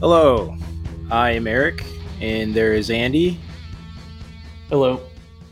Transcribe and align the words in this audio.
Hello, 0.00 0.56
I 1.10 1.32
am 1.32 1.46
Eric, 1.46 1.84
and 2.22 2.54
there 2.54 2.72
is 2.72 2.88
Andy, 2.88 3.38
Hello. 4.70 4.98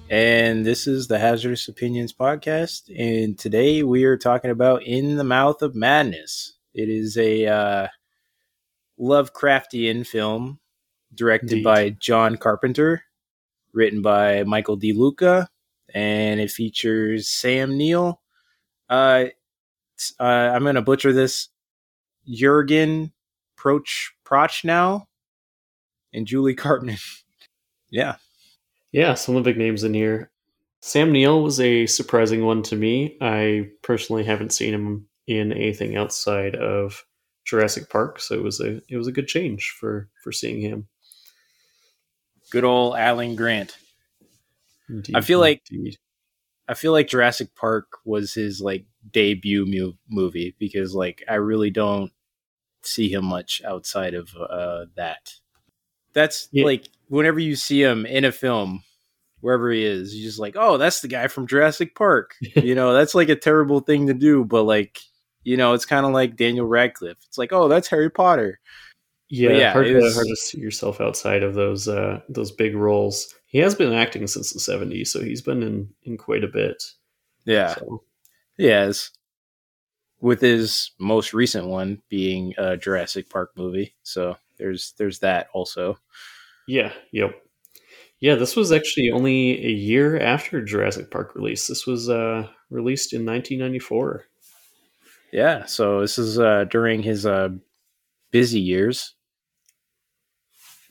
and 0.09 0.64
this 0.64 0.86
is 0.86 1.06
the 1.06 1.18
Hazardous 1.18 1.68
Opinions 1.68 2.14
podcast. 2.14 2.91
And 2.98 3.38
today 3.38 3.82
we 3.82 4.05
are 4.05 4.16
talking 4.16 4.50
about 4.50 4.84
In 4.84 5.16
the 5.16 5.24
Mouth 5.24 5.61
of 5.61 5.74
Madness. 5.74 6.56
It 6.73 6.88
is 6.88 7.19
a 7.19 7.46
uh, 7.46 7.88
Lovecraftian 8.98 10.06
film 10.06 10.60
directed 11.15 11.52
Indeed. 11.52 11.65
by 11.65 11.91
John 11.91 12.38
Carpenter, 12.38 13.02
written 13.74 14.01
by 14.01 14.45
Michael 14.45 14.77
De 14.77 14.95
Luca, 14.95 15.51
and 15.92 16.41
it 16.41 16.51
features 16.51 17.28
Sam 17.28 17.77
Neill. 17.77 18.23
Uh, 18.88 19.27
uh, 20.19 20.23
I'm 20.24 20.62
going 20.62 20.77
to 20.77 20.80
butcher 20.80 21.12
this. 21.12 21.51
Jurgen 22.27 23.12
Proch 23.56 24.12
Prochnow 24.28 25.06
and 26.12 26.27
Julie 26.27 26.55
Carmen. 26.55 26.98
yeah. 27.91 28.16
Yeah, 28.92 29.14
some 29.14 29.36
of 29.36 29.45
the 29.45 29.50
big 29.50 29.59
names 29.59 29.84
in 29.84 29.95
here. 29.95 30.30
Sam 30.80 31.12
Neill 31.12 31.42
was 31.42 31.60
a 31.60 31.86
surprising 31.86 32.45
one 32.45 32.62
to 32.64 32.77
me. 32.77 33.16
I 33.20 33.70
personally 33.83 34.24
haven't 34.24 34.52
seen 34.52 34.72
him 34.72 35.06
in 35.27 35.52
anything 35.52 35.96
outside 35.96 36.55
of 36.55 37.05
Jurassic 37.45 37.91
Park, 37.91 38.20
so 38.20 38.34
it 38.34 38.42
was 38.42 38.60
a 38.60 38.80
it 38.88 38.96
was 38.96 39.06
a 39.06 39.12
good 39.12 39.27
change 39.27 39.74
for 39.78 40.09
for 40.22 40.33
seeing 40.33 40.60
him. 40.60 40.86
Good 42.50 42.64
old 42.64 42.97
Alan 42.97 43.36
Grant. 43.36 43.77
Indeed, 44.88 45.16
I 45.16 45.20
feel 45.20 45.41
like- 45.41 45.62
indeed. 45.70 45.97
I 46.70 46.75
feel 46.75 46.92
like 46.92 47.08
Jurassic 47.08 47.55
Park 47.56 47.86
was 48.05 48.34
his 48.34 48.60
like 48.60 48.84
debut 49.10 49.64
mu- 49.66 49.94
movie 50.10 50.55
because 50.58 50.94
like 50.94 51.25
I 51.27 51.34
really 51.36 51.70
don't 51.70 52.12
see 52.89 53.12
him 53.12 53.25
much 53.25 53.62
outside 53.64 54.14
of 54.14 54.34
uh, 54.36 54.86
that. 54.97 55.34
That's 56.12 56.48
Yeah. 56.53 56.64
like 56.64 56.89
whenever 57.08 57.39
you 57.39 57.55
see 57.56 57.83
him 57.83 58.06
in 58.06 58.25
a 58.25 58.33
film, 58.33 58.83
wherever 59.41 59.70
he 59.70 59.84
is, 59.84 60.14
you're 60.14 60.27
just 60.28 60.39
like, 60.41 60.56
oh, 60.58 60.77
that's 60.78 61.00
the 61.00 61.09
guy 61.09 61.28
from 61.28 61.47
Jurassic 61.47 61.94
Park. 61.94 62.34
you 62.56 62.75
know, 62.75 62.92
that's 62.94 63.14
like 63.14 63.28
a 63.28 63.36
terrible 63.36 63.81
thing 63.81 64.06
to 64.09 64.14
do, 64.14 64.44
but 64.44 64.64
like, 64.64 64.98
you 65.44 65.56
know, 65.56 65.72
it's 65.75 65.86
kind 65.86 66.05
of 66.05 66.12
like 66.12 66.36
Daniel 66.36 66.66
Radcliffe. 66.66 67.19
It's 67.27 67.39
like, 67.39 67.53
oh, 67.53 67.69
that's 67.69 67.89
Harry 67.89 68.11
Potter. 68.11 68.59
yeah, 69.31 69.50
yeah, 69.50 69.72
hard, 69.72 69.86
it 69.86 69.92
to, 70.00 70.12
hard 70.14 70.27
to 70.27 70.36
see 70.36 70.59
yourself 70.59 71.00
outside 71.00 71.42
of 71.42 71.55
those 71.55 71.86
uh, 71.89 72.20
those 72.28 72.50
big 72.50 72.75
roles. 72.75 73.34
He 73.47 73.59
has 73.59 73.75
been 73.75 73.92
acting 73.92 74.27
since 74.27 74.53
the 74.53 74.59
'70s, 74.59 75.09
so 75.09 75.22
he's 75.22 75.41
been 75.42 75.62
in 75.62 75.89
in 76.03 76.16
quite 76.16 76.44
a 76.44 76.48
bit. 76.48 76.83
Yeah. 77.44 77.75
So, 77.77 78.03
Yes. 78.59 79.11
With 80.20 80.41
his 80.41 80.91
most 80.98 81.33
recent 81.33 81.66
one 81.69 82.02
being 82.08 82.55
a 82.58 82.77
Jurassic 82.77 83.30
Park 83.30 83.52
movie. 83.56 83.94
So 84.02 84.36
there's 84.58 84.94
there's 84.98 85.20
that 85.20 85.48
also. 85.52 85.98
yeah, 86.66 86.92
yep, 87.12 87.41
yeah. 88.20 88.34
This 88.34 88.56
was 88.56 88.72
actually 88.72 89.10
only 89.10 89.64
a 89.64 89.70
year 89.70 90.19
after 90.19 90.62
Jurassic 90.62 91.10
Park 91.10 91.34
release. 91.34 91.69
This 91.69 91.86
was 91.86 92.08
uh, 92.08 92.48
released 92.70 93.12
in 93.12 93.25
1994. 93.25 94.25
Yeah. 95.33 95.66
So 95.66 96.00
this 96.00 96.19
is 96.19 96.38
uh 96.38 96.64
during 96.64 97.03
his 97.03 97.27
uh 97.27 97.50
busy 98.30 98.60
years 98.60 99.14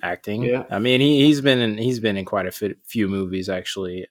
acting. 0.01 0.43
Yeah. 0.43 0.63
I 0.69 0.79
mean 0.79 1.01
he 1.01 1.25
he's 1.25 1.41
been 1.41 1.59
in 1.59 1.77
he's 1.77 1.99
been 1.99 2.17
in 2.17 2.25
quite 2.25 2.45
a 2.45 2.75
few 2.85 3.07
movies 3.07 3.49
actually 3.49 4.07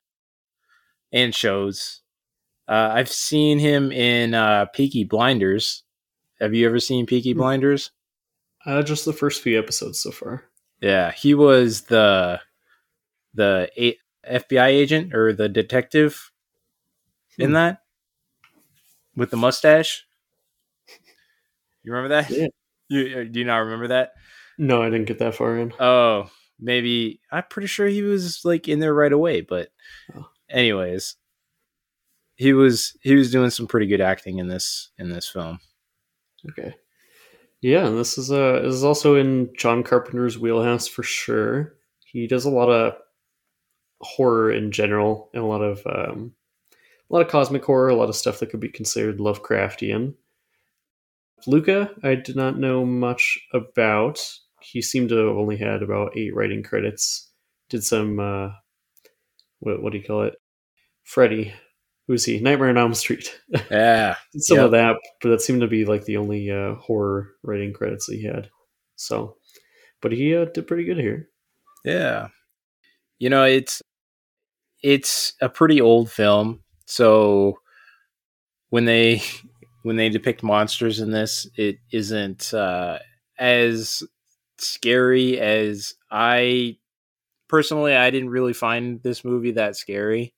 and 1.12 1.34
shows. 1.34 2.02
Uh 2.68 2.90
I've 2.94 3.08
seen 3.10 3.58
him 3.58 3.92
in 3.92 4.34
uh 4.34 4.66
Peaky 4.66 5.04
Blinders. 5.04 5.82
Have 6.40 6.54
you 6.54 6.66
ever 6.66 6.80
seen 6.80 7.06
Peaky 7.06 7.32
Hmm. 7.32 7.38
Blinders? 7.38 7.90
Uh, 8.64 8.82
just 8.82 9.04
the 9.04 9.12
first 9.12 9.42
few 9.42 9.58
episodes 9.58 10.00
so 10.00 10.10
far. 10.10 10.44
Yeah, 10.80 11.12
he 11.12 11.34
was 11.34 11.82
the 11.82 12.40
the 13.34 13.70
A- 13.78 13.98
FBI 14.28 14.66
agent 14.66 15.14
or 15.14 15.32
the 15.32 15.48
detective 15.48 16.32
in 17.38 17.48
Hmm. 17.50 17.54
that 17.54 17.82
with 19.14 19.30
the 19.30 19.36
mustache. 19.36 20.06
You 21.82 21.92
remember 21.92 22.08
that? 22.08 22.30
Yeah. 22.30 22.46
You 22.88 23.20
uh, 23.20 23.24
do 23.30 23.38
you 23.40 23.44
not 23.44 23.58
remember 23.58 23.88
that? 23.88 24.12
No, 24.58 24.82
I 24.82 24.86
didn't 24.90 25.06
get 25.06 25.18
that 25.20 25.34
far 25.34 25.56
in. 25.58 25.72
Oh, 25.78 26.30
maybe 26.58 27.20
I'm 27.30 27.44
pretty 27.48 27.66
sure 27.68 27.86
he 27.86 28.02
was 28.02 28.44
like 28.44 28.68
in 28.68 28.78
there 28.80 28.94
right 28.94 29.12
away. 29.12 29.40
But, 29.42 29.68
Oh. 30.16 30.28
anyways, 30.48 31.14
he 32.36 32.52
was 32.52 32.96
he 33.02 33.14
was 33.14 33.32
doing 33.32 33.50
some 33.50 33.66
pretty 33.66 33.86
good 33.86 34.00
acting 34.00 34.38
in 34.38 34.46
this 34.46 34.90
in 34.98 35.08
this 35.08 35.28
film. 35.28 35.58
Okay. 36.50 36.74
Yeah, 37.62 37.86
and 37.86 37.98
this 37.98 38.18
is 38.18 38.30
uh 38.30 38.60
this 38.62 38.74
is 38.74 38.84
also 38.84 39.16
in 39.16 39.50
John 39.56 39.82
Carpenter's 39.82 40.38
wheelhouse 40.38 40.86
for 40.86 41.02
sure. 41.02 41.74
He 42.04 42.26
does 42.26 42.44
a 42.44 42.50
lot 42.50 42.68
of 42.68 42.94
horror 44.00 44.52
in 44.52 44.70
general 44.70 45.30
and 45.32 45.42
a 45.42 45.46
lot 45.46 45.62
of 45.62 45.84
um 45.86 46.32
a 47.10 47.14
lot 47.14 47.22
of 47.22 47.28
cosmic 47.28 47.64
horror, 47.64 47.88
a 47.88 47.96
lot 47.96 48.08
of 48.08 48.16
stuff 48.16 48.38
that 48.40 48.50
could 48.50 48.60
be 48.60 48.68
considered 48.68 49.18
Lovecraftian. 49.18 50.14
Luca, 51.46 51.90
I 52.02 52.16
did 52.16 52.34
not 52.36 52.58
know 52.58 52.84
much 52.84 53.38
about. 53.54 54.20
He 54.60 54.82
seemed 54.82 55.10
to 55.10 55.16
have 55.16 55.36
only 55.36 55.56
had 55.56 55.82
about 55.82 56.16
eight 56.16 56.34
writing 56.34 56.62
credits. 56.62 57.30
Did 57.70 57.82
some 57.82 58.20
uh 58.20 58.50
what 59.60 59.82
what 59.82 59.92
do 59.92 59.98
you 59.98 60.04
call 60.04 60.24
it? 60.24 60.34
Freddy. 61.04 61.54
Who's 62.06 62.24
he? 62.24 62.38
Nightmare 62.38 62.68
on 62.68 62.78
Elm 62.78 62.94
Street. 62.94 63.40
Yeah, 63.70 64.14
some 64.36 64.58
Yep. 64.58 64.64
of 64.66 64.70
that, 64.72 64.96
but 65.20 65.30
that 65.30 65.40
seemed 65.40 65.60
to 65.62 65.66
be 65.66 65.84
like 65.84 66.04
the 66.04 66.16
only 66.18 66.50
uh, 66.50 66.74
horror 66.76 67.32
writing 67.42 67.72
credits 67.72 68.06
he 68.06 68.22
had. 68.24 68.48
So, 68.96 69.36
but 70.00 70.12
he 70.12 70.34
uh, 70.36 70.44
did 70.46 70.66
pretty 70.68 70.84
good 70.84 70.98
here. 70.98 71.28
Yeah. 71.84 72.28
You 73.18 73.30
know, 73.30 73.44
it's 73.44 73.82
it's 74.82 75.32
a 75.40 75.48
pretty 75.48 75.80
old 75.80 76.10
film, 76.10 76.62
so 76.84 77.58
when 78.70 78.84
they 78.84 79.22
when 79.82 79.96
they 79.96 80.08
depict 80.08 80.42
monsters 80.42 81.00
in 81.00 81.10
this, 81.10 81.48
it 81.56 81.78
isn't 81.92 82.52
uh 82.54 82.98
as 83.38 84.02
scary 84.58 85.38
as 85.40 85.94
I 86.10 86.76
personally 87.48 87.94
I 87.96 88.10
didn't 88.10 88.30
really 88.30 88.52
find 88.54 89.02
this 89.02 89.24
movie 89.24 89.52
that 89.52 89.76
scary. 89.76 90.34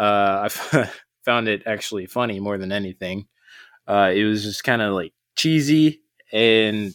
Uh 0.00 0.40
I 0.42 0.44
f- 0.46 1.02
found 1.24 1.48
it 1.48 1.62
actually 1.66 2.06
funny 2.06 2.40
more 2.40 2.56
than 2.58 2.72
anything. 2.72 3.26
Uh 3.86 4.10
it 4.14 4.24
was 4.24 4.42
just 4.42 4.64
kind 4.64 4.80
of 4.82 4.94
like 4.94 5.12
cheesy 5.36 6.00
and 6.32 6.94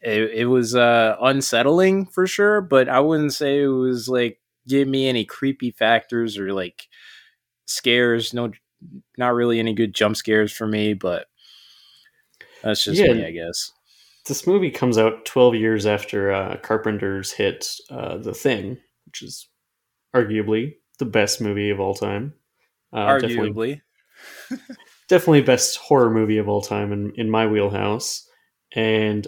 it, 0.00 0.30
it 0.34 0.44
was 0.46 0.74
uh 0.74 1.16
unsettling 1.20 2.06
for 2.06 2.26
sure 2.26 2.60
but 2.60 2.88
i 2.88 3.00
wouldn't 3.00 3.32
say 3.34 3.62
it 3.62 3.66
was 3.68 4.08
like 4.08 4.40
give 4.68 4.86
me 4.86 5.08
any 5.08 5.24
creepy 5.24 5.70
factors 5.70 6.38
or 6.38 6.52
like 6.52 6.86
scares 7.66 8.32
no 8.34 8.50
not 9.18 9.34
really 9.34 9.58
any 9.58 9.74
good 9.74 9.94
jump 9.94 10.16
scares 10.16 10.52
for 10.52 10.66
me 10.66 10.94
but 10.94 11.26
that's 12.62 12.84
just 12.84 13.02
Yeah. 13.02 13.12
me 13.14 13.24
i 13.26 13.30
guess 13.30 13.72
This 14.26 14.46
movie 14.46 14.70
comes 14.70 14.96
out 14.98 15.24
12 15.26 15.54
years 15.54 15.86
after 15.86 16.32
uh, 16.32 16.56
Carpenter's 16.62 17.32
hit 17.32 17.66
uh, 17.90 18.16
The 18.18 18.32
Thing, 18.32 18.78
which 19.06 19.22
is 19.22 19.48
arguably 20.14 20.76
the 20.98 21.04
best 21.04 21.40
movie 21.40 21.70
of 21.70 21.80
all 21.80 21.94
time. 21.94 22.34
Uh, 22.92 23.18
Definitely, 23.18 23.82
arguably 24.50 24.58
definitely 25.08 25.42
best 25.42 25.76
horror 25.78 26.10
movie 26.10 26.38
of 26.38 26.48
all 26.48 26.60
time 26.60 26.92
in, 26.92 27.12
in 27.16 27.30
my 27.30 27.46
wheelhouse. 27.46 28.28
And 28.74 29.26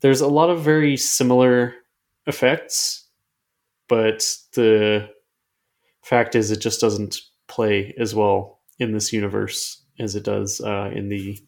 there's 0.00 0.20
a 0.20 0.28
lot 0.28 0.50
of 0.50 0.62
very 0.62 0.96
similar 0.96 1.74
effects, 2.26 3.08
but 3.88 4.36
the 4.54 5.08
fact 6.02 6.34
is 6.34 6.50
it 6.50 6.60
just 6.60 6.80
doesn't 6.80 7.20
play 7.48 7.94
as 7.98 8.14
well 8.14 8.60
in 8.78 8.92
this 8.92 9.12
universe 9.12 9.82
as 9.98 10.14
it 10.14 10.24
does 10.24 10.60
uh, 10.60 10.90
in 10.94 11.08
the 11.08 11.38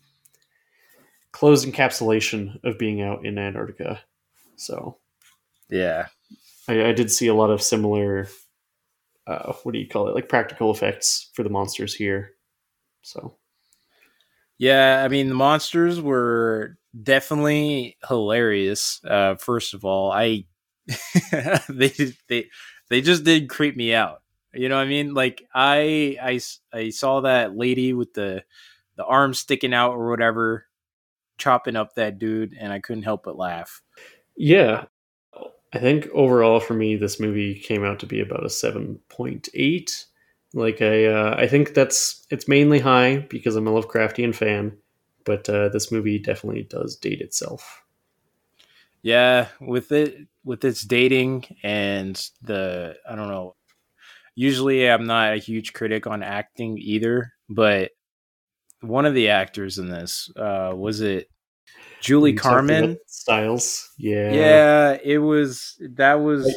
closed 1.33 1.67
encapsulation 1.67 2.59
of 2.65 2.79
being 2.79 3.03
out 3.03 3.27
in 3.27 3.39
Antarctica. 3.39 4.01
So 4.57 4.97
yeah 5.69 6.07
I, 6.69 6.87
I 6.87 6.93
did 6.93 7.11
see 7.11 7.27
a 7.27 7.35
lot 7.35 7.51
of 7.51 7.63
similar, 7.63 8.29
uh, 9.27 9.53
what 9.63 9.73
do 9.73 9.79
you 9.79 9.89
call 9.89 10.09
it, 10.09 10.15
like 10.15 10.29
practical 10.29 10.71
effects 10.71 11.31
for 11.35 11.43
the 11.43 11.51
monsters 11.51 11.95
here. 11.95 12.33
So 13.03 13.37
yeah 14.59 15.03
i 15.05 15.09
mean 15.09 15.29
the 15.29 15.35
monsters 15.35 16.01
were 16.01 16.79
definitely 17.03 17.97
hilarious 18.09 19.01
uh 19.05 19.35
first 19.37 19.75
of 19.75 19.85
all. 19.85 20.11
I 20.11 20.45
they 21.69 21.93
they 22.29 22.49
they 22.89 23.01
just 23.01 23.25
did 23.25 23.49
creep 23.49 23.77
me 23.77 23.93
out. 23.93 24.23
You 24.55 24.69
know 24.69 24.77
what 24.77 24.87
i 24.87 24.89
mean? 24.89 25.15
Like 25.15 25.47
i 25.55 26.17
i 26.23 26.41
i 26.73 26.91
saw 26.91 27.21
that 27.23 27.57
lady 27.57 27.93
with 27.93 28.15
the 28.15 28.45
the 28.97 29.05
arm 29.05 29.35
sticking 29.35 29.75
out 29.75 29.93
or 29.93 30.09
whatever 30.09 30.67
chopping 31.39 31.77
up 31.77 31.95
that 31.95 32.19
dude 32.19 32.55
and 32.59 32.73
i 32.73 32.79
couldn't 32.81 33.03
help 33.03 33.25
but 33.25 33.37
laugh. 33.37 33.83
Yeah, 34.37 34.85
I 35.77 35.81
think 35.81 36.09
overall 36.15 36.59
for 36.59 36.73
me, 36.73 36.97
this 36.97 37.21
movie 37.21 37.55
came 37.55 37.85
out 37.85 37.99
to 38.01 38.07
be 38.07 38.21
about 38.21 38.47
a 38.47 38.51
seven 38.51 38.99
point 39.11 39.51
eight. 39.53 40.07
Like 40.55 40.81
I, 40.81 41.05
uh, 41.05 41.35
I 41.39 41.47
think 41.47 41.75
that's 41.75 42.27
it's 42.31 42.49
mainly 42.49 42.79
high 42.79 43.19
because 43.29 43.57
I'm 43.57 43.67
a 43.67 43.71
Lovecraftian 43.71 44.35
fan, 44.35 44.75
but 45.25 45.47
uh, 45.51 45.69
this 45.69 45.93
movie 45.93 46.19
definitely 46.19 46.63
does 46.63 46.97
date 46.97 47.21
itself. 47.21 47.83
Yeah, 49.03 49.49
with 49.61 49.93
it 49.93 50.27
with 50.45 50.65
its 50.65 50.83
dating 50.83 51.45
and 51.63 52.17
the 52.41 52.97
I 53.09 53.15
don't 53.15 53.29
know. 53.29 53.55
Usually, 54.35 54.91
I'm 54.91 55.07
not 55.07 55.35
a 55.35 55.39
huge 55.39 55.75
critic 55.75 56.07
on 56.07 56.23
acting 56.23 56.79
either, 56.79 57.35
but 57.51 57.91
one 58.81 59.05
of 59.05 59.15
the 59.15 59.29
actors 59.29 59.79
in 59.79 59.91
this 59.91 60.31
uh, 60.37 60.73
was 60.75 61.03
it 61.03 61.29
Julie 62.01 62.35
Carmen 62.35 62.99
Styles. 63.07 63.91
Yeah, 63.99 64.33
yeah, 64.33 64.99
it 65.03 65.19
was 65.19 65.81
that 65.95 66.15
was 66.15 66.55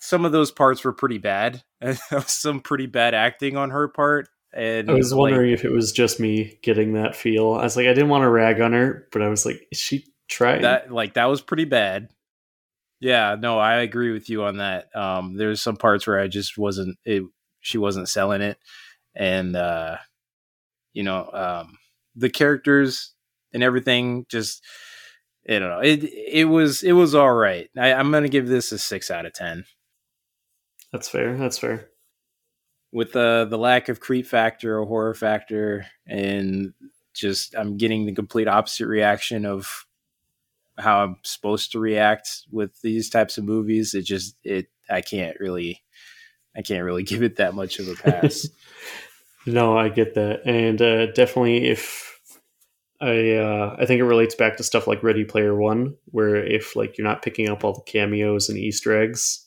some 0.00 0.24
of 0.24 0.32
those 0.32 0.50
parts 0.50 0.84
were 0.84 0.92
pretty 0.92 1.18
bad. 1.18 1.62
some 2.26 2.60
pretty 2.60 2.86
bad 2.86 3.14
acting 3.14 3.56
on 3.56 3.70
her 3.70 3.88
part. 3.88 4.28
And 4.52 4.88
I 4.90 4.94
was 4.94 5.14
wondering 5.14 5.50
if 5.50 5.64
it 5.64 5.72
was 5.72 5.90
just 5.90 6.20
me 6.20 6.58
getting 6.62 6.92
that 6.92 7.16
feel. 7.16 7.54
I 7.54 7.62
was 7.62 7.76
like, 7.76 7.86
I 7.86 7.94
didn't 7.94 8.10
want 8.10 8.22
to 8.22 8.30
rag 8.30 8.60
on 8.60 8.72
her, 8.72 9.08
but 9.12 9.22
I 9.22 9.28
was 9.28 9.44
like, 9.44 9.66
is 9.72 9.78
she 9.78 10.06
trying? 10.28 10.62
That 10.62 10.92
like 10.92 11.14
that 11.14 11.24
was 11.24 11.40
pretty 11.40 11.64
bad. 11.64 12.08
Yeah, 13.00 13.36
no, 13.38 13.58
I 13.58 13.76
agree 13.76 14.12
with 14.12 14.30
you 14.30 14.44
on 14.44 14.58
that. 14.58 14.94
Um, 14.94 15.36
there's 15.36 15.60
some 15.60 15.76
parts 15.76 16.06
where 16.06 16.20
I 16.20 16.28
just 16.28 16.56
wasn't 16.56 16.96
it. 17.04 17.24
She 17.60 17.78
wasn't 17.78 18.08
selling 18.08 18.42
it, 18.42 18.58
and 19.16 19.56
uh, 19.56 19.96
you 20.92 21.02
know, 21.02 21.28
um, 21.32 21.78
the 22.14 22.30
characters 22.30 23.12
and 23.54 23.62
everything 23.62 24.26
just 24.28 24.62
I 25.48 25.58
don't 25.58 25.70
know. 25.70 25.80
It 25.80 26.04
it 26.04 26.44
was 26.44 26.82
it 26.82 26.92
was 26.92 27.14
all 27.14 27.32
right. 27.32 27.70
I, 27.78 27.94
I'm 27.94 28.10
gonna 28.10 28.28
give 28.28 28.48
this 28.48 28.72
a 28.72 28.78
six 28.78 29.10
out 29.10 29.26
of 29.26 29.32
ten. 29.32 29.64
That's 30.92 31.08
fair. 31.08 31.36
That's 31.36 31.58
fair 31.58 31.88
with 32.94 33.12
the 33.12 33.46
the 33.50 33.58
lack 33.58 33.88
of 33.88 33.98
creep 33.98 34.24
factor 34.24 34.80
or 34.80 34.86
horror 34.86 35.14
factor 35.14 35.84
and 36.06 36.72
just 37.12 37.54
I'm 37.56 37.76
getting 37.76 38.06
the 38.06 38.14
complete 38.14 38.46
opposite 38.46 38.86
reaction 38.86 39.44
of 39.44 39.84
how 40.78 41.02
I'm 41.02 41.16
supposed 41.24 41.72
to 41.72 41.80
react 41.80 42.28
with 42.52 42.80
these 42.82 43.10
types 43.10 43.36
of 43.36 43.44
movies. 43.44 43.94
It 43.94 44.04
just 44.04 44.36
it 44.44 44.68
I 44.88 45.00
can't 45.00 45.38
really 45.40 45.82
I 46.56 46.62
can't 46.62 46.84
really 46.84 47.02
give 47.12 47.22
it 47.24 47.36
that 47.36 47.54
much 47.54 47.80
of 47.80 47.88
a 47.88 47.96
pass. 47.96 48.48
no, 49.46 49.76
I 49.76 49.88
get 49.88 50.14
that, 50.14 50.46
and 50.46 50.80
uh, 50.80 51.06
definitely 51.06 51.66
if 51.66 52.03
I 53.00 53.32
uh, 53.32 53.76
I 53.78 53.86
think 53.86 54.00
it 54.00 54.04
relates 54.04 54.34
back 54.34 54.56
to 54.56 54.62
stuff 54.62 54.86
like 54.86 55.02
Ready 55.02 55.24
Player 55.24 55.54
One, 55.54 55.96
where 56.06 56.36
if 56.36 56.76
like 56.76 56.96
you're 56.96 57.06
not 57.06 57.22
picking 57.22 57.48
up 57.48 57.64
all 57.64 57.74
the 57.74 57.82
cameos 57.82 58.48
and 58.48 58.58
Easter 58.58 58.96
eggs, 59.00 59.46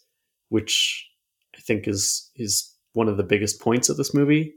which 0.49 1.09
I 1.55 1.61
think 1.61 1.87
is 1.87 2.29
is 2.35 2.73
one 2.93 3.07
of 3.07 3.17
the 3.17 3.23
biggest 3.23 3.61
points 3.61 3.89
of 3.89 3.97
this 3.97 4.13
movie, 4.13 4.53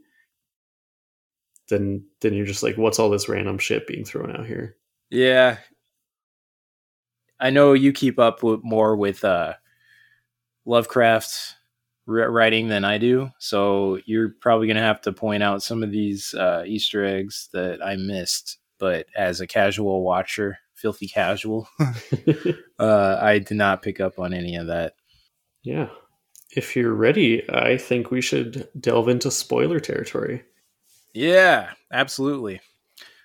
then 1.69 2.05
then 2.21 2.35
you're 2.35 2.47
just 2.47 2.63
like, 2.63 2.77
what's 2.77 2.99
all 2.99 3.11
this 3.11 3.29
random 3.29 3.59
shit 3.59 3.87
being 3.87 4.05
thrown 4.05 4.35
out 4.35 4.47
here? 4.47 4.77
Yeah, 5.09 5.59
I 7.41 7.51
know 7.51 7.73
you 7.73 7.93
keep 7.93 8.19
up 8.19 8.43
with 8.43 8.61
more 8.63 8.97
with 8.97 9.25
uh, 9.25 9.55
Lovecraft 10.67 11.57
writing 12.07 12.69
than 12.69 12.85
I 12.85 12.99
do, 12.99 13.31
so 13.39 13.99
you're 14.05 14.35
probably 14.41 14.67
gonna 14.67 14.81
have 14.81 15.01
to 15.03 15.13
point 15.13 15.43
out 15.43 15.63
some 15.63 15.83
of 15.83 15.91
these 15.91 16.35
uh, 16.35 16.65
Easter 16.67 17.05
eggs 17.05 17.49
that 17.53 17.83
I 17.83 17.97
missed. 17.97 18.59
But 18.81 19.07
as 19.15 19.41
a 19.41 19.47
casual 19.47 20.03
watcher, 20.03 20.59
filthy 20.75 21.07
casual, 21.07 21.69
uh, 22.79 23.19
I 23.21 23.39
did 23.39 23.57
not 23.57 23.83
pick 23.83 24.01
up 24.01 24.19
on 24.19 24.35
any 24.35 24.57
of 24.57 24.67
that. 24.67 24.95
Yeah, 25.63 25.91
if 26.57 26.75
you're 26.75 26.95
ready, 26.95 27.49
I 27.51 27.77
think 27.77 28.11
we 28.11 28.21
should 28.21 28.69
delve 28.79 29.09
into 29.09 29.31
spoiler 29.31 29.79
territory. 29.79 30.43
Yeah, 31.13 31.71
absolutely. 31.93 32.61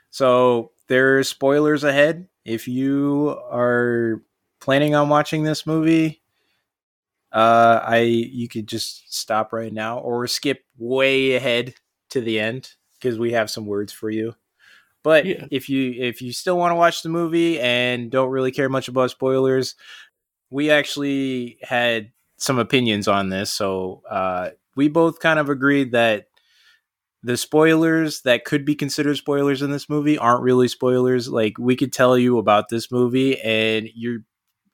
So 0.09 0.71
there's 0.87 1.29
spoilers 1.29 1.83
ahead. 1.83 2.27
If 2.43 2.67
you 2.67 3.39
are 3.49 4.21
planning 4.59 4.95
on 4.95 5.09
watching 5.09 5.43
this 5.43 5.65
movie, 5.65 6.21
uh, 7.31 7.81
I 7.83 7.99
you 7.99 8.47
could 8.47 8.67
just 8.67 9.13
stop 9.13 9.51
right 9.51 9.73
now 9.73 9.99
or 9.99 10.27
skip 10.27 10.63
way 10.77 11.33
ahead 11.33 11.75
to 12.11 12.21
the 12.21 12.39
end 12.39 12.71
because 12.99 13.19
we 13.19 13.33
have 13.33 13.49
some 13.49 13.65
words 13.65 13.91
for 13.91 14.09
you. 14.09 14.35
But 15.05 15.27
yeah. 15.27 15.45
if 15.51 15.69
you 15.69 15.93
if 15.95 16.19
you 16.19 16.33
still 16.33 16.57
want 16.57 16.71
to 16.71 16.75
watch 16.75 17.03
the 17.03 17.09
movie 17.09 17.59
and 17.59 18.09
don't 18.09 18.31
really 18.31 18.51
care 18.51 18.69
much 18.69 18.87
about 18.87 19.11
spoilers, 19.11 19.75
we 20.49 20.71
actually 20.71 21.59
had 21.61 22.11
some 22.37 22.57
opinions 22.57 23.07
on 23.07 23.29
this. 23.29 23.51
So 23.51 24.01
uh, 24.09 24.49
we 24.75 24.87
both 24.87 25.19
kind 25.19 25.37
of 25.37 25.47
agreed 25.47 25.91
that 25.91 26.25
the 27.21 27.37
spoilers 27.37 28.23
that 28.23 28.45
could 28.45 28.65
be 28.65 28.73
considered 28.73 29.15
spoilers 29.17 29.61
in 29.61 29.69
this 29.69 29.89
movie 29.89 30.17
aren't 30.17 30.41
really 30.41 30.67
spoilers. 30.67 31.29
Like 31.29 31.59
we 31.59 31.75
could 31.75 31.93
tell 31.93 32.17
you 32.17 32.39
about 32.39 32.69
this 32.69 32.91
movie, 32.91 33.39
and 33.41 33.87
you're 33.93 34.21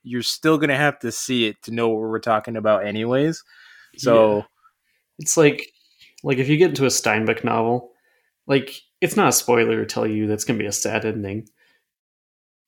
you're 0.01 0.23
still 0.23 0.57
gonna 0.57 0.77
have 0.77 0.97
to 0.99 1.11
see 1.11 1.45
it 1.45 1.61
to 1.63 1.71
know 1.71 1.89
what 1.89 1.99
we're 1.99 2.19
talking 2.19 2.55
about, 2.55 2.85
anyways. 2.85 3.43
So 3.97 4.37
yeah. 4.37 4.43
it's 5.19 5.35
like 5.35 5.73
like 6.23 6.37
if 6.37 6.47
you 6.47 6.55
get 6.55 6.69
into 6.69 6.85
a 6.85 6.87
Steinbeck 6.87 7.43
novel, 7.43 7.91
like 8.47 8.81
it's 9.01 9.17
not 9.17 9.29
a 9.29 9.33
spoiler 9.33 9.77
to 9.77 9.85
tell 9.85 10.07
you 10.07 10.27
that's 10.27 10.45
gonna 10.45 10.59
be 10.59 10.65
a 10.65 10.71
sad 10.71 11.05
ending. 11.05 11.49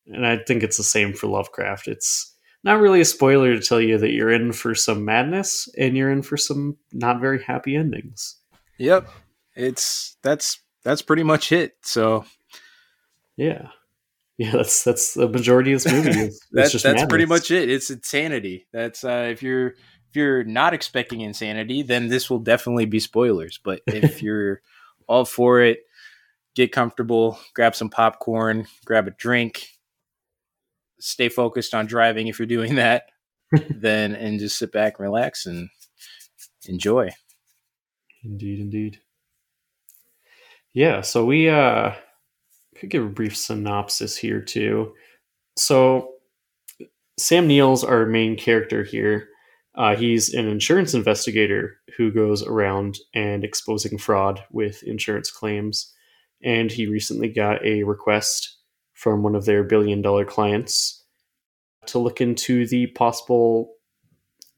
And 0.08 0.26
I 0.26 0.38
think 0.38 0.64
it's 0.64 0.78
the 0.78 0.84
same 0.84 1.14
for 1.14 1.28
Lovecraft. 1.28 1.88
It's 1.88 2.34
not 2.64 2.80
really 2.80 3.02
a 3.02 3.06
spoiler 3.06 3.54
to 3.54 3.62
tell 3.62 3.80
you 3.80 3.98
that 4.00 4.12
you're 4.12 4.32
in 4.32 4.52
for 4.52 4.76
some 4.76 5.06
madness 5.06 5.70
and 5.78 5.96
you're 5.96 6.12
in 6.12 6.22
for 6.22 6.38
some 6.38 6.78
not 6.92 7.22
very 7.22 7.42
happy 7.42 7.76
endings. 7.76 8.36
Yep. 8.80 9.08
It's 9.56 10.18
that's 10.24 10.60
that's 10.84 11.02
pretty 11.02 11.24
much 11.24 11.52
it. 11.52 11.76
So 11.84 12.26
yeah. 13.38 13.68
Yeah, 14.38 14.52
that's 14.54 14.84
that's 14.84 15.14
the 15.14 15.30
majority 15.30 15.74
of 15.74 15.84
this 15.84 15.94
movie. 15.94 16.10
It's, 16.26 16.40
that's 16.52 16.82
that's 16.82 17.06
pretty 17.06 17.26
much 17.26 17.52
it. 17.52 17.70
It's 17.70 17.90
insanity. 17.90 18.68
That's 18.74 19.04
uh 19.04 19.28
if 19.32 19.44
you're 19.44 19.68
if 19.68 20.16
you're 20.16 20.44
not 20.44 20.74
expecting 20.74 21.22
insanity, 21.22 21.82
then 21.82 22.08
this 22.08 22.30
will 22.30 22.40
definitely 22.40 22.86
be 22.86 23.00
spoilers. 23.00 23.60
But 23.64 23.82
if 23.88 24.22
you're 24.24 24.62
all 25.08 25.26
for 25.26 25.62
it, 25.62 25.80
get 26.56 26.72
comfortable, 26.72 27.40
grab 27.54 27.76
some 27.76 27.90
popcorn, 27.90 28.68
grab 28.86 29.08
a 29.08 29.12
drink, 29.12 29.68
stay 31.00 31.30
focused 31.30 31.74
on 31.74 31.86
driving 31.86 32.28
if 32.28 32.40
you're 32.40 32.46
doing 32.46 32.76
that, 32.76 33.10
then 33.70 34.16
and 34.16 34.40
just 34.40 34.58
sit 34.58 34.72
back 34.72 35.00
and 35.00 35.04
relax 35.04 35.46
and 35.46 35.70
enjoy. 36.68 37.10
Indeed, 38.24 38.60
indeed. 38.60 39.00
Yeah, 40.74 41.02
so 41.02 41.26
we 41.26 41.50
uh 41.50 41.92
could 42.78 42.90
give 42.90 43.04
a 43.04 43.10
brief 43.10 43.38
synopsis 43.38 44.18
here 44.18 44.42
too. 44.42 44.94
So 45.58 46.14
Sam 47.20 47.48
Neill's 47.48 47.84
our 47.84 48.06
main 48.06 48.36
character 48.36 48.84
here. 48.84 49.30
Uh, 49.76 49.96
he's 49.96 50.34
an 50.34 50.48
insurance 50.48 50.94
investigator 50.94 51.78
who 51.98 52.12
goes 52.12 52.44
around 52.44 52.98
and 53.14 53.44
exposing 53.44 53.98
fraud 53.98 54.44
with 54.52 54.84
insurance 54.84 55.32
claims. 55.32 55.94
And 56.44 56.72
he 56.72 56.88
recently 56.88 57.30
got 57.30 57.66
a 57.66 57.84
request 57.84 58.58
from 58.94 59.24
one 59.24 59.36
of 59.36 59.46
their 59.46 59.64
billion 59.64 60.02
dollar 60.02 60.26
clients 60.26 61.04
to 61.88 62.00
look 62.00 62.22
into 62.22 62.68
the 62.68 62.88
possible 62.88 63.74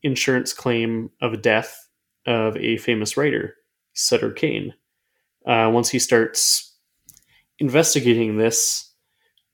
insurance 0.04 0.54
claim 0.54 1.10
of 1.22 1.34
a 1.34 1.38
death 1.38 1.88
of 2.26 2.56
a 2.58 2.78
famous 2.78 3.18
writer, 3.18 3.56
Sutter 3.94 4.32
Kane. 4.32 4.74
Uh, 5.46 5.70
once 5.74 5.90
he 5.90 6.00
starts 6.00 6.76
investigating 7.60 8.38
this, 8.38 8.92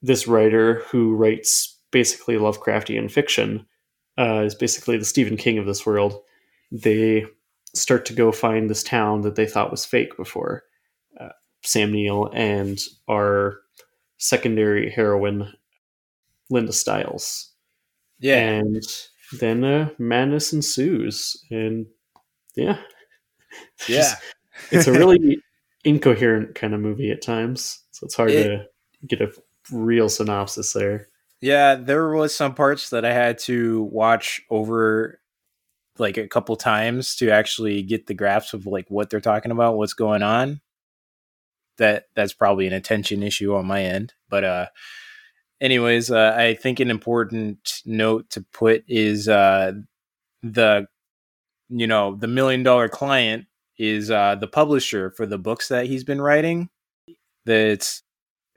this 0.02 0.28
writer 0.28 0.84
who 0.90 1.16
writes 1.16 1.80
basically 1.92 2.36
Lovecraftian 2.36 3.12
fiction 3.12 3.66
uh, 4.18 4.44
is 4.46 4.56
basically 4.56 4.98
the 4.98 5.06
Stephen 5.06 5.38
King 5.38 5.58
of 5.58 5.66
this 5.66 5.86
world. 5.86 6.20
They 6.72 7.26
start 7.74 8.06
to 8.06 8.14
go 8.14 8.32
find 8.32 8.70
this 8.70 8.84
town 8.84 9.22
that 9.22 9.36
they 9.36 9.46
thought 9.46 9.72
was 9.72 9.86
fake 9.86 10.16
before. 10.18 10.64
Sam 11.64 11.92
Neill 11.92 12.30
and 12.34 12.80
our 13.08 13.58
secondary 14.18 14.90
heroine, 14.90 15.52
Linda 16.50 16.74
Styles. 16.74 17.52
Yeah. 18.20 18.38
And 18.38 18.84
then 19.40 19.64
uh, 19.64 19.90
madness 19.98 20.54
ensues. 20.54 21.44
And 21.50 21.88
yeah. 22.56 22.78
Yeah. 23.90 24.14
it's 24.72 24.88
a 24.88 24.94
really 24.94 25.40
incoherent 25.84 26.56
kind 26.56 26.74
of 26.74 26.80
movie 26.80 27.12
at 27.12 27.22
times. 27.22 27.84
So 27.92 28.06
it's 28.06 28.16
hard 28.16 28.32
it, 28.32 28.44
to 28.44 28.66
get 29.08 29.20
a 29.22 29.34
real 29.72 30.08
synopsis 30.08 30.72
there. 30.72 31.10
Yeah, 31.42 31.76
there 31.76 32.14
was 32.16 32.34
some 32.34 32.54
parts 32.54 32.92
that 32.92 33.04
I 33.04 33.12
had 33.12 33.40
to 33.40 33.84
watch 33.92 34.42
over 34.50 35.20
like 35.98 36.18
a 36.18 36.28
couple 36.30 36.56
times 36.56 37.16
to 37.18 37.30
actually 37.30 37.82
get 37.82 38.08
the 38.08 38.14
grasp 38.14 38.54
of 38.54 38.66
like 38.66 38.90
what 38.90 39.10
they're 39.10 39.20
talking 39.20 39.52
about, 39.52 39.76
what's 39.76 39.94
going 39.94 40.24
on 40.24 40.62
that 41.82 42.06
that's 42.16 42.34
probably 42.34 42.68
an 42.68 42.74
attention 42.74 43.24
issue 43.24 43.56
on 43.56 43.66
my 43.66 43.84
end. 43.84 44.14
But 44.30 44.44
uh, 44.44 44.66
anyways, 45.60 46.12
uh, 46.12 46.36
I 46.38 46.54
think 46.54 46.80
an 46.80 46.92
important 46.92 47.82
note 47.86 48.30
to 48.32 48.46
put 48.54 48.84
is 48.88 49.28
uh, 49.28 49.74
the 50.44 50.88
you 51.70 51.88
know 51.88 52.16
the 52.16 52.28
million 52.28 52.62
dollar 52.62 52.88
client 52.88 53.46
is 53.80 54.12
uh, 54.12 54.36
the 54.36 54.48
publisher 54.48 55.10
for 55.10 55.26
the 55.26 55.40
books 55.40 55.70
that 55.70 55.88
he's 55.88 56.04
been 56.04 56.22
writing. 56.22 56.70
That's 57.46 58.04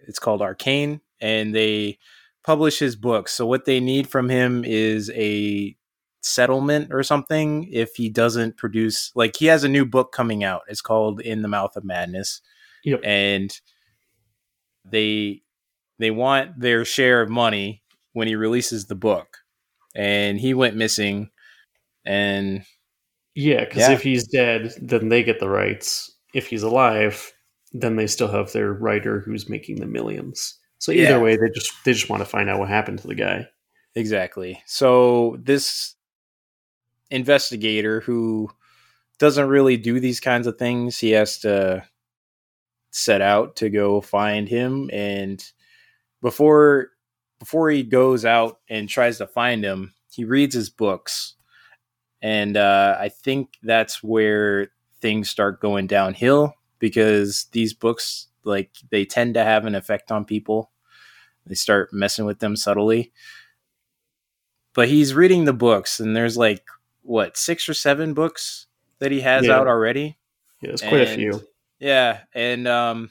it's 0.07 0.19
called 0.19 0.43
Arcane, 0.43 1.01
and 1.19 1.55
they 1.55 1.99
publish 2.45 2.79
his 2.79 2.95
books. 2.95 3.33
So 3.33 3.47
what 3.47 3.65
they 3.65 3.81
need 3.81 4.07
from 4.07 4.29
him 4.29 4.65
is 4.67 5.11
a 5.15 5.75
settlement 6.21 6.93
or 6.93 7.03
something 7.03 7.69
if 7.71 7.95
he 7.97 8.11
doesn't 8.11 8.59
produce 8.59 9.13
like 9.15 9.37
he 9.37 9.47
has 9.47 9.65
a 9.65 9.69
new 9.69 9.87
book 9.87 10.13
coming 10.13 10.45
out. 10.45 10.63
It's 10.69 10.83
called 10.83 11.23
In 11.23 11.41
the 11.41 11.49
Mouth 11.49 11.75
of 11.75 11.85
Madness. 11.85 12.43
Yep. 12.85 13.01
And 13.05 13.51
they 14.85 15.43
they 15.99 16.11
want 16.11 16.59
their 16.61 16.85
share 16.85 17.23
of 17.23 17.31
money 17.31 17.83
when 18.13 18.29
he 18.29 18.35
releases 18.37 18.87
the 18.87 18.95
book. 18.95 19.39
And 19.95 20.39
he 20.39 20.55
went 20.55 20.77
missing 20.77 21.31
and 22.05 22.65
Yeah, 23.35 23.65
because 23.65 23.79
Yeah. 23.81 23.93
if 23.93 24.03
he's 24.03 24.27
dead, 24.29 24.73
then 24.81 25.09
they 25.09 25.23
get 25.25 25.41
the 25.41 25.49
rights. 25.49 26.13
If 26.35 26.47
he's 26.49 26.63
alive, 26.63 27.33
then 27.73 27.97
they 27.97 28.07
still 28.07 28.29
have 28.29 28.53
their 28.53 28.73
writer 28.73 29.21
who's 29.21 29.49
making 29.49 29.81
the 29.81 29.87
millions. 29.87 30.59
So 30.79 30.93
either 30.93 31.03
Yeah. 31.13 31.19
way, 31.19 31.37
they 31.37 31.49
just 31.55 31.73
they 31.85 31.93
just 31.93 32.09
want 32.11 32.21
to 32.23 32.29
find 32.29 32.49
out 32.51 32.59
what 32.61 32.69
happened 32.69 32.99
to 33.01 33.07
the 33.09 33.15
guy. 33.15 33.49
Exactly. 33.97 34.63
So 34.67 35.37
this 35.43 35.95
investigator 37.11 38.01
who 38.01 38.51
doesn't 39.19 39.49
really 39.49 39.77
do 39.77 40.01
these 40.01 40.21
kinds 40.21 40.47
of 40.47 40.59
things, 40.59 40.99
he 40.99 41.11
has 41.13 41.39
to 41.41 41.85
set 42.97 43.21
out 43.21 43.57
to 43.57 43.69
go 43.69 44.01
find 44.01 44.49
him 44.49 44.89
and 44.93 45.51
before 46.23 46.91
before 47.41 47.69
he 47.69 47.83
goes 47.83 48.25
out 48.25 48.61
and 48.69 48.89
tries 48.89 49.19
to 49.19 49.27
find 49.27 49.65
him, 49.65 49.93
he 50.11 50.25
reads 50.25 50.55
his 50.55 50.71
books. 50.71 51.35
And 52.23 52.57
uh, 52.57 52.97
I 52.99 53.09
think 53.09 53.55
that's 53.63 54.01
where 54.03 54.69
things 55.01 55.29
start 55.29 55.61
going 55.61 55.89
downhill 55.89 56.55
because 56.79 57.47
these 57.53 57.75
books 57.75 58.29
like 58.45 58.71
they 58.91 59.05
tend 59.05 59.35
to 59.35 59.43
have 59.45 59.67
an 59.67 59.75
effect 59.75 60.13
on 60.13 60.25
people. 60.25 60.71
They 61.47 61.57
start 61.57 61.93
messing 61.93 62.25
with 62.25 62.39
them 62.39 62.57
subtly 62.57 63.13
but 64.75 64.89
he's 64.89 65.15
reading 65.15 65.45
the 65.45 65.53
books 65.53 66.01
and 66.01 66.17
there's 66.17 66.37
like 66.37 66.65
what 67.03 67.37
six 67.37 67.69
or 67.69 67.75
seven 67.75 68.13
books 68.15 68.67
that 68.99 69.13
he 69.13 69.21
has 69.21 69.47
Yeah. 69.47 69.59
out 69.59 69.69
already 69.69 70.19
Yeah, 70.61 70.71
it's 70.71 70.83
quite 70.83 71.03
a 71.03 71.07
few. 71.07 71.41
Yeah 71.79 72.21
and 72.35 72.67
um 72.69 73.11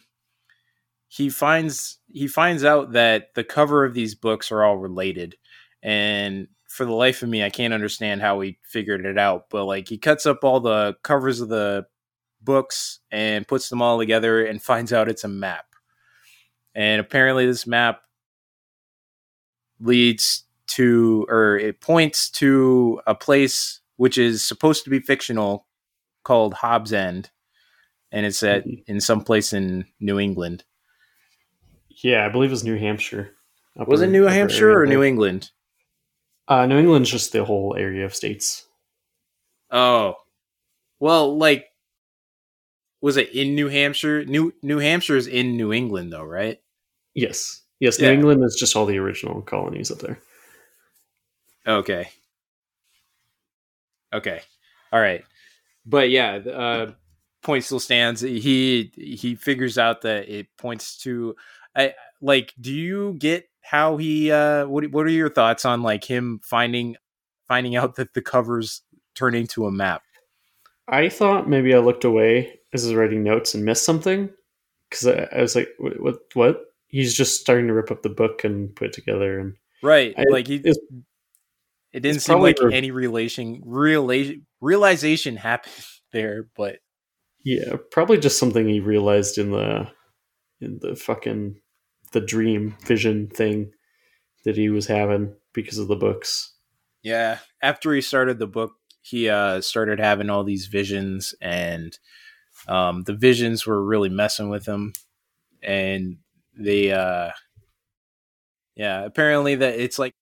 he 1.08 1.29
finds 1.29 2.00
he 2.08 2.27
finds 2.27 2.63
out 2.63 2.93
that 2.93 3.34
the 3.36 3.43
cover 3.43 3.86
of 3.86 3.93
these 3.93 4.15
books 4.15 4.51
are 4.51 4.63
all 4.63 4.77
related 4.77 5.36
and 5.82 6.48
for 6.67 6.86
the 6.86 6.91
life 6.91 7.22
of 7.22 7.29
me 7.29 7.43
i 7.43 7.50
can't 7.50 7.74
understand 7.74 8.22
how 8.22 8.39
he 8.39 8.58
figured 8.63 9.05
it 9.05 9.17
out 9.17 9.46
but 9.50 9.65
like 9.65 9.88
he 9.88 9.98
cuts 9.98 10.25
up 10.25 10.43
all 10.43 10.60
the 10.60 10.96
covers 11.03 11.39
of 11.39 11.50
the 11.50 11.86
books 12.43 13.00
and 13.12 13.48
puts 13.48 13.70
them 13.70 13.82
all 13.82 13.98
together 13.98 14.46
and 14.46 14.62
finds 14.63 14.93
out 14.93 15.10
it's 15.10 15.24
a 15.24 15.29
map. 15.29 15.65
And 16.75 17.00
apparently 17.00 17.46
this 17.46 17.67
map 17.67 18.01
leads 19.79 20.46
to 20.65 21.25
or 21.29 21.58
it 21.58 21.82
points 21.82 22.29
to 22.32 23.01
a 23.05 23.13
place 23.13 23.82
which 23.98 24.17
is 24.17 24.43
supposed 24.43 24.84
to 24.84 24.89
be 24.89 25.00
fictional 25.00 25.67
called 26.24 26.55
Hobbs 26.55 26.93
End 26.93 27.29
and 28.13 28.25
it's 28.25 28.41
at 28.43 28.65
Mhm. 28.65 28.84
in 28.88 29.01
some 29.01 29.24
place 29.24 29.51
in 29.51 29.86
New 30.00 30.20
England. 30.20 30.63
Yeah, 32.01 32.25
I 32.25 32.29
believe 32.29 32.50
it 32.50 32.53
was 32.53 32.63
New 32.63 32.77
Hampshire. 32.77 33.36
Was 33.75 34.01
it 34.01 34.08
New 34.08 34.24
Hampshire 34.24 34.79
or. 34.82 34.86
New 34.86 35.03
England? 35.03 35.51
Uh, 36.48 36.65
New 36.65 36.77
England's 36.77 37.10
just 37.10 37.32
the 37.32 37.43
whole 37.43 37.75
area 37.77 38.05
of 38.05 38.13
states. 38.15 38.65
Oh. 39.72 40.15
Well, 41.00 41.38
like 41.38 41.67
was 43.01 43.17
it 43.17 43.29
in 43.34 43.55
New 43.55 43.67
Hampshire? 43.67 44.24
New 44.25 44.53
New 44.62 44.77
Hampshire 44.79 45.17
is 45.17 45.27
in 45.27 45.58
New 45.58 45.74
England 45.74 46.13
though, 46.13 46.24
right? 46.24 46.62
Yes, 47.15 47.62
yes. 47.79 48.00
New 48.00 48.08
Yeah. 48.08 48.13
England 48.13 48.43
is 48.43 48.55
just 48.60 48.75
all 48.75 48.86
the 48.86 48.98
original 49.00 49.41
colonies 49.41 49.91
up 49.91 50.00
there. 50.00 50.20
Okay. 51.67 52.10
Okay. 54.13 54.41
All 54.91 55.00
right. 55.01 55.24
But 55.86 56.10
yeah, 56.12 56.36
uh, 56.36 56.91
point 57.43 57.63
still 57.63 57.79
stands. 57.79 58.21
He 58.21 58.91
he 58.95 59.35
figures 59.35 59.77
out 59.77 60.01
that 60.01 60.29
it 60.29 60.47
points 60.57 60.97
to 61.00 61.35
I 61.75 61.93
like 62.21 62.53
do 62.59 62.73
you 62.73 63.13
get 63.19 63.50
how 63.62 63.97
he 63.97 64.31
uh 64.31 64.65
what 64.65 64.85
what 64.91 65.05
are 65.05 65.09
your 65.09 65.29
thoughts 65.29 65.65
on 65.65 65.81
like 65.83 66.03
him 66.03 66.39
finding 66.43 66.95
finding 67.47 67.75
out 67.75 67.95
that 67.95 68.13
the 68.13 68.21
covers 68.21 68.81
turn 69.15 69.35
into 69.35 69.65
a 69.65 69.71
map? 69.71 70.01
I 70.88 71.09
thought 71.09 71.47
maybe 71.47 71.73
I 71.73 71.79
looked 71.79 72.03
away 72.03 72.59
as 72.73 72.83
I 72.85 72.89
was 72.89 72.95
writing 72.95 73.23
notes 73.23 73.53
and 73.53 73.63
missed 73.63 73.85
something 73.85 74.29
because 74.89 75.07
I, 75.07 75.29
I 75.31 75.41
was 75.41 75.55
like, 75.55 75.69
what, 75.77 76.00
what? 76.01 76.19
What? 76.33 76.62
He's 76.88 77.13
just 77.13 77.39
starting 77.39 77.67
to 77.67 77.73
rip 77.73 77.89
up 77.89 78.03
the 78.03 78.09
book 78.09 78.43
and 78.43 78.75
put 78.75 78.88
it 78.88 78.93
together, 78.93 79.39
and 79.39 79.55
Right. 79.81 80.13
I- 80.17 80.25
like 80.29 80.47
he 80.47 80.62
it 81.93 82.00
didn't 82.00 82.21
seem 82.21 82.39
like 82.39 82.59
re- 82.59 82.73
any 82.73 82.91
relation 82.91 83.62
realization 83.65 84.45
realization 84.62 85.35
happened 85.38 85.73
there, 86.12 86.47
but 86.55 86.79
yeah, 87.43 87.75
probably 87.91 88.17
just 88.17 88.39
something 88.39 88.67
he 88.67 88.79
realized 88.79 89.38
in 89.38 89.51
the 89.51 89.88
in 90.62 90.79
the 90.81 90.95
fucking 90.95 91.59
the 92.13 92.21
dream 92.21 92.75
vision 92.85 93.27
thing 93.27 93.71
that 94.45 94.55
he 94.55 94.69
was 94.69 94.88
having 94.88 95.35
because 95.53 95.77
of 95.77 95.88
the 95.88 95.95
books. 95.95 96.53
Yeah, 97.01 97.39
after 97.62 97.93
he 97.93 98.01
started 98.01 98.39
the 98.39 98.47
book, 98.47 98.73
he 99.01 99.29
uh 99.29 99.62
started 99.62 100.00
having 100.00 100.29
all 100.29 100.43
these 100.43 100.67
visions 100.67 101.35
and 101.41 101.97
um 102.67 103.03
the 103.03 103.13
visions 103.13 103.65
were 103.65 103.83
really 103.83 104.09
messing 104.09 104.50
with 104.50 104.65
him 104.65 104.93
and 105.62 106.17
they 106.57 106.91
uh 106.91 107.31
yeah, 108.75 109.03
apparently 109.03 109.55
that 109.55 109.79
it's 109.79 110.00
like 110.00 110.13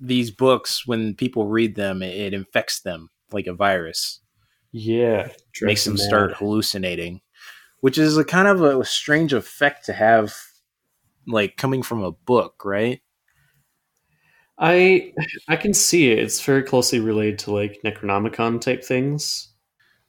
these 0.00 0.30
books 0.30 0.86
when 0.86 1.14
people 1.14 1.46
read 1.46 1.74
them 1.74 2.02
it, 2.02 2.14
it 2.16 2.34
infects 2.34 2.80
them 2.80 3.10
like 3.30 3.46
a 3.46 3.54
virus. 3.54 4.20
Yeah, 4.78 5.28
makes 5.62 5.84
them 5.84 5.96
start 5.96 6.34
hallucinating, 6.34 7.22
which 7.80 7.96
is 7.96 8.18
a 8.18 8.24
kind 8.24 8.46
of 8.46 8.60
a 8.62 8.84
strange 8.84 9.32
effect 9.32 9.86
to 9.86 9.94
have 9.94 10.34
like 11.26 11.56
coming 11.56 11.82
from 11.82 12.02
a 12.02 12.12
book, 12.12 12.62
right? 12.62 13.00
I 14.58 15.12
I 15.48 15.56
can 15.56 15.72
see 15.74 16.10
it. 16.12 16.18
It's 16.18 16.42
very 16.42 16.62
closely 16.62 17.00
related 17.00 17.38
to 17.40 17.52
like 17.52 17.80
Necronomicon 17.84 18.60
type 18.60 18.84
things. 18.84 19.48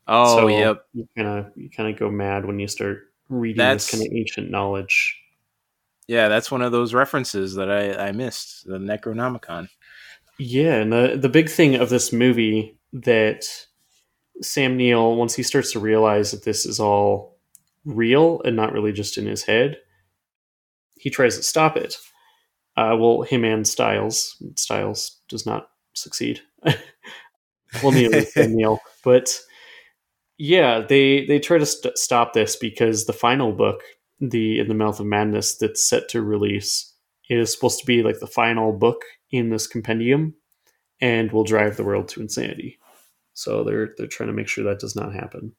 Oh, 0.08 0.38
So 0.38 0.48
yep. 0.48 0.84
You 0.94 1.08
kind 1.16 1.28
of 1.30 1.52
you 1.56 1.70
kind 1.70 1.94
of 1.94 2.00
go 2.00 2.10
mad 2.10 2.46
when 2.46 2.60
you 2.60 2.68
start 2.68 3.14
reading 3.30 3.58
That's- 3.58 3.90
this 3.90 4.00
kind 4.00 4.06
of 4.12 4.16
ancient 4.18 4.50
knowledge. 4.52 5.18
Yeah, 6.08 6.30
that's 6.30 6.50
one 6.50 6.62
of 6.62 6.72
those 6.72 6.94
references 6.94 7.56
that 7.56 7.70
I, 7.70 8.08
I 8.08 8.12
missed, 8.14 8.66
the 8.66 8.78
Necronomicon. 8.78 9.68
Yeah, 10.38 10.76
and 10.76 10.92
the 10.92 11.18
the 11.22 11.30
big 11.30 11.50
thing 11.50 11.76
of 11.76 11.90
this 11.90 12.14
movie 12.14 12.78
that 12.94 13.46
Sam 14.42 14.78
Neill, 14.78 15.16
once 15.16 15.36
he 15.36 15.44
starts 15.44 15.72
to 15.72 15.80
realize 15.80 16.32
that 16.32 16.44
this 16.44 16.66
is 16.66 16.80
all 16.80 17.38
real 17.86 18.42
and 18.44 18.56
not 18.56 18.74
really 18.74 18.92
just 18.92 19.18
in 19.18 19.26
his 19.26 19.44
head, 19.44 19.78
he 20.96 21.10
tries 21.10 21.38
to 21.38 21.44
stop 21.44 21.78
it. 21.78 21.98
Uh, 22.76 22.96
well, 23.00 23.24
him 23.24 23.44
and 23.44 23.68
Styles. 23.68 24.42
Styles 24.56 25.20
does 25.30 25.46
not 25.46 25.70
succeed. 25.94 26.42
well, 26.64 27.92
does 27.92 28.34
Sam 28.34 28.56
Neill, 28.56 28.80
but 29.04 29.40
yeah, 30.38 30.82
they 30.88 31.26
they 31.26 31.40
try 31.40 31.58
to 31.58 31.66
st- 31.66 31.98
stop 31.98 32.34
this 32.34 32.56
because 32.56 33.06
the 33.06 33.14
final 33.14 33.52
book, 33.52 33.82
the 34.20 34.60
In 34.60 34.68
the 34.68 34.76
Mouth 34.76 35.00
of 35.00 35.08
Madness, 35.08 35.58
that's 35.58 35.84
set 35.84 36.10
to 36.10 36.22
release, 36.22 36.94
is 37.30 37.52
supposed 37.52 37.80
to 37.80 37.86
be 37.86 38.04
like 38.04 38.20
the 38.20 38.28
final 38.28 38.74
book 38.74 39.02
in 39.32 39.50
this 39.50 39.66
compendium, 39.66 40.36
and 41.02 41.32
will 41.32 41.44
drive 41.44 41.78
the 41.78 41.84
world 41.84 42.08
to 42.10 42.22
insanity. 42.22 42.78
So 43.38 43.64
they're 43.64 43.94
they're 43.98 44.08
trying 44.08 44.28
to 44.28 44.34
make 44.34 44.48
sure 44.48 44.64
that 44.64 44.80
does 44.80 44.96
not 44.96 45.14
happen. 45.14 45.54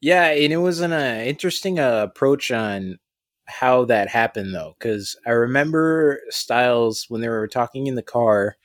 Yeah, 0.00 0.26
and 0.26 0.52
it 0.52 0.58
was 0.58 0.80
an 0.80 0.92
uh, 0.92 1.22
interesting 1.26 1.78
uh, 1.78 2.02
approach 2.02 2.50
on 2.50 2.98
how 3.46 3.86
that 3.86 4.08
happened, 4.08 4.54
though, 4.54 4.76
because 4.78 5.16
I 5.26 5.30
remember 5.30 6.20
Styles 6.28 7.06
when 7.08 7.22
they 7.22 7.28
were 7.28 7.48
talking 7.48 7.86
in 7.86 7.94
the 7.94 8.02
car. 8.02 8.56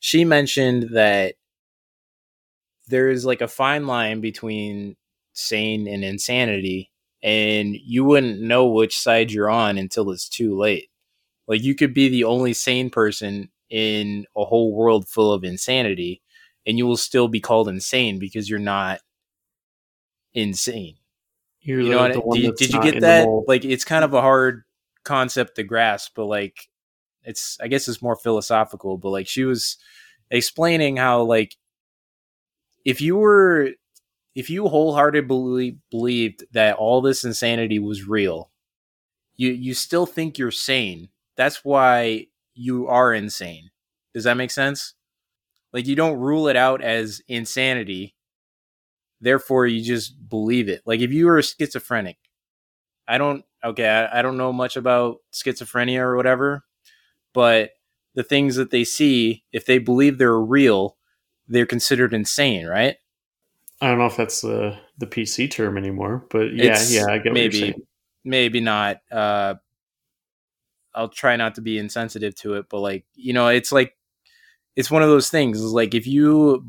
She 0.00 0.24
mentioned 0.24 0.90
that 0.94 1.36
there 2.88 3.08
is 3.10 3.24
like 3.24 3.40
a 3.40 3.48
fine 3.48 3.86
line 3.86 4.20
between 4.20 4.96
sane 5.34 5.86
and 5.86 6.04
insanity, 6.04 6.90
and 7.22 7.76
you 7.76 8.04
wouldn't 8.04 8.40
know 8.42 8.66
which 8.66 8.98
side 8.98 9.30
you're 9.30 9.50
on 9.50 9.78
until 9.78 10.10
it's 10.10 10.28
too 10.28 10.58
late. 10.58 10.88
Like 11.48 11.62
you 11.62 11.74
could 11.76 11.94
be 11.94 12.08
the 12.08 12.24
only 12.24 12.54
sane 12.54 12.90
person 12.90 13.50
in 13.70 14.26
a 14.36 14.44
whole 14.44 14.74
world 14.74 15.08
full 15.08 15.32
of 15.32 15.44
insanity, 15.44 16.21
and 16.66 16.78
you 16.78 16.86
will 16.86 16.96
still 16.96 17.28
be 17.28 17.40
called 17.40 17.68
insane 17.68 18.18
because 18.18 18.48
you're 18.48 18.58
not 18.58 19.00
insane. 20.34 20.96
You're 21.60 21.80
You 21.80 21.90
know 21.90 21.98
what? 21.98 22.12
I- 22.12 22.16
one 22.16 22.40
Did, 22.40 22.56
did 22.56 22.72
you 22.72 22.82
get 22.82 23.00
that? 23.00 23.26
Like, 23.46 23.64
it's 23.64 23.84
kind 23.84 24.04
of 24.04 24.14
a 24.14 24.20
hard 24.20 24.64
concept 25.04 25.56
to 25.56 25.62
grasp, 25.62 26.12
but 26.14 26.26
like, 26.26 26.68
it's 27.24 27.56
I 27.60 27.68
guess 27.68 27.86
it's 27.88 28.02
more 28.02 28.16
philosophical. 28.16 28.98
But 28.98 29.10
like, 29.10 29.28
she 29.28 29.44
was 29.44 29.76
explaining 30.30 30.96
how 30.96 31.22
like, 31.22 31.56
if 32.84 33.00
you 33.00 33.16
were, 33.16 33.70
if 34.34 34.50
you 34.50 34.66
wholeheartedly 34.66 35.78
believed 35.90 36.44
that 36.52 36.76
all 36.76 37.00
this 37.00 37.24
insanity 37.24 37.78
was 37.78 38.08
real, 38.08 38.50
you 39.36 39.50
you 39.52 39.74
still 39.74 40.06
think 40.06 40.36
you're 40.38 40.50
sane. 40.50 41.10
That's 41.36 41.64
why 41.64 42.26
you 42.54 42.88
are 42.88 43.14
insane. 43.14 43.70
Does 44.14 44.24
that 44.24 44.36
make 44.36 44.50
sense? 44.50 44.94
Like 45.72 45.86
you 45.86 45.96
don't 45.96 46.18
rule 46.18 46.48
it 46.48 46.56
out 46.56 46.82
as 46.82 47.22
insanity. 47.28 48.14
Therefore, 49.20 49.66
you 49.66 49.82
just 49.82 50.28
believe 50.28 50.68
it. 50.68 50.82
Like 50.84 51.00
if 51.00 51.12
you 51.12 51.26
were 51.26 51.38
a 51.38 51.42
schizophrenic, 51.42 52.18
I 53.06 53.18
don't 53.18 53.44
okay, 53.64 53.88
I, 53.88 54.18
I 54.18 54.22
don't 54.22 54.36
know 54.36 54.52
much 54.52 54.76
about 54.76 55.18
schizophrenia 55.32 55.98
or 55.98 56.16
whatever, 56.16 56.64
but 57.32 57.70
the 58.14 58.22
things 58.22 58.56
that 58.56 58.70
they 58.70 58.84
see, 58.84 59.44
if 59.52 59.64
they 59.64 59.78
believe 59.78 60.18
they're 60.18 60.38
real, 60.38 60.96
they're 61.48 61.66
considered 61.66 62.12
insane, 62.12 62.66
right? 62.66 62.96
I 63.80 63.88
don't 63.88 63.98
know 63.98 64.06
if 64.06 64.16
that's 64.16 64.42
the 64.42 64.78
the 64.98 65.06
PC 65.06 65.50
term 65.50 65.76
anymore, 65.76 66.24
but 66.30 66.52
yeah, 66.54 66.72
it's 66.72 66.92
yeah, 66.94 67.06
I 67.06 67.18
get 67.18 67.32
maybe 67.32 67.74
maybe 68.24 68.60
not. 68.60 68.98
Uh, 69.10 69.54
I'll 70.94 71.08
try 71.08 71.36
not 71.36 71.56
to 71.56 71.62
be 71.62 71.78
insensitive 71.78 72.34
to 72.36 72.54
it, 72.54 72.66
but 72.68 72.80
like 72.80 73.04
you 73.14 73.32
know, 73.32 73.48
it's 73.48 73.72
like 73.72 73.96
it's 74.76 74.90
one 74.90 75.02
of 75.02 75.08
those 75.08 75.30
things. 75.30 75.60
Is 75.60 75.72
like 75.72 75.94
if 75.94 76.06
you 76.06 76.64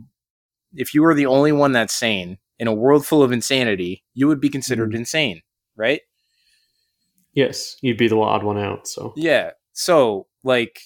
if 0.74 0.94
you 0.94 1.02
were 1.02 1.14
the 1.14 1.26
only 1.26 1.52
one 1.52 1.72
that's 1.72 1.94
sane 1.94 2.38
in 2.60 2.68
a 2.68 2.74
world 2.74 3.06
full 3.06 3.24
of 3.24 3.32
insanity, 3.32 4.04
you 4.14 4.28
would 4.28 4.42
be 4.42 4.50
considered 4.50 4.90
mm-hmm. 4.90 5.00
insane, 5.00 5.42
right? 5.76 6.02
Yes, 7.34 7.78
you'd 7.82 7.98
be 7.98 8.08
the 8.08 8.20
odd 8.20 8.44
one 8.44 8.58
out. 8.58 8.88
So 8.88 9.14
yeah, 9.16 9.52
so 9.74 10.28
like 10.44 10.80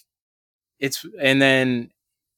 it's 0.80 1.06
and 1.20 1.42
then 1.42 1.92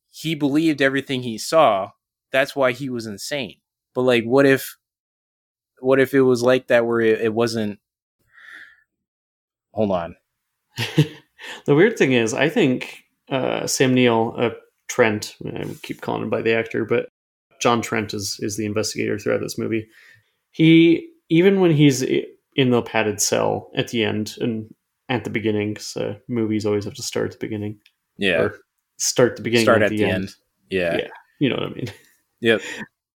he 0.10 0.36
believed 0.36 0.82
everything 0.82 1.24
he 1.24 1.38
saw. 1.38 1.92
That's 2.32 2.56
why 2.56 2.72
he 2.72 2.90
was 2.90 3.06
insane. 3.06 3.56
But 3.94 4.02
like, 4.02 4.24
what 4.24 4.46
if, 4.46 4.78
what 5.80 6.00
if 6.00 6.14
it 6.14 6.22
was 6.22 6.44
like 6.44 6.68
that 6.68 6.86
where 6.86 7.02
it, 7.02 7.22
it 7.22 7.34
wasn't? 7.34 7.80
Hold 9.72 9.92
on. 9.92 10.16
the 11.66 11.76
weird 11.76 11.98
thing 11.98 12.14
is, 12.14 12.34
I 12.34 12.50
think 12.50 13.04
uh, 13.30 13.68
Sam 13.68 13.94
Neill, 13.94 14.36
uh, 14.38 14.50
Trent, 14.90 15.36
I 15.46 15.66
keep 15.84 16.02
calling 16.02 16.24
him 16.24 16.30
by 16.30 16.42
the 16.42 16.54
actor, 16.54 16.84
but 16.84 17.10
John 17.62 17.82
Trent 17.82 18.14
is 18.14 18.38
is 18.42 18.58
the 18.58 18.66
investigator 18.66 19.18
throughout 19.18 19.42
this 19.42 19.58
movie. 19.58 19.88
He 20.52 21.10
even 21.30 21.60
when 21.60 21.72
he's 21.72 22.02
in 22.02 22.72
the 22.72 22.82
padded 22.82 23.22
cell 23.22 23.72
at 23.76 23.90
the 23.90 24.04
end 24.04 24.36
and 24.40 24.74
at 25.08 25.24
the 25.24 25.30
beginning, 25.30 25.74
because 25.74 25.96
uh, 25.98 26.16
movies 26.28 26.66
always 26.66 26.86
have 26.86 26.94
to 26.96 27.04
start 27.04 27.28
at 27.28 27.40
the 27.40 27.46
beginning. 27.46 27.80
Yeah. 28.18 28.42
Or 28.42 28.60
start 28.98 29.36
the 29.36 29.42
beginning. 29.42 29.66
Start 29.66 29.82
at, 29.82 29.90
the, 29.90 29.98
the 29.98 30.04
end. 30.04 30.14
end. 30.14 30.36
Yeah. 30.70 30.98
Yeah. 30.98 31.08
You 31.40 31.50
know 31.50 31.56
what 31.56 31.72
I 31.72 31.74
mean? 31.74 31.92
Yep. 32.42 32.62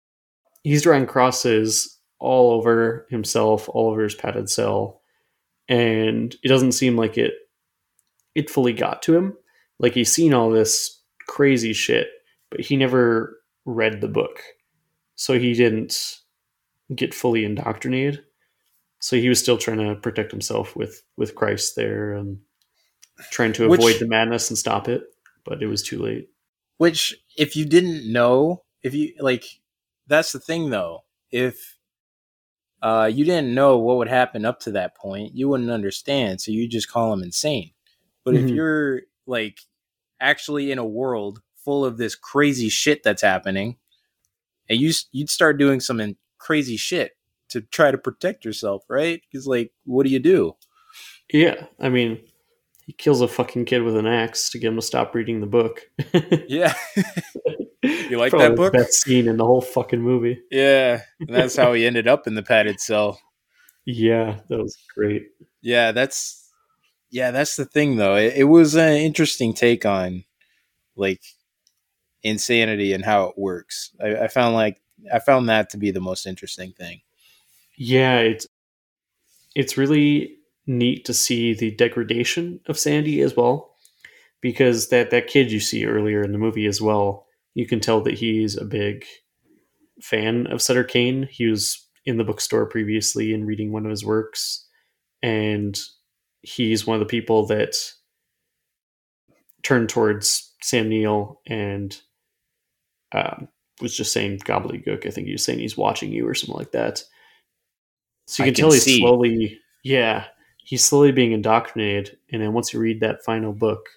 He's 0.63 0.83
drawing 0.83 1.07
crosses 1.07 1.97
all 2.19 2.51
over 2.51 3.07
himself, 3.09 3.67
all 3.69 3.89
over 3.89 4.03
his 4.03 4.13
padded 4.13 4.47
cell, 4.49 5.01
and 5.67 6.35
it 6.43 6.47
doesn't 6.47 6.73
seem 6.73 6.95
like 6.95 7.17
it 7.17 7.33
it 8.35 8.49
fully 8.49 8.73
got 8.73 9.01
to 9.03 9.15
him. 9.15 9.35
Like 9.79 9.95
he's 9.95 10.13
seen 10.13 10.33
all 10.33 10.51
this 10.51 11.00
crazy 11.31 11.71
shit, 11.71 12.09
but 12.49 12.59
he 12.59 12.75
never 12.75 13.39
read 13.63 14.01
the 14.01 14.09
book. 14.09 14.43
So 15.15 15.39
he 15.39 15.53
didn't 15.53 16.19
get 16.93 17.13
fully 17.13 17.45
indoctrinated. 17.45 18.21
So 18.99 19.15
he 19.15 19.29
was 19.29 19.39
still 19.39 19.57
trying 19.57 19.77
to 19.77 19.95
protect 19.95 20.31
himself 20.31 20.75
with 20.75 21.01
with 21.15 21.35
Christ 21.35 21.77
there 21.77 22.13
and 22.13 22.39
trying 23.31 23.53
to 23.53 23.65
avoid 23.65 23.79
which, 23.79 23.99
the 23.99 24.07
madness 24.07 24.49
and 24.49 24.57
stop 24.57 24.89
it, 24.89 25.03
but 25.45 25.63
it 25.63 25.67
was 25.67 25.81
too 25.81 25.99
late. 25.99 26.29
Which 26.77 27.15
if 27.37 27.55
you 27.55 27.65
didn't 27.65 28.11
know, 28.11 28.63
if 28.83 28.93
you 28.93 29.13
like 29.19 29.45
that's 30.07 30.33
the 30.33 30.39
thing 30.39 30.69
though. 30.69 31.05
If 31.31 31.77
uh, 32.81 33.09
you 33.11 33.23
didn't 33.23 33.55
know 33.55 33.77
what 33.77 33.97
would 33.97 34.09
happen 34.09 34.43
up 34.43 34.59
to 34.61 34.71
that 34.71 34.97
point, 34.97 35.33
you 35.33 35.47
wouldn't 35.47 35.71
understand. 35.71 36.41
So 36.41 36.51
you 36.51 36.67
just 36.67 36.91
call 36.91 37.13
him 37.13 37.23
insane. 37.23 37.71
But 38.25 38.33
mm-hmm. 38.33 38.49
if 38.49 38.53
you're 38.53 39.01
like 39.25 39.61
actually 40.21 40.71
in 40.71 40.77
a 40.77 40.85
world 40.85 41.41
full 41.65 41.83
of 41.83 41.97
this 41.97 42.15
crazy 42.15 42.69
shit 42.69 43.03
that's 43.03 43.21
happening, 43.21 43.77
and 44.69 44.79
you 44.79 44.93
you'd 45.11 45.29
start 45.29 45.57
doing 45.57 45.79
some 45.79 46.15
crazy 46.37 46.77
shit 46.77 47.11
to 47.49 47.61
try 47.61 47.91
to 47.91 47.97
protect 47.97 48.45
yourself, 48.45 48.83
right? 48.89 49.21
Because 49.29 49.45
like, 49.47 49.71
what 49.85 50.05
do 50.05 50.11
you 50.11 50.19
do? 50.19 50.55
Yeah, 51.33 51.65
I 51.79 51.89
mean, 51.89 52.19
he 52.85 52.93
kills 52.93 53.21
a 53.21 53.27
fucking 53.27 53.65
kid 53.65 53.83
with 53.83 53.95
an 53.95 54.07
axe 54.07 54.49
to 54.51 54.59
get 54.59 54.69
him 54.69 54.75
to 54.75 54.81
stop 54.81 55.13
reading 55.13 55.39
the 55.39 55.47
book. 55.47 55.89
yeah. 56.47 56.73
you 57.83 58.17
like 58.17 58.31
Probably 58.31 58.49
that 58.49 58.55
book? 58.55 58.73
Best 58.73 59.01
scene 59.01 59.27
in 59.27 59.37
the 59.37 59.45
whole 59.45 59.61
fucking 59.61 60.01
movie. 60.01 60.41
Yeah, 60.49 61.01
and 61.19 61.29
that's 61.29 61.55
how 61.55 61.73
he 61.73 61.85
ended 61.87 62.07
up 62.07 62.27
in 62.27 62.35
the 62.35 62.43
padded 62.43 62.79
cell. 62.79 63.19
Yeah, 63.85 64.39
that 64.49 64.57
was 64.57 64.77
great. 64.93 65.23
Yeah, 65.61 65.91
that's 65.91 66.40
yeah, 67.11 67.31
that's 67.31 67.57
the 67.57 67.65
thing 67.65 67.97
though. 67.97 68.15
It, 68.15 68.33
it 68.37 68.43
was 68.45 68.75
an 68.75 68.93
interesting 68.93 69.53
take 69.53 69.85
on 69.85 70.23
like 70.95 71.21
insanity 72.23 72.93
and 72.93 73.03
how 73.03 73.25
it 73.25 73.37
works. 73.37 73.91
I, 74.01 74.15
I 74.15 74.27
found 74.27 74.55
like 74.55 74.81
I 75.13 75.19
found 75.19 75.49
that 75.49 75.69
to 75.71 75.77
be 75.77 75.91
the 75.91 75.99
most 75.99 76.25
interesting 76.25 76.71
thing. 76.71 77.01
Yeah, 77.77 78.19
it's 78.19 78.47
it's 79.55 79.77
really 79.77 80.37
neat 80.65 81.05
to 81.05 81.13
see 81.13 81.53
the 81.53 81.71
degradation 81.71 82.61
of 82.67 82.79
Sandy 82.79 83.21
as 83.21 83.35
well, 83.35 83.75
because 84.39 84.89
that 84.89 85.11
that 85.11 85.27
kid 85.27 85.51
you 85.51 85.59
see 85.59 85.85
earlier 85.85 86.23
in 86.23 86.31
the 86.31 86.37
movie 86.37 86.65
as 86.65 86.81
well, 86.81 87.25
you 87.53 87.67
can 87.67 87.79
tell 87.79 88.01
that 88.01 88.19
he's 88.19 88.55
a 88.55 88.65
big 88.65 89.05
fan 90.01 90.47
of 90.47 90.61
Sutter 90.61 90.83
Kane. 90.83 91.27
He 91.29 91.47
was 91.47 91.85
in 92.05 92.17
the 92.17 92.23
bookstore 92.23 92.65
previously 92.65 93.33
and 93.33 93.45
reading 93.45 93.71
one 93.71 93.85
of 93.85 93.91
his 93.91 94.05
works, 94.05 94.65
and 95.21 95.77
he's 96.41 96.85
one 96.85 96.95
of 96.95 96.99
the 96.99 97.05
people 97.05 97.45
that 97.47 97.75
turned 99.63 99.89
towards 99.89 100.53
Sam 100.61 100.89
Neill 100.89 101.41
and 101.47 101.99
um, 103.11 103.47
was 103.81 103.95
just 103.95 104.13
saying 104.13 104.39
gobbledygook. 104.39 105.05
I 105.05 105.11
think 105.11 105.27
he 105.27 105.33
was 105.33 105.43
saying 105.43 105.59
he's 105.59 105.77
watching 105.77 106.11
you 106.11 106.27
or 106.27 106.33
something 106.33 106.57
like 106.57 106.71
that. 106.71 107.03
So 108.27 108.43
you 108.43 108.47
can, 108.47 108.55
can 108.55 108.61
tell 108.63 108.71
he's 108.71 108.83
see. 108.83 108.99
slowly, 108.99 109.59
yeah, 109.83 110.25
he's 110.57 110.85
slowly 110.85 111.11
being 111.11 111.31
indoctrinated. 111.31 112.17
And 112.31 112.41
then 112.41 112.53
once 112.53 112.73
you 112.73 112.79
read 112.79 113.01
that 113.01 113.23
final 113.23 113.53
book, 113.53 113.89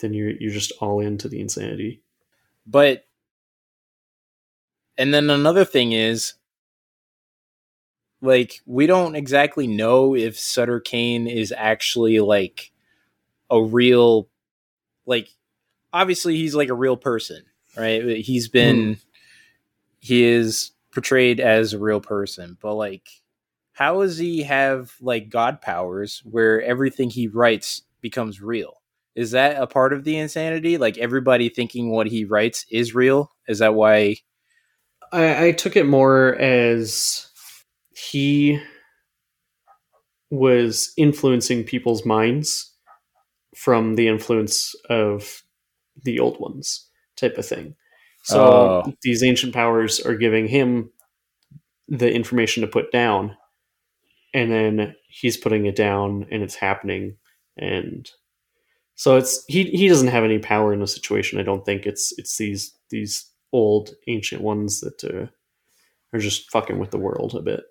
then 0.00 0.12
you're 0.12 0.30
you're 0.30 0.52
just 0.52 0.72
all 0.80 1.00
into 1.00 1.28
the 1.28 1.40
insanity. 1.40 2.02
But 2.66 3.04
and 4.98 5.12
then 5.12 5.30
another 5.30 5.64
thing 5.64 5.92
is 5.92 6.34
like 8.22 8.60
we 8.64 8.86
don't 8.86 9.16
exactly 9.16 9.66
know 9.66 10.14
if 10.14 10.38
Sutter 10.38 10.80
Kane 10.80 11.26
is 11.26 11.52
actually 11.54 12.20
like 12.20 12.72
a 13.50 13.62
real 13.62 14.28
like 15.04 15.28
obviously 15.92 16.36
he's 16.36 16.54
like 16.54 16.68
a 16.68 16.74
real 16.74 16.96
person, 16.96 17.42
right? 17.76 18.02
He's 18.18 18.48
been 18.48 18.94
mm. 18.94 19.04
he 19.98 20.22
is 20.22 20.70
portrayed 20.92 21.40
as 21.40 21.72
a 21.72 21.78
real 21.78 22.00
person, 22.00 22.56
but 22.62 22.74
like 22.74 23.08
how 23.72 24.00
does 24.00 24.18
he 24.18 24.44
have 24.44 24.94
like 25.00 25.28
god 25.28 25.60
powers 25.60 26.22
where 26.24 26.62
everything 26.62 27.10
he 27.10 27.26
writes 27.26 27.82
becomes 28.00 28.40
real? 28.40 28.80
Is 29.16 29.32
that 29.32 29.60
a 29.60 29.66
part 29.66 29.92
of 29.92 30.04
the 30.04 30.16
insanity? 30.16 30.78
Like 30.78 30.96
everybody 30.96 31.48
thinking 31.48 31.90
what 31.90 32.06
he 32.06 32.24
writes 32.24 32.64
is 32.70 32.94
real? 32.94 33.32
Is 33.48 33.58
that 33.58 33.74
why 33.74 34.16
I, 35.12 35.46
I 35.46 35.52
took 35.52 35.76
it 35.76 35.86
more 35.86 36.36
as 36.36 37.28
he 37.94 38.60
was 40.30 40.92
influencing 40.96 41.64
people's 41.64 42.06
minds 42.06 42.72
from 43.54 43.96
the 43.96 44.08
influence 44.08 44.74
of 44.88 45.42
the 46.04 46.18
old 46.18 46.40
ones 46.40 46.88
type 47.16 47.36
of 47.36 47.46
thing. 47.46 47.74
So 48.24 48.40
oh. 48.40 48.92
these 49.02 49.22
ancient 49.22 49.52
powers 49.52 50.00
are 50.00 50.14
giving 50.14 50.46
him 50.46 50.90
the 51.88 52.10
information 52.10 52.62
to 52.62 52.66
put 52.66 52.90
down 52.92 53.36
and 54.32 54.50
then 54.50 54.94
he's 55.08 55.36
putting 55.36 55.66
it 55.66 55.76
down 55.76 56.26
and 56.30 56.42
it's 56.42 56.54
happening 56.54 57.16
and 57.58 58.10
so 58.94 59.16
it's 59.16 59.44
he 59.48 59.64
he 59.64 59.88
doesn't 59.88 60.08
have 60.08 60.24
any 60.24 60.38
power 60.38 60.72
in 60.72 60.80
the 60.80 60.86
situation 60.86 61.38
i 61.38 61.42
don't 61.42 61.66
think. 61.66 61.86
It's 61.86 62.14
it's 62.16 62.36
these 62.38 62.74
these 62.90 63.30
old 63.52 63.90
ancient 64.06 64.40
ones 64.42 64.80
that 64.80 65.04
uh, 65.04 65.26
are 66.14 66.20
just 66.20 66.50
fucking 66.50 66.78
with 66.78 66.90
the 66.90 66.98
world 66.98 67.34
a 67.34 67.42
bit 67.42 67.64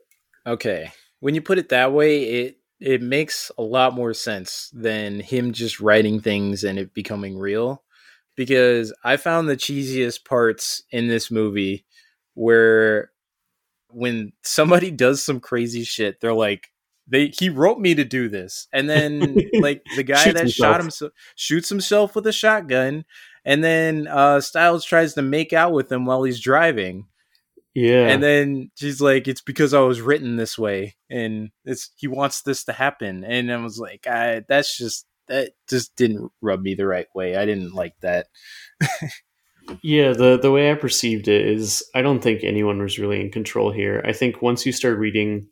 Okay. 0.46 0.92
When 1.20 1.36
you 1.36 1.42
put 1.42 1.60
it 1.60 1.70
that 1.70 1.94
way, 1.94 2.24
it 2.24 2.58
it 2.80 3.02
makes 3.02 3.52
a 3.60 3.62
lot 3.62 3.94
more 3.94 4.14
sense 4.14 4.72
than 4.74 5.20
him 5.20 5.54
just 5.54 5.80
writing 5.80 6.20
things 6.20 6.64
and 6.64 6.80
it 6.80 6.94
becoming 6.94 7.38
real. 7.38 7.84
Because 8.36 8.92
I 9.04 9.18
found 9.18 9.48
the 9.48 9.58
cheesiest 9.58 10.26
parts 10.26 10.82
in 10.90 11.08
this 11.08 11.30
movie 11.30 11.86
where 12.34 13.12
when 13.90 14.34
somebody 14.44 14.90
does 14.92 15.24
some 15.24 15.40
crazy 15.40 15.84
shit, 15.84 16.20
they're 16.22 16.34
like, 16.34 16.70
they 17.08 17.28
he 17.28 17.50
wrote 17.50 17.80
me 17.80 17.94
to 17.94 18.04
do 18.04 18.30
this. 18.30 18.68
And 18.74 18.90
then 18.90 19.38
like 19.60 19.84
the 19.96 20.04
guy 20.04 20.26
that 20.32 20.38
himself. 20.38 20.52
shot 20.54 20.82
himself 20.82 21.12
shoots 21.36 21.70
himself 21.70 22.16
with 22.16 22.26
a 22.26 22.32
shotgun, 22.34 23.06
and 23.46 23.64
then 23.64 24.08
uh 24.08 24.42
Styles 24.42 24.86
tries 24.86 25.14
to 25.14 25.22
make 25.22 25.54
out 25.54 25.74
with 25.74 25.92
him 25.92 26.06
while 26.06 26.24
he's 26.24 26.40
driving 26.40 27.06
Yeah. 27.74 28.08
And 28.08 28.22
then 28.22 28.72
she's 28.76 29.00
like, 29.02 29.28
"It's 29.28 29.42
because 29.42 29.74
I 29.74 29.80
was 29.80 30.02
written 30.02 30.36
this 30.36 30.58
way, 30.58 30.96
and 31.10 31.52
it's 31.64 31.92
he 31.96 32.08
wants 32.08 32.42
this 32.42 32.64
to 32.66 32.74
happen." 32.74 33.24
And 33.24 33.52
I 33.52 33.58
was 33.58 33.78
like, 33.80 34.08
I, 34.08 34.44
"That's 34.48 34.78
just 34.78 35.06
that 35.28 35.52
just 35.70 35.96
didn't 35.96 36.32
rub 36.42 36.62
me 36.62 36.76
the 36.76 36.88
right 36.88 37.08
way. 37.16 37.38
I 37.38 37.46
didn't 37.46 37.74
like 37.74 37.94
that." 38.02 38.28
yeah, 39.84 40.12
the 40.14 40.38
the 40.42 40.52
way 40.52 40.72
I 40.72 40.76
perceived 40.76 41.28
it 41.28 41.48
is 41.48 41.84
I 41.96 42.02
don't 42.02 42.22
think 42.22 42.44
anyone 42.44 42.82
was 42.82 43.00
really 43.00 43.22
in 43.22 43.32
control 43.32 43.72
here. 43.72 44.04
I 44.06 44.14
think 44.14 44.42
once 44.42 44.66
you 44.66 44.72
start 44.74 44.98
reading 45.00 45.48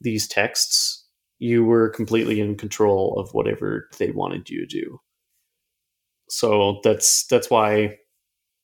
these 0.00 0.28
texts, 0.28 1.04
you 1.38 1.64
were 1.64 1.90
completely 1.90 2.40
in 2.40 2.56
control 2.56 3.18
of 3.18 3.30
whatever 3.34 3.88
they 3.98 4.10
wanted 4.12 4.48
you 4.50 4.66
to 4.66 4.66
do. 4.66 5.00
So 6.28 6.80
that's 6.84 7.26
that's 7.26 7.50
why 7.50 7.98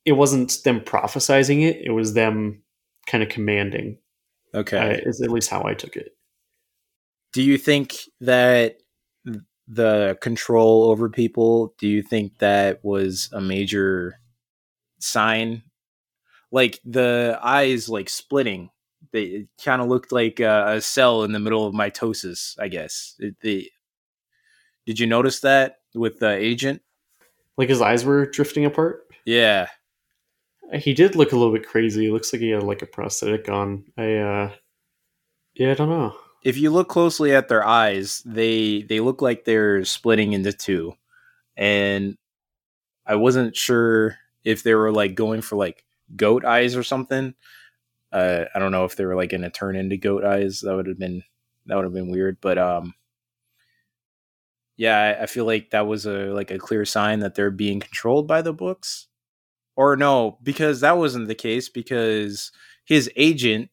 it 0.04 0.12
wasn't 0.12 0.62
them 0.64 0.80
prophesizing 0.80 1.62
it; 1.62 1.78
it 1.84 1.90
was 1.90 2.14
them 2.14 2.62
kind 3.10 3.22
of 3.22 3.28
commanding. 3.28 3.98
Okay, 4.54 4.78
uh, 4.78 5.08
is 5.08 5.20
at 5.20 5.30
least 5.30 5.50
how 5.50 5.64
I 5.64 5.74
took 5.74 5.96
it. 5.96 6.12
Do 7.32 7.42
you 7.42 7.58
think 7.58 7.96
that 8.20 8.78
the 9.68 10.18
control 10.20 10.90
over 10.90 11.08
people? 11.08 11.74
Do 11.78 11.88
you 11.88 12.02
think 12.02 12.38
that 12.38 12.84
was 12.84 13.28
a 13.32 13.40
major 13.40 14.18
sign? 14.98 15.62
Like 16.50 16.80
the 16.84 17.38
eyes, 17.42 17.88
like 17.88 18.08
splitting. 18.08 18.70
They 19.12 19.46
kind 19.64 19.80
of 19.80 19.88
looked 19.88 20.12
like 20.12 20.40
a, 20.40 20.74
a, 20.76 20.80
cell 20.80 21.22
in 21.24 21.32
the 21.32 21.38
middle 21.38 21.66
of 21.66 21.74
mitosis. 21.74 22.54
I 22.58 22.68
guess. 22.68 23.14
It, 23.18 23.36
they, 23.40 23.70
did 24.86 24.98
you 24.98 25.06
notice 25.06 25.40
that 25.40 25.76
with 25.94 26.18
the 26.18 26.30
agent? 26.30 26.82
Like 27.56 27.68
his 27.68 27.80
eyes 27.80 28.04
were 28.04 28.26
drifting 28.26 28.64
apart. 28.64 29.06
Yeah, 29.24 29.68
he 30.74 30.94
did 30.94 31.16
look 31.16 31.32
a 31.32 31.36
little 31.36 31.52
bit 31.52 31.66
crazy. 31.66 32.06
It 32.06 32.12
looks 32.12 32.32
like 32.32 32.40
he 32.40 32.50
had 32.50 32.62
like 32.62 32.82
a 32.82 32.86
prosthetic 32.86 33.48
on. 33.48 33.84
I 33.96 34.16
uh 34.16 34.50
yeah, 35.54 35.72
I 35.72 35.74
don't 35.74 35.88
know. 35.88 36.14
If 36.44 36.56
you 36.56 36.70
look 36.70 36.88
closely 36.88 37.34
at 37.34 37.48
their 37.48 37.66
eyes, 37.66 38.22
they 38.24 38.82
they 38.82 39.00
look 39.00 39.22
like 39.22 39.44
they're 39.44 39.84
splitting 39.84 40.32
into 40.32 40.52
two. 40.52 40.94
And 41.56 42.16
I 43.06 43.16
wasn't 43.16 43.56
sure 43.56 44.16
if 44.44 44.62
they 44.62 44.74
were 44.74 44.92
like 44.92 45.14
going 45.14 45.42
for 45.42 45.56
like 45.56 45.84
goat 46.16 46.44
eyes 46.44 46.76
or 46.76 46.82
something. 46.82 47.34
Uh 48.12 48.44
I 48.54 48.58
don't 48.58 48.72
know 48.72 48.84
if 48.84 48.96
they 48.96 49.04
were 49.04 49.16
like 49.16 49.30
gonna 49.30 49.50
turn 49.50 49.76
into 49.76 49.96
goat 49.96 50.24
eyes. 50.24 50.60
That 50.60 50.76
would 50.76 50.86
have 50.86 50.98
been 50.98 51.22
that 51.66 51.76
would 51.76 51.84
have 51.84 51.94
been 51.94 52.10
weird. 52.10 52.38
But 52.40 52.58
um 52.58 52.94
yeah, 54.76 55.16
I, 55.20 55.24
I 55.24 55.26
feel 55.26 55.44
like 55.44 55.70
that 55.70 55.86
was 55.86 56.06
a 56.06 56.32
like 56.32 56.50
a 56.50 56.58
clear 56.58 56.84
sign 56.84 57.20
that 57.20 57.34
they're 57.34 57.50
being 57.50 57.80
controlled 57.80 58.26
by 58.28 58.42
the 58.42 58.52
books 58.54 59.08
or 59.80 59.96
no, 59.96 60.36
because 60.42 60.80
that 60.82 60.98
wasn't 60.98 61.26
the 61.26 61.34
case 61.34 61.70
because 61.70 62.52
his 62.84 63.10
agent 63.16 63.70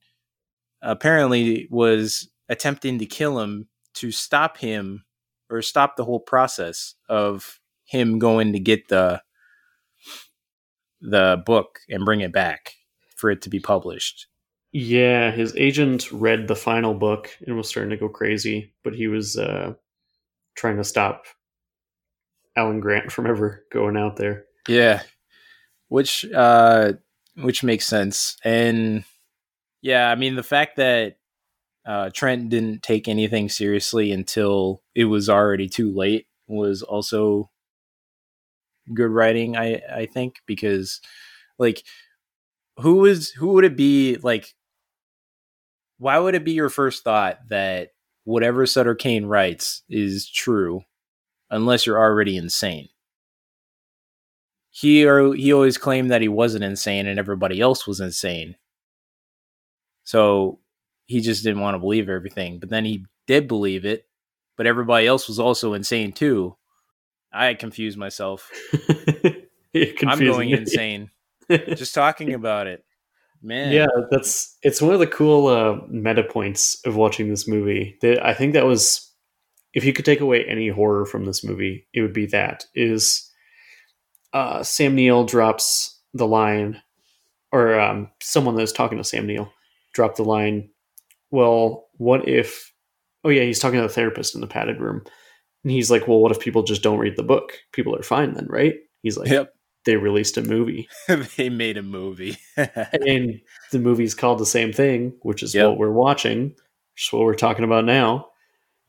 apparently 0.81 1.67
was 1.69 2.29
attempting 2.47 2.97
to 2.97 3.05
kill 3.05 3.41
him 3.41 3.67
to 3.95 4.09
stop 4.09 4.57
him 4.57 5.03
or 5.49 5.61
stop 5.61 5.97
the 5.97 6.05
whole 6.05 6.21
process 6.21 6.95
of 7.09 7.59
him 7.83 8.19
going 8.19 8.53
to 8.53 8.59
get 8.59 8.87
the 8.87 9.21
the 11.01 11.43
book 11.45 11.79
and 11.89 12.05
bring 12.05 12.21
it 12.21 12.31
back 12.31 12.75
for 13.17 13.29
it 13.29 13.41
to 13.41 13.49
be 13.49 13.59
published. 13.59 14.27
Yeah, 14.71 15.31
his 15.31 15.53
agent 15.57 16.09
read 16.13 16.47
the 16.47 16.55
final 16.55 16.93
book 16.93 17.29
and 17.45 17.57
was 17.57 17.67
starting 17.67 17.89
to 17.89 17.97
go 17.97 18.07
crazy, 18.07 18.73
but 18.81 18.95
he 18.95 19.09
was 19.09 19.37
uh, 19.37 19.73
trying 20.55 20.77
to 20.77 20.85
stop 20.85 21.25
Alan 22.55 22.79
Grant 22.79 23.11
from 23.11 23.27
ever 23.27 23.65
going 23.73 23.97
out 23.97 24.15
there. 24.15 24.45
Yeah, 24.69 25.01
which 25.89 26.25
uh 26.35 26.93
which 27.35 27.63
makes 27.63 27.85
sense. 27.85 28.37
And 28.43 29.03
yeah 29.81 30.09
i 30.09 30.15
mean 30.15 30.35
the 30.35 30.43
fact 30.43 30.77
that 30.77 31.17
uh 31.85 32.09
trent 32.13 32.49
didn't 32.49 32.83
take 32.83 33.07
anything 33.07 33.49
seriously 33.49 34.11
until 34.11 34.81
it 34.95 35.05
was 35.05 35.29
already 35.29 35.69
too 35.69 35.93
late 35.93 36.27
was 36.47 36.81
also 36.81 37.49
good 38.93 39.11
writing 39.11 39.55
i 39.57 39.81
i 39.93 40.05
think 40.05 40.37
because 40.45 41.01
like 41.59 41.83
who 42.77 43.05
is 43.05 43.31
who 43.31 43.49
would 43.49 43.65
it 43.65 43.75
be 43.75 44.17
like 44.23 44.53
why 45.99 46.17
would 46.17 46.35
it 46.35 46.45
be 46.45 46.51
your 46.53 46.69
first 46.69 47.03
thought 47.03 47.39
that 47.49 47.89
whatever 48.23 48.65
sutter 48.65 48.95
kane 48.95 49.25
writes 49.25 49.83
is 49.89 50.29
true 50.29 50.81
unless 51.49 51.85
you're 51.85 51.99
already 51.99 52.37
insane 52.37 52.87
he 54.77 55.07
or 55.07 55.33
he 55.33 55.51
always 55.51 55.75
claimed 55.75 56.11
that 56.11 56.21
he 56.21 56.27
wasn't 56.27 56.63
insane 56.63 57.07
and 57.07 57.17
everybody 57.17 57.59
else 57.59 57.87
was 57.87 57.99
insane. 57.99 58.55
So 60.03 60.59
he 61.07 61.19
just 61.19 61.43
didn't 61.43 61.61
want 61.61 61.73
to 61.73 61.79
believe 61.79 62.09
everything. 62.09 62.59
But 62.59 62.69
then 62.69 62.85
he 62.85 63.03
did 63.25 63.47
believe 63.47 63.85
it, 63.85 64.05
but 64.55 64.67
everybody 64.67 65.07
else 65.07 65.27
was 65.27 65.39
also 65.39 65.73
insane 65.73 66.11
too. 66.11 66.57
I 67.33 67.55
confused 67.55 67.97
myself. 67.97 68.51
I'm 70.05 70.19
going 70.19 70.51
insane 70.51 71.09
just 71.49 71.95
talking 71.95 72.35
about 72.35 72.67
it. 72.67 72.85
Man. 73.41 73.71
Yeah, 73.71 73.87
that's 74.11 74.57
it's 74.61 74.79
one 74.81 74.93
of 74.93 74.99
the 74.99 75.07
cool 75.07 75.47
uh, 75.47 75.77
meta 75.89 76.21
points 76.21 76.79
of 76.85 76.95
watching 76.95 77.29
this 77.29 77.47
movie. 77.47 77.97
That 78.01 78.23
I 78.23 78.35
think 78.35 78.53
that 78.53 78.65
was 78.65 79.11
if 79.73 79.83
you 79.83 79.91
could 79.91 80.05
take 80.05 80.21
away 80.21 80.45
any 80.45 80.69
horror 80.69 81.07
from 81.07 81.25
this 81.25 81.43
movie, 81.43 81.87
it 81.95 82.01
would 82.01 82.13
be 82.13 82.27
that 82.27 82.65
is 82.75 83.26
uh, 84.37 84.63
Sam 84.63 84.93
Neill 84.93 85.25
drops 85.25 85.99
the 86.13 86.27
line, 86.27 86.81
or 87.51 87.79
um, 87.79 88.11
someone 88.21 88.55
that's 88.55 88.71
talking 88.71 88.99
to 88.99 89.03
Sam 89.03 89.25
Neill 89.25 89.51
dropped 89.93 90.17
the 90.17 90.23
line. 90.23 90.69
Well, 91.31 91.87
what 91.97 92.27
if? 92.27 92.71
Oh 93.23 93.29
yeah, 93.29 93.43
he's 93.43 93.59
talking 93.59 93.79
to 93.79 93.87
the 93.87 93.93
therapist 93.93 94.35
in 94.35 94.41
the 94.41 94.47
padded 94.47 94.79
room, 94.79 95.01
and 95.63 95.71
he's 95.71 95.89
like, 95.89 96.07
"Well, 96.07 96.19
what 96.19 96.31
if 96.31 96.39
people 96.39 96.61
just 96.61 96.83
don't 96.83 96.99
read 96.99 97.17
the 97.17 97.23
book? 97.23 97.53
People 97.71 97.95
are 97.95 98.03
fine 98.03 98.35
then, 98.35 98.45
right?" 98.47 98.75
He's 99.01 99.17
like, 99.17 99.29
"Yep." 99.29 99.53
They 99.85 99.95
released 99.95 100.37
a 100.37 100.43
movie. 100.43 100.89
they 101.37 101.49
made 101.49 101.77
a 101.77 101.83
movie, 101.83 102.37
and 102.57 103.41
the 103.71 103.79
movie's 103.79 104.13
called 104.13 104.37
the 104.37 104.45
same 104.45 104.71
thing, 104.71 105.13
which 105.21 105.41
is 105.41 105.55
yep. 105.55 105.69
what 105.69 105.77
we're 105.77 105.91
watching, 105.91 106.49
which 106.49 107.07
is 107.07 107.13
what 107.13 107.23
we're 107.23 107.33
talking 107.33 107.65
about 107.65 107.85
now. 107.85 108.27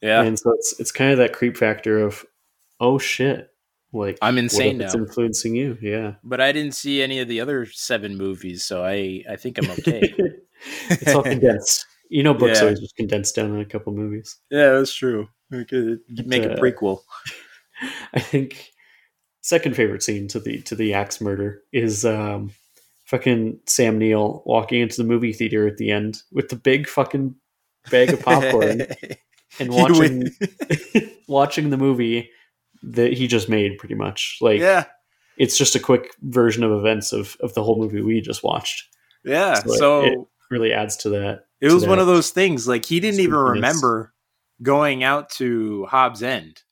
Yeah, 0.02 0.22
and 0.22 0.38
so 0.38 0.52
it's 0.52 0.78
it's 0.78 0.92
kind 0.92 1.12
of 1.12 1.18
that 1.18 1.32
creep 1.32 1.56
factor 1.56 2.00
of, 2.00 2.26
oh 2.80 2.98
shit, 2.98 3.50
like 3.92 4.18
I'm 4.20 4.38
insane 4.38 4.79
now. 4.79 4.87
It's 4.87 4.94
influencing 4.94 5.57
you, 5.57 5.79
yeah. 5.81 6.14
But 6.22 6.40
I 6.40 6.53
didn't 6.53 6.74
see 6.74 7.03
any 7.03 7.20
of 7.20 7.29
the 7.29 7.40
other 7.40 7.66
seven 7.66 8.16
movies, 8.16 8.64
so 8.64 8.85
I 8.85 9.24
I 9.29 9.37
think 9.37 9.59
I'm 9.59 9.70
okay. 9.70 10.12
it's 10.90 11.14
all 11.14 11.22
condensed. 11.35 11.87
You 12.11 12.22
know, 12.22 12.35
books 12.35 12.59
yeah. 12.59 12.64
always 12.64 12.81
just 12.81 12.96
condensed 12.96 13.35
down 13.35 13.55
in 13.55 13.61
a 13.61 13.66
couple 13.66 13.92
movies. 13.92 14.38
Yeah, 14.51 14.72
that's 14.72 14.92
true. 14.92 15.29
We 15.51 15.64
could 15.64 16.01
make 16.27 16.44
uh, 16.44 16.51
a 16.51 16.57
prequel. 16.57 17.01
I 18.14 18.20
think 18.20 18.72
second 19.40 19.77
favorite 19.77 20.03
scene 20.03 20.29
to 20.29 20.40
the 20.40 20.61
to 20.62 20.74
the 20.74 20.94
axe 20.94 21.20
murder 21.20 21.62
is 21.72 22.05
um 22.05 22.51
fucking 23.07 23.61
Sam 23.66 23.98
Neill 23.98 24.42
walking 24.44 24.81
into 24.81 24.96
the 24.98 25.09
movie 25.09 25.33
theater 25.33 25.66
at 25.66 25.79
the 25.79 25.90
end 25.90 26.22
with 26.31 26.51
the 26.51 26.57
big 26.57 26.87
fucking 26.87 27.35
bag 27.90 28.11
of 28.11 28.20
popcorn 28.20 28.87
and 29.59 29.72
watching 29.72 30.29
watching 31.27 31.70
the 31.70 31.79
movie 31.79 32.31
that 32.83 33.12
he 33.12 33.27
just 33.27 33.49
made 33.49 33.79
pretty 33.79 33.95
much. 33.95 34.38
Like 34.41 34.61
yeah. 34.61 34.85
it's 35.37 35.57
just 35.57 35.75
a 35.75 35.81
quick 35.81 36.14
version 36.23 36.62
of 36.62 36.73
events 36.73 37.12
of, 37.12 37.37
of 37.41 37.55
the 37.55 37.62
whole 37.62 37.79
movie 37.79 38.03
we 38.03 38.21
just 38.21 38.43
watched. 38.43 38.88
Yeah 39.25 39.55
so, 39.55 39.75
so 39.75 40.05
it, 40.05 40.12
it, 40.12 40.19
really 40.51 40.73
adds 40.73 40.97
to 40.97 41.11
that 41.11 41.45
it 41.61 41.73
was 41.73 41.87
one 41.87 41.99
of 41.99 42.07
those 42.07 42.31
things 42.31 42.69
like 42.69 42.85
he 42.85 43.01
didn't 43.01 43.21
even 43.21 43.37
remember 43.37 44.14
going 44.62 45.03
out 45.03 45.29
to 45.31 45.85
hobbs 45.87 46.23
end. 46.23 46.62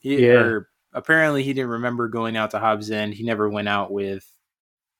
He, 0.00 0.26
yeah. 0.26 0.58
apparently 0.92 1.42
he 1.42 1.52
didn't 1.52 1.70
remember 1.70 2.08
going 2.08 2.36
out 2.36 2.50
to 2.52 2.58
hobbs 2.58 2.90
end. 2.90 3.14
He 3.14 3.24
never 3.24 3.48
went 3.48 3.68
out 3.68 3.90
with 3.90 4.26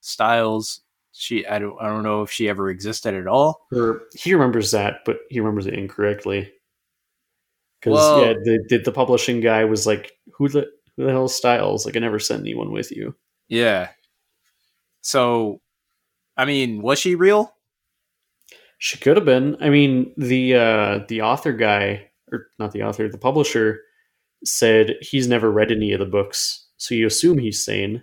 styles. 0.00 0.80
She 1.12 1.44
i 1.46 1.58
don't 1.58 1.76
i 1.80 1.86
don't 1.88 2.04
know 2.04 2.22
if 2.22 2.30
she 2.30 2.48
ever 2.48 2.70
existed 2.70 3.14
at 3.14 3.26
all. 3.26 3.66
Or 3.72 4.02
he 4.14 4.34
remembers 4.34 4.70
that 4.70 5.00
but 5.04 5.18
he 5.30 5.40
remembers 5.40 5.66
it 5.66 5.74
incorrectly. 5.74 6.52
Because 7.80 7.94
well, 7.94 8.26
yeah, 8.26 8.32
the, 8.32 8.64
the, 8.68 8.78
the 8.78 8.92
publishing 8.92 9.40
guy 9.40 9.64
was 9.64 9.86
like, 9.86 10.12
"Who 10.38 10.48
the 10.48 10.66
who 10.96 11.04
the 11.04 11.10
hell 11.10 11.28
Styles? 11.28 11.84
Like, 11.84 11.96
I 11.96 12.00
never 12.00 12.18
sent 12.18 12.40
anyone 12.40 12.72
with 12.72 12.90
you." 12.90 13.14
Yeah. 13.48 13.88
So, 15.00 15.60
I 16.36 16.44
mean, 16.44 16.82
was 16.82 16.98
she 16.98 17.14
real? 17.14 17.54
She 18.78 18.98
could 18.98 19.16
have 19.16 19.24
been. 19.24 19.56
I 19.60 19.68
mean, 19.70 20.12
the 20.16 20.54
uh, 20.54 21.00
the 21.08 21.22
author 21.22 21.52
guy, 21.52 22.10
or 22.32 22.46
not 22.58 22.72
the 22.72 22.82
author, 22.82 23.08
the 23.08 23.18
publisher 23.18 23.80
said 24.44 24.96
he's 25.00 25.28
never 25.28 25.50
read 25.50 25.72
any 25.72 25.92
of 25.92 26.00
the 26.00 26.06
books, 26.06 26.66
so 26.76 26.94
you 26.94 27.06
assume 27.06 27.38
he's 27.38 27.62
sane. 27.62 28.02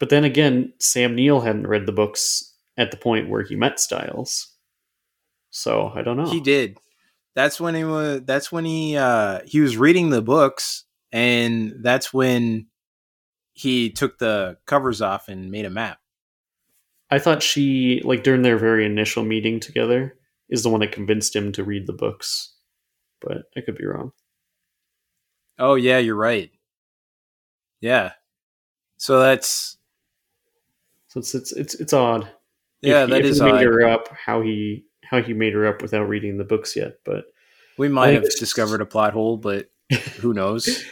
But 0.00 0.10
then 0.10 0.24
again, 0.24 0.72
Sam 0.80 1.14
Neill 1.14 1.40
hadn't 1.40 1.68
read 1.68 1.86
the 1.86 1.92
books 1.92 2.54
at 2.76 2.90
the 2.90 2.96
point 2.96 3.28
where 3.28 3.44
he 3.44 3.54
met 3.54 3.78
Styles, 3.78 4.52
so 5.50 5.92
I 5.94 6.02
don't 6.02 6.16
know. 6.16 6.28
He 6.28 6.40
did 6.40 6.78
that's 7.34 7.60
when 7.60 7.74
he 7.74 7.84
was 7.84 8.22
that's 8.24 8.52
when 8.52 8.64
he 8.64 8.96
uh 8.96 9.40
he 9.46 9.60
was 9.60 9.76
reading 9.76 10.10
the 10.10 10.22
books 10.22 10.84
and 11.12 11.74
that's 11.82 12.12
when 12.12 12.66
he 13.52 13.90
took 13.90 14.18
the 14.18 14.56
covers 14.66 15.02
off 15.02 15.28
and 15.28 15.50
made 15.50 15.64
a 15.66 15.70
map 15.70 15.98
I 17.10 17.18
thought 17.18 17.42
she 17.42 18.00
like 18.04 18.22
during 18.22 18.40
their 18.40 18.56
very 18.56 18.86
initial 18.86 19.22
meeting 19.22 19.60
together 19.60 20.16
is 20.48 20.62
the 20.62 20.70
one 20.70 20.80
that 20.80 20.92
convinced 20.92 21.36
him 21.36 21.52
to 21.52 21.62
read 21.64 21.86
the 21.86 21.92
books, 21.92 22.54
but 23.20 23.42
I 23.54 23.60
could 23.60 23.76
be 23.76 23.84
wrong. 23.84 24.12
Oh 25.58 25.74
yeah, 25.74 25.98
you're 25.98 26.16
right. 26.16 26.50
Yeah. 27.82 28.12
So 28.96 29.20
that's 29.20 29.76
So 31.08 31.20
it's 31.20 31.34
it's 31.34 31.52
it's, 31.52 31.74
it's 31.74 31.92
odd. 31.92 32.30
yeah, 32.80 33.04
if, 33.04 33.10
that 33.10 33.20
if 33.20 33.26
is 33.26 33.38
he 33.38 33.44
made 33.44 33.52
odd. 33.56 33.64
her 33.64 33.86
up 33.86 34.08
how 34.08 34.40
he 34.40 34.86
how 35.04 35.20
he 35.20 35.34
made 35.34 35.52
her 35.52 35.66
up 35.66 35.82
without 35.82 36.08
reading 36.08 36.38
the 36.38 36.44
books 36.44 36.74
yet, 36.74 36.94
but 37.04 37.26
We 37.76 37.88
might 37.90 38.14
have 38.14 38.24
discovered 38.38 38.80
a 38.80 38.86
plot 38.86 39.12
hole, 39.12 39.36
but 39.36 39.70
who 40.20 40.32
knows? 40.32 40.82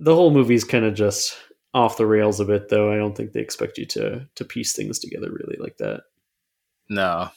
The 0.00 0.14
whole 0.14 0.30
movie's 0.30 0.64
kind 0.64 0.84
of 0.84 0.94
just 0.94 1.36
off 1.74 1.98
the 1.98 2.06
rails 2.06 2.40
a 2.40 2.44
bit 2.44 2.68
though. 2.68 2.92
I 2.92 2.96
don't 2.96 3.16
think 3.16 3.32
they 3.32 3.40
expect 3.40 3.78
you 3.78 3.86
to 3.86 4.26
to 4.34 4.44
piece 4.44 4.72
things 4.72 4.98
together 4.98 5.30
really 5.30 5.56
like 5.60 5.76
that. 5.76 6.02
No. 6.88 7.30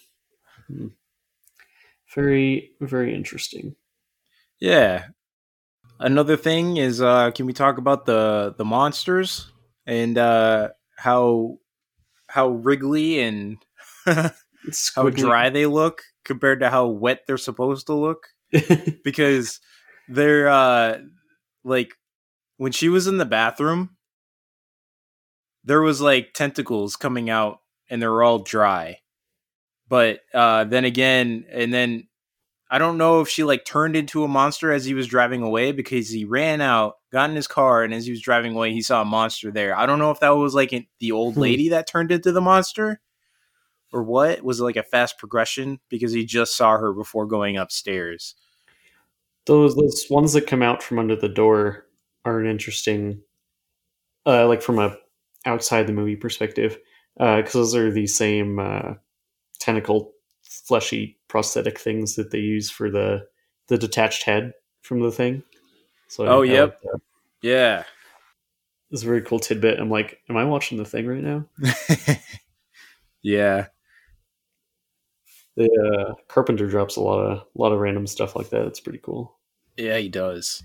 Very 2.15 2.71
very 2.79 3.13
interesting. 3.13 3.75
Yeah. 4.59 5.07
Another 5.99 6.37
thing 6.37 6.77
is 6.77 7.01
uh 7.01 7.31
can 7.31 7.45
we 7.45 7.53
talk 7.53 7.77
about 7.77 8.05
the 8.05 8.55
the 8.57 8.65
monsters 8.65 9.51
and 9.85 10.17
uh 10.17 10.69
how 10.97 11.57
how 12.27 12.47
wriggly 12.47 13.19
and 13.19 13.57
how 14.95 15.09
dry 15.09 15.49
they 15.49 15.65
look 15.65 16.01
compared 16.23 16.61
to 16.61 16.69
how 16.69 16.87
wet 16.87 17.21
they're 17.27 17.37
supposed 17.37 17.87
to 17.87 17.93
look 17.93 18.27
because 19.03 19.59
they're 20.07 20.47
uh 20.47 20.99
like 21.63 21.93
when 22.57 22.71
she 22.71 22.89
was 22.89 23.07
in 23.07 23.17
the 23.17 23.25
bathroom 23.25 23.91
there 25.63 25.81
was 25.81 26.01
like 26.01 26.33
tentacles 26.33 26.95
coming 26.95 27.29
out 27.29 27.59
and 27.89 28.01
they 28.01 28.07
were 28.07 28.23
all 28.23 28.39
dry. 28.39 28.97
But 29.87 30.19
uh 30.33 30.63
then 30.65 30.85
again 30.85 31.45
and 31.51 31.73
then 31.73 32.07
i 32.71 32.79
don't 32.79 32.97
know 32.97 33.21
if 33.21 33.29
she 33.29 33.43
like 33.43 33.63
turned 33.65 33.95
into 33.95 34.23
a 34.23 34.27
monster 34.27 34.71
as 34.71 34.83
he 34.85 34.93
was 34.95 35.05
driving 35.05 35.43
away 35.43 35.71
because 35.71 36.09
he 36.09 36.25
ran 36.25 36.59
out 36.61 36.95
got 37.11 37.29
in 37.29 37.35
his 37.35 37.47
car 37.47 37.83
and 37.83 37.93
as 37.93 38.05
he 38.05 38.11
was 38.11 38.21
driving 38.21 38.55
away 38.55 38.71
he 38.73 38.81
saw 38.81 39.01
a 39.03 39.05
monster 39.05 39.51
there. 39.51 39.77
I 39.77 39.85
don't 39.85 39.99
know 39.99 40.09
if 40.11 40.19
that 40.21 40.29
was 40.31 40.55
like 40.55 40.71
an- 40.71 40.87
the 40.99 41.11
old 41.11 41.35
Hmm. 41.35 41.41
lady 41.41 41.69
that 41.69 41.85
turned 41.87 42.11
into 42.11 42.31
the 42.31 42.41
monster 42.41 42.99
or 43.91 44.01
what. 44.03 44.41
Was 44.43 44.59
it 44.59 44.63
like 44.63 44.77
a 44.77 44.83
fast 44.83 45.19
progression? 45.19 45.79
Because 45.89 46.11
he 46.13 46.25
just 46.25 46.57
saw 46.57 46.77
her 46.77 46.91
before 46.93 47.27
going 47.27 47.57
upstairs. 47.57 48.33
Those 49.45 49.75
those 49.75 50.05
ones 50.09 50.33
that 50.33 50.47
come 50.47 50.63
out 50.63 50.81
from 50.81 50.97
under 50.97 51.15
the 51.15 51.29
door 51.29 51.82
are 52.25 52.39
an 52.39 52.47
interesting 52.47 53.21
uh 54.25 54.47
like 54.47 54.61
from 54.61 54.79
a 54.79 54.95
outside 55.45 55.87
the 55.87 55.93
movie 55.93 56.15
perspective 56.15 56.77
because 57.17 57.53
those 57.53 57.75
are 57.75 57.91
the 57.91 58.07
same 58.07 58.59
uh 58.59 58.93
tentacle 59.59 60.13
fleshy 60.43 61.17
prosthetic 61.27 61.77
things 61.79 62.15
that 62.15 62.31
they 62.31 62.39
use 62.39 62.69
for 62.69 62.89
the 62.89 63.25
the 63.67 63.77
detached 63.77 64.23
head 64.23 64.53
from 64.81 64.99
the 65.01 65.11
thing 65.11 65.43
so 66.07 66.25
Oh, 66.25 66.41
I 66.41 66.45
yep. 66.45 66.69
like 66.69 66.81
that. 66.93 66.99
yeah 67.41 67.83
it's 68.91 69.03
a 69.03 69.05
very 69.05 69.21
cool 69.21 69.39
tidbit 69.39 69.79
i'm 69.79 69.89
like 69.89 70.19
am 70.29 70.37
i 70.37 70.45
watching 70.45 70.77
the 70.77 70.85
thing 70.85 71.07
right 71.07 71.23
now 71.23 71.45
yeah 73.21 73.67
the 75.55 75.69
uh, 76.09 76.13
carpenter 76.27 76.67
drops 76.67 76.95
a 76.95 77.01
lot 77.01 77.19
of 77.19 77.37
a 77.39 77.45
lot 77.55 77.71
of 77.71 77.79
random 77.79 78.07
stuff 78.07 78.35
like 78.35 78.49
that 78.49 78.65
it's 78.67 78.79
pretty 78.79 78.99
cool 78.99 79.37
Yeah, 79.77 79.97
he 79.97 80.09
does. 80.09 80.63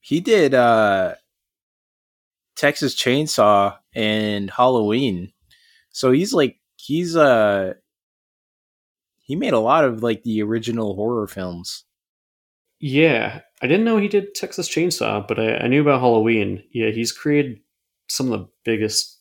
He 0.00 0.20
did 0.20 0.54
uh 0.54 1.14
Texas 2.56 2.94
Chainsaw 2.94 3.76
and 3.94 4.50
Halloween. 4.50 5.32
So 5.90 6.12
he's 6.12 6.32
like 6.32 6.58
he's 6.76 7.16
uh 7.16 7.74
he 9.18 9.36
made 9.36 9.52
a 9.52 9.60
lot 9.60 9.84
of 9.84 10.02
like 10.02 10.22
the 10.22 10.42
original 10.42 10.94
horror 10.94 11.26
films. 11.26 11.84
Yeah, 12.80 13.40
I 13.62 13.66
didn't 13.66 13.84
know 13.84 13.98
he 13.98 14.08
did 14.08 14.34
Texas 14.34 14.68
Chainsaw, 14.68 15.26
but 15.28 15.38
I, 15.38 15.56
I 15.56 15.66
knew 15.68 15.82
about 15.82 16.00
Halloween. 16.00 16.64
Yeah, 16.72 16.90
he's 16.90 17.12
created 17.12 17.60
some 18.08 18.32
of 18.32 18.40
the 18.40 18.48
biggest 18.64 19.18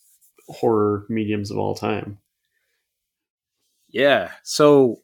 horror 0.48 1.06
mediums 1.10 1.52
of 1.52 1.58
all 1.58 1.76
time. 1.76 2.20
Yeah. 3.90 4.32
So 4.44 5.02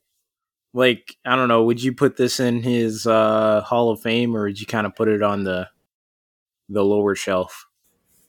like 0.75 1.15
I 1.25 1.35
don't 1.37 1.47
know, 1.47 1.63
would 1.63 1.81
you 1.81 1.93
put 1.93 2.17
this 2.17 2.39
in 2.39 2.61
his 2.61 3.07
uh 3.07 3.61
Hall 3.61 3.89
of 3.89 4.01
Fame 4.01 4.35
or 4.35 4.43
would 4.43 4.59
you 4.59 4.67
kind 4.67 4.85
of 4.85 4.93
put 4.93 5.07
it 5.07 5.23
on 5.23 5.43
the 5.43 5.69
the 6.69 6.83
lower 6.83 7.15
shelf? 7.15 7.65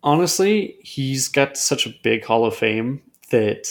Honestly, 0.03 0.77
he's 0.83 1.27
got 1.27 1.57
such 1.57 1.87
a 1.87 1.95
big 2.03 2.25
Hall 2.25 2.47
of 2.47 2.57
Fame 2.57 3.03
that 3.31 3.67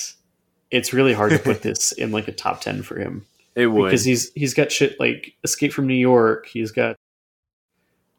it's 0.72 0.92
really 0.92 1.14
hard 1.14 1.32
to 1.32 1.40
put 1.40 1.62
this 1.64 1.94
in 1.94 2.12
like 2.12 2.28
a 2.28 2.34
top 2.34 2.60
ten 2.60 2.84
for 2.84 3.00
him 3.00 3.26
It 3.56 3.68
would. 3.68 3.86
because 3.86 4.04
he's 4.04 4.32
he's 4.34 4.54
got 4.54 4.72
shit 4.72 5.00
like 5.00 5.34
Escape 5.44 5.72
from 5.72 5.88
New 5.88 5.94
York. 5.94 6.48
He's 6.48 6.72
got 6.72 6.98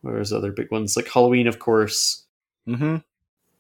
where's 0.01 0.33
other 0.33 0.53
big 0.53 0.71
ones 0.71 0.97
like 0.97 1.09
Halloween, 1.09 1.47
of 1.49 1.59
course, 1.59 2.25
mm-hmm. 2.67 2.97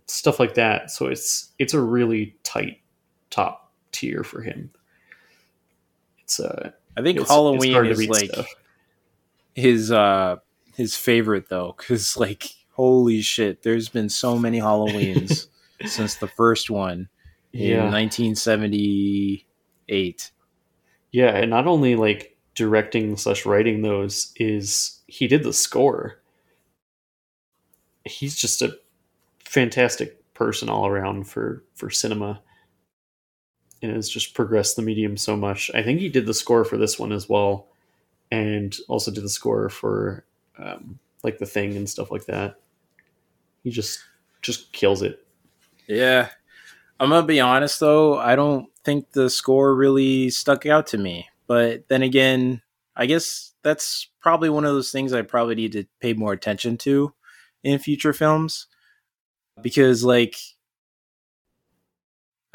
stuff 0.07 0.41
like 0.41 0.55
that. 0.55 0.91
So 0.91 1.09
it's 1.09 1.53
it's 1.59 1.75
a 1.75 1.81
really 1.81 2.37
tight 2.43 2.81
top 3.29 3.71
tier 3.93 4.25
for 4.25 4.41
him. 4.41 4.71
It's 6.21 6.41
uh 6.41 6.71
I 6.97 7.03
think 7.03 7.17
it's, 7.19 7.25
it's 7.25 7.31
Halloween 7.31 7.85
to 7.85 7.91
is 7.91 8.09
like 8.09 8.31
stuff. 8.33 8.47
his 9.55 9.93
uh 9.93 10.37
his 10.75 10.97
favorite 10.97 11.49
though 11.49 11.73
cuz 11.77 12.17
like 12.17 12.45
holy 12.73 13.21
shit 13.23 13.63
there's 13.63 13.89
been 13.89 14.09
so 14.09 14.39
many 14.39 14.59
halloweens 14.61 15.47
since 15.87 16.15
the 16.17 16.29
first 16.29 16.71
one 16.71 17.09
in 17.53 17.69
Yeah. 17.69 17.91
1978 17.91 20.31
Yeah, 21.13 21.37
and 21.37 21.51
not 21.51 21.67
only 21.67 21.97
like 21.97 22.37
directing 22.55 23.17
slash 23.17 23.45
writing 23.47 23.83
those 23.83 24.33
is 24.37 25.01
he 25.07 25.27
did 25.27 25.43
the 25.45 25.53
score. 25.53 26.21
He's 28.05 28.37
just 28.37 28.63
a 28.63 28.77
fantastic 29.45 30.23
person 30.35 30.69
all 30.69 30.87
around 30.87 31.25
for 31.29 31.65
for 31.75 31.91
cinema, 31.91 32.43
and 33.87 33.97
has 33.97 34.09
just 34.09 34.35
progressed 34.35 34.77
the 34.77 34.83
medium 34.83 35.17
so 35.17 35.37
much. 35.37 35.71
I 35.75 35.83
think 35.83 36.01
he 36.01 36.09
did 36.09 36.27
the 36.27 36.35
score 36.35 36.65
for 36.65 36.77
this 36.77 36.99
one 36.99 37.13
as 37.13 37.29
well, 37.29 37.69
and 38.31 38.77
also 38.89 39.11
did 39.11 39.25
the 39.25 39.29
score 39.29 39.69
for 39.69 40.25
um, 40.59 40.99
like 41.23 41.39
the 41.39 41.47
thing 41.47 41.77
and 41.77 41.89
stuff 41.89 42.11
like 42.11 42.27
that. 42.27 42.57
He 43.63 43.71
just 43.71 44.01
just 44.43 44.73
kills 44.73 45.03
it. 45.03 45.25
yeah 45.89 46.29
i'm 47.01 47.11
gonna 47.11 47.27
be 47.27 47.41
honest 47.41 47.81
though 47.81 48.17
i 48.19 48.37
don't 48.37 48.69
think 48.85 49.11
the 49.13 49.29
score 49.29 49.75
really 49.75 50.31
stuck 50.31 50.67
out 50.67 50.87
to 50.87 50.99
me 50.99 51.29
but 51.49 51.87
then 51.89 52.03
again 52.03 52.63
i 52.97 53.07
guess 53.07 53.55
that's 53.63 54.09
probably 54.21 54.49
one 54.49 54.65
of 54.65 54.73
those 54.73 54.93
things 54.93 55.13
i 55.13 55.23
probably 55.23 55.55
need 55.57 55.73
to 55.73 55.85
pay 56.01 56.13
more 56.13 56.33
attention 56.33 56.77
to 56.77 57.13
in 57.65 57.79
future 57.79 58.13
films 58.13 58.69
because 59.63 60.05
like 60.05 60.37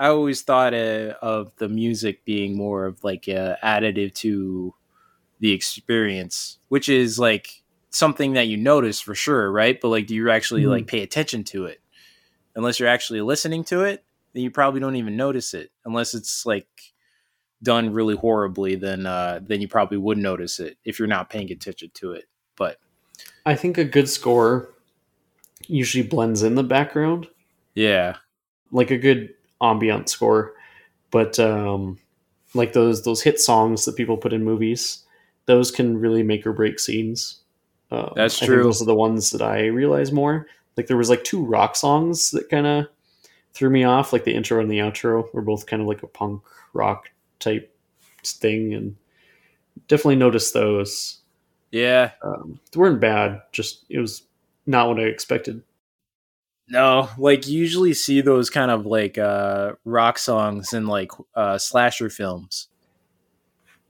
I 0.02 0.08
always 0.08 0.42
thought 0.42 0.74
uh, 0.74 1.14
of 1.22 1.52
the 1.58 1.70
music 1.70 2.26
being 2.26 2.58
more 2.58 2.86
of 2.88 3.04
like 3.04 3.28
a 3.28 3.58
additive 3.64 4.14
to 4.16 4.74
the 5.40 5.52
experience, 5.52 6.58
which 6.70 6.90
is 6.90 7.20
like 7.20 7.62
something 7.92 8.34
that 8.34 8.48
you 8.48 8.58
notice 8.58 9.00
for 9.00 9.14
sure, 9.14 9.52
right? 9.52 9.80
But 9.80 9.90
like, 9.90 10.08
do 10.08 10.16
you 10.16 10.32
actually 10.32 10.64
Mhm. 10.64 10.70
like 10.70 10.88
pay 10.88 11.04
attention 11.04 11.44
to 11.46 11.66
it? 11.66 11.82
Unless 12.56 12.80
you're 12.80 12.90
actually 12.90 13.22
listening 13.22 13.64
to 13.66 13.82
it, 13.84 14.04
then 14.34 14.42
you 14.44 14.50
probably 14.50 14.80
don't 14.80 14.96
even 14.96 15.16
notice 15.16 15.54
it. 15.54 15.72
Unless 15.86 16.16
it's 16.16 16.46
like 16.48 16.94
done 17.62 17.94
really 17.94 18.16
horribly, 18.16 18.76
then 18.76 19.06
uh, 19.06 19.40
then 19.44 19.62
you 19.62 19.68
probably 19.68 19.98
would 19.98 20.18
notice 20.18 20.60
it 20.60 20.78
if 20.84 20.98
you're 20.98 21.08
not 21.08 21.30
paying 21.30 21.52
attention 21.52 21.92
to 21.96 22.14
it. 22.14 22.26
But 22.56 22.80
I 23.46 23.54
think 23.56 23.78
a 23.78 23.84
good 23.86 24.10
score 24.10 24.70
usually 25.68 26.04
blends 26.08 26.42
in 26.42 26.56
the 26.56 26.64
background. 26.64 27.28
yeah, 27.76 28.18
like 28.72 28.90
a 28.90 28.98
good 28.98 29.36
ambient 29.62 30.10
score. 30.10 30.54
But 31.12 31.40
um 31.40 32.00
like 32.54 32.74
those 32.74 33.04
those 33.04 33.22
hit 33.22 33.40
songs 33.40 33.86
that 33.86 33.96
people 33.96 34.18
put 34.18 34.34
in 34.34 34.44
movies 34.44 35.04
those 35.46 35.72
can 35.72 35.98
really 35.98 36.24
make 36.24 36.46
or 36.46 36.54
break 36.54 36.80
scenes. 36.80 37.42
Um, 37.90 38.14
That's 38.16 38.38
I 38.38 38.40
think 38.42 38.52
true. 38.52 38.64
those 38.64 38.82
are 38.82 38.86
the 38.86 38.96
ones 38.96 39.32
that 39.32 39.42
i 39.42 39.66
realize 39.66 40.12
more. 40.12 40.48
Like 40.78 40.88
there 40.88 40.98
was 40.98 41.10
like 41.10 41.24
two 41.24 41.44
rock 41.44 41.76
songs 41.76 42.32
that 42.32 42.50
kind 42.50 42.68
of 42.68 42.88
threw 43.54 43.70
me 43.70 43.84
off 43.84 44.14
like 44.14 44.24
the 44.24 44.34
intro 44.34 44.62
and 44.62 44.72
the 44.72 44.80
outro 44.80 45.32
were 45.34 45.42
both 45.42 45.66
kind 45.66 45.82
of 45.82 45.88
like 45.88 46.04
a 46.04 46.08
punk 46.08 46.42
rock 46.74 47.10
type 47.40 47.76
thing 48.24 48.74
and 48.74 48.96
definitely 49.88 50.16
noticed 50.16 50.54
those. 50.54 51.20
Yeah. 51.72 52.12
um, 52.22 52.60
they 52.72 52.80
weren't 52.80 53.02
bad 53.02 53.42
just 53.52 53.86
it 53.90 54.00
was 54.00 54.24
not 54.66 54.90
what 54.90 55.00
i 55.00 55.04
expected 55.04 55.64
No, 56.72 57.10
like 57.18 57.48
you 57.48 57.60
usually 57.60 57.94
see 57.94 58.22
those 58.22 58.50
kind 58.50 58.72
of 58.72 58.86
like 58.86 59.18
uh 59.18 59.74
rock 59.84 60.18
songs 60.18 60.72
in 60.72 60.88
like 60.88 61.12
uh 61.36 61.58
slasher 61.58 62.10
films. 62.10 62.70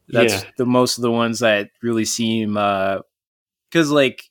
That's 0.10 0.34
Yeah. 0.34 0.50
the 0.58 0.66
most 0.66 0.98
of 0.98 1.04
the 1.04 1.12
ones 1.12 1.40
that 1.40 1.70
really 1.84 2.06
seem 2.06 2.58
uh 2.58 3.00
cuz 3.72 3.92
like 3.92 4.24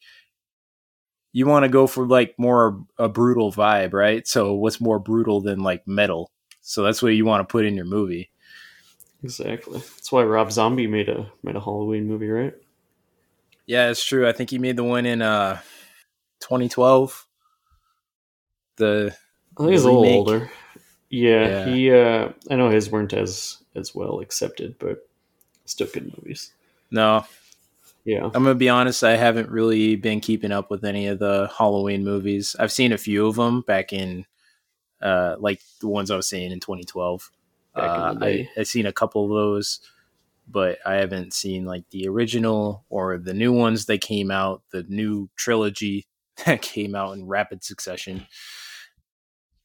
you 1.32 1.46
want 1.46 1.62
to 1.62 1.68
go 1.68 1.86
for 1.86 2.04
like 2.06 2.34
more 2.38 2.84
a 2.98 3.08
brutal 3.08 3.52
vibe, 3.52 3.92
right? 3.92 4.26
So 4.26 4.52
what's 4.54 4.80
more 4.80 4.98
brutal 4.98 5.40
than 5.40 5.60
like 5.60 5.86
metal? 5.86 6.32
So 6.60 6.82
that's 6.82 7.02
what 7.02 7.14
you 7.14 7.24
want 7.24 7.48
to 7.48 7.50
put 7.52 7.64
in 7.64 7.76
your 7.76 7.84
movie. 7.86 8.32
Exactly. 9.22 9.78
That's 9.78 10.10
why 10.10 10.24
Rob 10.24 10.50
Zombie 10.50 10.88
made 10.88 11.08
a 11.08 11.30
made 11.44 11.54
a 11.54 11.60
Halloween 11.60 12.08
movie, 12.08 12.28
right? 12.28 12.54
Yeah, 13.66 13.90
it's 13.90 14.04
true. 14.04 14.28
I 14.28 14.32
think 14.32 14.50
he 14.50 14.58
made 14.58 14.76
the 14.76 14.82
one 14.84 15.06
in 15.06 15.22
uh 15.22 15.60
2012. 16.40 17.26
The 18.80 19.14
I 19.58 19.60
think 19.62 19.70
he's 19.72 19.84
a 19.84 19.90
little 19.90 20.04
older. 20.06 20.50
Yeah, 21.10 21.66
Yeah. 21.66 21.74
he. 21.74 21.90
Uh, 21.92 22.28
I 22.50 22.56
know 22.56 22.70
his 22.70 22.90
weren't 22.90 23.12
as 23.12 23.58
as 23.76 23.94
well 23.94 24.20
accepted, 24.20 24.76
but 24.78 25.06
still 25.66 25.86
good 25.86 26.12
movies. 26.16 26.52
no, 26.90 27.24
Yeah, 28.04 28.24
I'm 28.24 28.42
gonna 28.42 28.54
be 28.54 28.68
honest. 28.68 29.04
I 29.04 29.16
haven't 29.16 29.50
really 29.50 29.94
been 29.96 30.20
keeping 30.20 30.50
up 30.50 30.70
with 30.70 30.84
any 30.84 31.06
of 31.08 31.18
the 31.18 31.50
Halloween 31.56 32.02
movies. 32.04 32.56
I've 32.58 32.72
seen 32.72 32.92
a 32.92 32.98
few 32.98 33.26
of 33.26 33.36
them 33.36 33.60
back 33.60 33.92
in, 33.92 34.24
uh, 35.02 35.36
like 35.38 35.60
the 35.80 35.88
ones 35.88 36.10
I 36.10 36.16
was 36.16 36.26
seeing 36.28 36.50
in 36.50 36.58
2012. 36.60 37.30
Back 37.74 37.84
in 37.84 38.22
Uh. 38.22 38.26
I, 38.26 38.48
I've 38.56 38.66
seen 38.66 38.86
a 38.86 38.92
couple 38.92 39.24
of 39.24 39.30
those, 39.30 39.80
but 40.48 40.78
I 40.86 40.94
haven't 40.94 41.34
seen 41.34 41.64
like 41.66 41.84
the 41.90 42.08
original 42.08 42.84
or 42.88 43.18
the 43.18 43.34
new 43.34 43.52
ones 43.52 43.86
that 43.86 44.00
came 44.00 44.30
out. 44.30 44.62
The 44.72 44.84
new 44.88 45.28
trilogy 45.36 46.06
that 46.46 46.62
came 46.62 46.94
out 46.94 47.12
in 47.16 47.26
rapid 47.26 47.62
succession. 47.62 48.26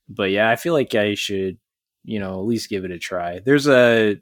But 0.07 0.31
yeah, 0.31 0.49
I 0.49 0.55
feel 0.55 0.73
like 0.73 0.93
I 0.95 1.15
should, 1.15 1.57
you 2.03 2.19
know, 2.19 2.33
at 2.39 2.45
least 2.45 2.69
give 2.69 2.85
it 2.85 2.91
a 2.91 2.99
try. 2.99 3.39
There's 3.39 3.67
a 3.67 4.21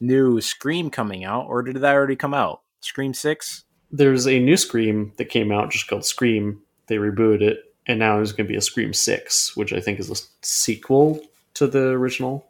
new 0.00 0.40
Scream 0.40 0.90
coming 0.90 1.24
out, 1.24 1.46
or 1.46 1.62
did 1.62 1.76
that 1.76 1.94
already 1.94 2.16
come 2.16 2.34
out? 2.34 2.62
Scream 2.80 3.14
Six. 3.14 3.64
there's 3.90 4.26
a 4.26 4.40
new 4.40 4.56
Scream 4.56 5.12
that 5.18 5.26
came 5.26 5.52
out 5.52 5.70
just 5.70 5.86
called 5.86 6.04
Scream. 6.04 6.60
They 6.88 6.96
rebooted 6.96 7.42
it, 7.42 7.58
and 7.86 7.98
now 7.98 8.16
there's 8.16 8.32
going 8.32 8.46
to 8.46 8.52
be 8.52 8.56
a 8.56 8.62
Scream 8.62 8.92
Six, 8.92 9.56
which 9.56 9.72
I 9.72 9.80
think 9.80 10.00
is 10.00 10.10
a 10.10 10.16
sequel 10.44 11.20
to 11.54 11.66
the 11.66 11.88
original 11.90 12.46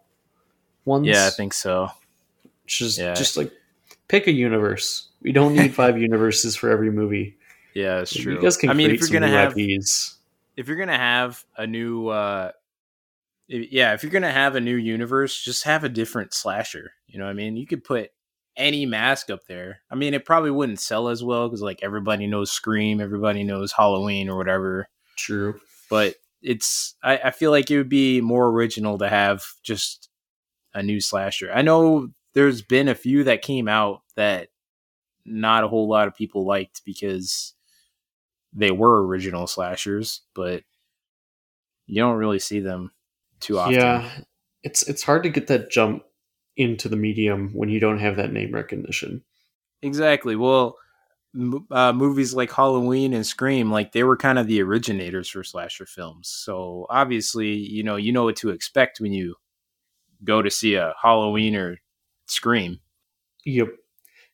ones. 0.84 1.06
Yeah, 1.06 1.26
I 1.26 1.30
think 1.30 1.52
so. 1.52 1.90
Which 2.64 2.80
is 2.80 2.98
yeah. 2.98 3.12
just 3.14 3.36
like 3.36 3.52
pick 4.08 4.26
a 4.26 4.32
universe. 4.32 5.08
We 5.20 5.32
don't 5.32 5.54
need 5.54 5.74
five 5.82 6.00
universes 6.00 6.56
for 6.56 6.70
every 6.70 6.90
movie. 6.90 7.36
Yeah, 7.74 8.00
it's 8.00 8.14
true. 8.14 8.34
You 8.34 8.40
guys 8.40 8.56
can 8.56 8.70
I 8.70 8.74
mean, 8.74 8.86
create 8.86 8.94
if 8.94 9.00
you're 9.00 9.20
some 9.20 9.28
gonna 9.28 9.28
have 9.28 9.58
IPs. 9.58 10.16
if 10.56 10.68
you're 10.68 10.76
gonna 10.76 10.96
have 10.96 11.44
a 11.56 11.66
new 11.66 12.08
uh 12.08 12.52
yeah 13.52 13.92
if 13.92 14.02
you're 14.02 14.12
gonna 14.12 14.32
have 14.32 14.54
a 14.54 14.60
new 14.60 14.76
universe 14.76 15.40
just 15.40 15.64
have 15.64 15.84
a 15.84 15.88
different 15.88 16.32
slasher 16.32 16.92
you 17.06 17.18
know 17.18 17.26
what 17.26 17.30
i 17.30 17.34
mean? 17.34 17.56
You 17.56 17.66
could 17.66 17.84
put 17.84 18.10
any 18.56 18.84
mask 18.84 19.30
up 19.30 19.46
there. 19.46 19.80
I 19.90 19.94
mean 19.94 20.14
it 20.14 20.24
probably 20.24 20.50
wouldn't 20.50 20.80
sell 20.80 21.08
as 21.08 21.22
well 21.24 21.48
because 21.48 21.62
like 21.62 21.82
everybody 21.82 22.26
knows 22.26 22.50
scream 22.50 23.00
everybody 23.00 23.44
knows 23.44 23.72
halloween 23.72 24.28
or 24.28 24.36
whatever. 24.36 24.88
True. 25.16 25.60
but 25.90 26.16
it's 26.42 26.94
I, 27.02 27.18
I 27.18 27.30
feel 27.30 27.50
like 27.50 27.70
it 27.70 27.78
would 27.78 27.88
be 27.88 28.20
more 28.20 28.48
original 28.48 28.98
to 28.98 29.08
have 29.08 29.44
just 29.62 30.08
a 30.74 30.82
new 30.82 31.00
slasher. 31.00 31.52
I 31.52 31.62
know 31.62 32.08
there's 32.34 32.62
been 32.62 32.88
a 32.88 32.94
few 32.94 33.24
that 33.24 33.42
came 33.42 33.68
out 33.68 34.02
that 34.16 34.48
not 35.24 35.64
a 35.64 35.68
whole 35.68 35.88
lot 35.88 36.08
of 36.08 36.14
people 36.14 36.44
liked 36.46 36.82
because 36.84 37.54
they 38.52 38.70
were 38.70 39.06
original 39.06 39.46
slashers 39.46 40.22
but 40.34 40.62
you 41.86 42.02
don't 42.02 42.16
really 42.16 42.38
see 42.38 42.60
them 42.60 42.90
too 43.42 43.58
often. 43.58 43.72
Yeah, 43.72 44.10
it's 44.62 44.82
it's 44.88 45.02
hard 45.02 45.22
to 45.24 45.30
get 45.30 45.48
that 45.48 45.70
jump 45.70 46.04
into 46.56 46.88
the 46.88 46.96
medium 46.96 47.50
when 47.54 47.68
you 47.68 47.80
don't 47.80 47.98
have 47.98 48.16
that 48.16 48.32
name 48.32 48.52
recognition. 48.52 49.22
exactly. 49.82 50.36
Well 50.36 50.76
m- 51.34 51.66
uh, 51.70 51.92
movies 51.92 52.34
like 52.34 52.52
halloween 52.52 53.12
and 53.14 53.26
scream 53.26 53.70
like 53.70 53.92
they 53.92 54.04
were 54.04 54.16
kind 54.16 54.38
of 54.38 54.46
the 54.46 54.62
originators 54.62 55.28
for 55.28 55.42
slasher 55.44 55.86
films. 55.86 56.28
So 56.28 56.86
obviously 56.90 57.52
you 57.54 57.82
know 57.82 57.96
you 57.96 58.12
know 58.12 58.24
what 58.24 58.36
to 58.36 58.50
expect 58.50 59.00
when 59.00 59.12
you 59.12 59.36
go 60.24 60.42
to 60.42 60.50
see 60.50 60.74
a 60.74 60.94
halloween 61.00 61.56
or 61.56 61.78
scream. 62.26 62.80
Yep. 63.44 63.68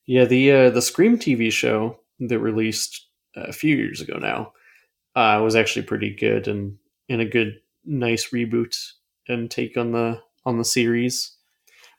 Yeah, 0.06 0.24
the 0.24 0.52
uh, 0.52 0.70
the 0.70 0.82
Scream 0.82 1.18
TV 1.18 1.52
show 1.52 2.00
that 2.20 2.38
released 2.38 3.06
a 3.36 3.52
few 3.52 3.76
years 3.76 4.00
ago 4.00 4.18
now 4.18 4.52
uh, 5.14 5.40
was 5.42 5.54
actually 5.54 5.82
pretty 5.82 6.14
good 6.14 6.48
and 6.48 6.78
and 7.08 7.20
a 7.20 7.26
good 7.26 7.60
nice 7.84 8.30
reboot 8.30 8.76
and 9.28 9.50
take 9.50 9.76
on 9.76 9.92
the 9.92 10.20
on 10.44 10.58
the 10.58 10.64
series. 10.64 11.32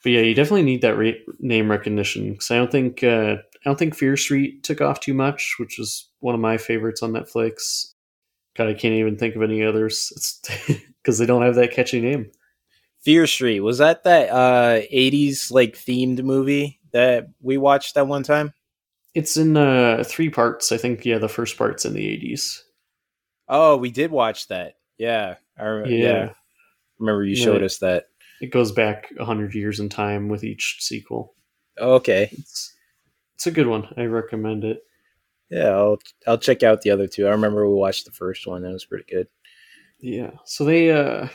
But 0.03 0.11
yeah, 0.13 0.21
you 0.21 0.33
definitely 0.33 0.63
need 0.63 0.81
that 0.81 0.97
re- 0.97 1.21
name 1.39 1.69
recognition 1.69 2.31
because 2.31 2.51
I 2.51 2.55
don't 2.57 2.71
think 2.71 3.03
uh, 3.03 3.35
I 3.37 3.59
don't 3.65 3.77
think 3.77 3.95
Fear 3.95 4.17
Street 4.17 4.63
took 4.63 4.81
off 4.81 4.99
too 5.01 5.13
much, 5.13 5.55
which 5.59 5.77
is 5.79 6.09
one 6.19 6.35
of 6.35 6.41
my 6.41 6.57
favorites 6.57 7.03
on 7.03 7.11
Netflix. 7.11 7.87
God, 8.57 8.67
I 8.67 8.73
can't 8.73 8.95
even 8.95 9.17
think 9.17 9.35
of 9.35 9.43
any 9.43 9.63
others. 9.63 10.11
Because 11.01 11.17
they 11.17 11.25
don't 11.25 11.43
have 11.43 11.55
that 11.55 11.71
catchy 11.71 12.01
name. 12.01 12.29
fear 12.99 13.25
street 13.25 13.61
was 13.61 13.77
that 13.77 14.03
that 14.03 14.29
uh 14.29 14.81
80s 14.93 15.49
like 15.49 15.75
themed 15.77 16.21
movie 16.21 16.81
that 16.91 17.29
we 17.41 17.57
watched 17.57 17.95
that 17.95 18.05
one 18.07 18.21
time 18.21 18.53
It's 19.15 19.37
in 19.37 19.55
uh, 19.55 20.03
three 20.05 20.29
parts. 20.29 20.73
I 20.73 20.77
think 20.77 21.05
yeah, 21.05 21.17
the 21.17 21.29
first 21.29 21.57
part's 21.57 21.85
in 21.85 21.93
the 21.93 22.05
eighties. 22.05 22.61
oh 23.47 23.77
we 23.77 23.91
did 23.91 24.11
watch 24.11 24.49
that 24.49 24.73
yeah 24.97 25.35
I, 25.57 25.77
Yeah. 25.85 25.85
yeah. 25.85 26.29
Remember 26.99 27.23
you 27.23 27.35
showed 27.35 27.63
us 27.63 27.77
that 27.79 28.05
It 28.41 28.51
goes 28.51 28.71
back 28.71 29.09
a 29.19 29.25
hundred 29.25 29.53
years 29.55 29.79
in 29.79 29.89
time 29.89 30.29
with 30.29 30.43
each 30.43 30.77
sequel. 30.79 31.33
okay 31.79 32.29
It's 32.31 32.73
it's 33.35 33.47
a 33.47 33.51
good 33.51 33.67
one. 33.67 33.87
I 33.97 34.03
recommend 34.03 34.63
it. 34.65 34.79
yeah 35.49 35.69
i'll 35.69 35.97
i'll 36.27 36.37
check 36.37 36.61
out 36.63 36.81
the 36.81 36.91
other 36.91 37.07
two 37.07 37.25
i 37.27 37.31
remember 37.31 37.67
we 37.67 37.73
watched 37.75 38.05
the 38.05 38.11
first 38.11 38.45
one 38.45 38.61
that 38.63 38.71
was 38.73 38.85
pretty 38.85 39.05
good 39.09 39.27
Yeah. 39.99 40.31
So 40.45 40.63
they 40.65 40.91
uh 40.91 41.27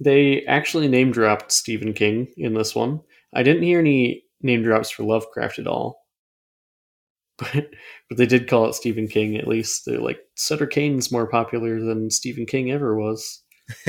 they 0.00 0.44
actually 0.46 0.88
name 0.88 1.10
dropped 1.12 1.50
Stephen 1.52 1.92
King 1.92 2.28
in 2.36 2.54
this 2.54 2.74
one. 2.74 3.00
I 3.34 3.42
didn't 3.42 3.64
hear 3.64 3.80
any 3.80 4.22
name 4.42 4.62
drops 4.62 4.90
for 4.90 5.02
Lovecraft 5.04 5.58
at 5.58 5.66
all. 5.66 6.04
But 7.38 7.70
but 8.08 8.18
they 8.18 8.26
did 8.26 8.48
call 8.48 8.66
it 8.68 8.74
Stephen 8.74 9.06
King 9.08 9.36
at 9.36 9.46
least. 9.48 9.84
They're 9.86 10.00
like 10.00 10.20
Sutter 10.34 10.66
Kane's 10.66 11.12
more 11.12 11.26
popular 11.28 11.80
than 11.80 12.10
Stephen 12.10 12.46
King 12.46 12.70
ever 12.72 12.96
was. 12.96 13.42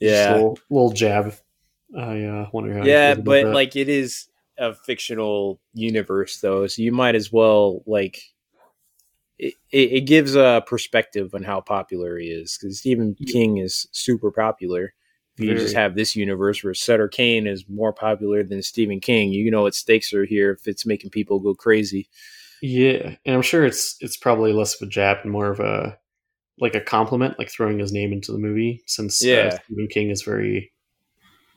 Yeah. 0.00 0.34
Little, 0.34 0.58
little 0.70 0.92
jab. 0.92 1.34
I 1.96 2.24
uh, 2.24 2.48
wonder 2.52 2.76
how. 2.76 2.84
yeah 2.84 3.14
but 3.14 3.46
like 3.46 3.76
it 3.76 3.88
is 3.88 4.28
a 4.58 4.74
fictional 4.74 5.60
universe 5.74 6.40
though 6.40 6.66
so 6.66 6.82
you 6.82 6.92
might 6.92 7.14
as 7.14 7.30
well 7.30 7.82
like 7.86 8.20
it, 9.38 9.54
it, 9.70 10.00
gives 10.06 10.34
a 10.34 10.64
perspective 10.66 11.34
on 11.34 11.42
how 11.42 11.60
popular 11.60 12.18
he 12.18 12.28
is 12.28 12.56
because 12.58 12.78
stephen 12.78 13.14
king 13.26 13.58
is 13.58 13.86
super 13.92 14.30
popular. 14.30 14.94
If 15.38 15.44
you 15.44 15.54
just 15.54 15.74
have 15.74 15.94
this 15.94 16.16
universe 16.16 16.64
where 16.64 16.72
sutter 16.72 17.08
kane 17.08 17.46
is 17.46 17.68
more 17.68 17.92
popular 17.92 18.42
than 18.42 18.62
stephen 18.62 19.00
king. 19.00 19.32
You 19.32 19.50
know 19.50 19.62
what 19.62 19.74
stakes 19.74 20.14
are 20.14 20.24
here 20.24 20.52
if 20.52 20.66
it's 20.66 20.86
making 20.86 21.10
people 21.10 21.38
go 21.38 21.54
crazy. 21.54 22.08
Yeah, 22.62 23.16
and 23.26 23.36
I'm 23.36 23.42
sure 23.42 23.66
it's 23.66 23.96
it's 24.00 24.16
probably 24.16 24.54
less 24.54 24.80
of 24.80 24.88
a 24.88 24.90
jab 24.90 25.18
and 25.22 25.30
more 25.30 25.50
of 25.50 25.60
a 25.60 25.98
like 26.60 26.74
a 26.74 26.80
compliment, 26.80 27.38
like 27.38 27.50
throwing 27.50 27.78
his 27.78 27.92
name 27.92 28.12
into 28.12 28.32
the 28.32 28.38
movie. 28.38 28.82
Since 28.86 29.22
Yeah. 29.22 29.36
uh, 29.48 29.50
Stephen 29.50 29.88
King 29.88 30.10
is 30.10 30.22
very 30.22 30.72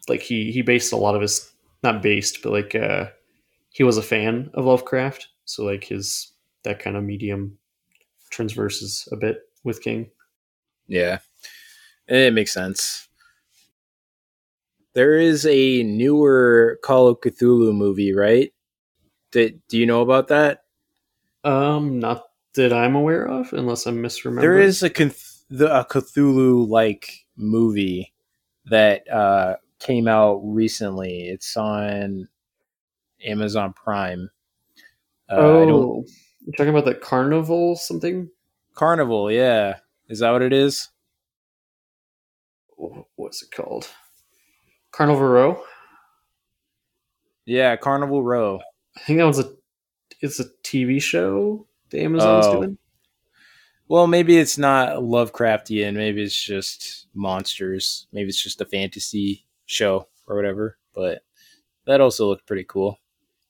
like 0.08 0.22
he 0.22 0.52
he 0.52 0.62
based 0.62 0.94
a 0.94 0.98
lot 0.98 1.16
of 1.16 1.22
his 1.22 1.52
not 1.84 2.02
based, 2.02 2.42
but 2.44 2.52
like 2.52 2.76
uh 2.76 3.08
he 3.72 3.84
was 3.84 3.98
a 3.98 4.04
fan 4.04 4.50
of 4.56 4.66
Lovecraft, 4.66 5.28
so 5.46 5.64
like 5.66 5.84
his 5.86 6.34
that 6.64 6.80
kind 6.80 6.98
of 6.98 7.04
medium 7.04 7.58
transverses 8.32 9.08
a 9.12 9.18
bit 9.18 9.40
with 9.64 9.82
King. 9.82 10.10
yeah 10.88 11.20
it 12.08 12.34
makes 12.34 12.54
sense 12.54 13.08
there 14.94 15.16
is 15.18 15.46
a 15.46 15.84
newer 15.84 16.80
call 16.84 17.08
of 17.08 17.20
cthulhu 17.22 17.74
movie 17.74 18.14
right 18.14 18.54
Did, 19.32 19.62
do 19.68 19.78
you 19.78 19.86
know 19.86 20.02
about 20.02 20.28
that 20.30 20.64
Um, 21.44 22.00
not 22.00 22.29
that 22.56 22.74
I'm 22.74 22.96
aware 22.96 23.26
of, 23.28 23.54
unless 23.54 23.86
I'm 23.86 24.02
misremembering. 24.02 24.42
There 24.42 24.60
is 24.60 24.84
a, 24.84 24.90
Cth- 24.90 25.42
the, 25.50 25.80
a 25.80 25.86
Cthulhu 25.86 26.68
like 26.68 27.26
movie 27.36 28.14
that 28.66 29.10
uh, 29.12 29.56
came 29.80 30.08
out 30.08 30.42
recently. 30.44 31.28
It's 31.28 31.56
on 31.58 32.28
Amazon 33.24 33.74
Prime. 33.74 34.30
Uh, 35.30 35.36
oh, 35.38 36.06
you're 36.46 36.54
talking 36.58 36.70
about 36.70 36.86
the 36.86 36.96
carnival 36.96 37.76
something? 37.76 38.30
Carnival, 38.74 39.32
yeah. 39.32 39.78
Is 40.08 40.20
that 40.20 40.32
what 40.32 40.42
it 40.42 40.54
is? 40.54 40.90
What's 43.16 43.44
it 43.44 43.52
called? 43.52 43.88
Carnival 44.92 45.28
Row. 45.28 45.64
Yeah, 47.46 47.76
Carnival 47.76 48.24
Row. 48.24 48.60
I 48.96 49.02
think 49.02 49.20
that 49.20 49.26
was 49.26 49.40
a 49.40 49.52
it's 50.22 50.40
a 50.40 50.46
TV 50.64 51.02
show 51.02 51.68
the 51.90 52.02
Amazon's 52.02 52.46
Oh. 52.48 52.54
doing. 52.62 52.78
Well, 53.88 54.06
maybe 54.08 54.38
it's 54.38 54.58
not 54.58 54.98
Lovecraftian. 54.98 55.96
Maybe 55.96 56.22
it's 56.24 56.42
just 56.44 57.08
monsters. 57.16 58.08
Maybe 58.12 58.30
it's 58.30 58.42
just 58.42 58.62
a 58.62 58.66
fantasy 58.66 59.46
show 59.66 60.08
or 60.28 60.36
whatever. 60.36 60.78
But 60.94 61.24
that 61.86 62.00
also 62.02 62.28
looked 62.28 62.46
pretty 62.46 62.66
cool. 62.66 63.00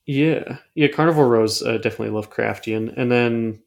Yeah, 0.06 0.60
yeah. 0.76 0.88
Carnival 0.88 1.26
Row's 1.26 1.62
uh, 1.62 1.78
definitely 1.78 2.20
Lovecraftian, 2.20 2.94
and 2.98 3.12
then 3.12 3.62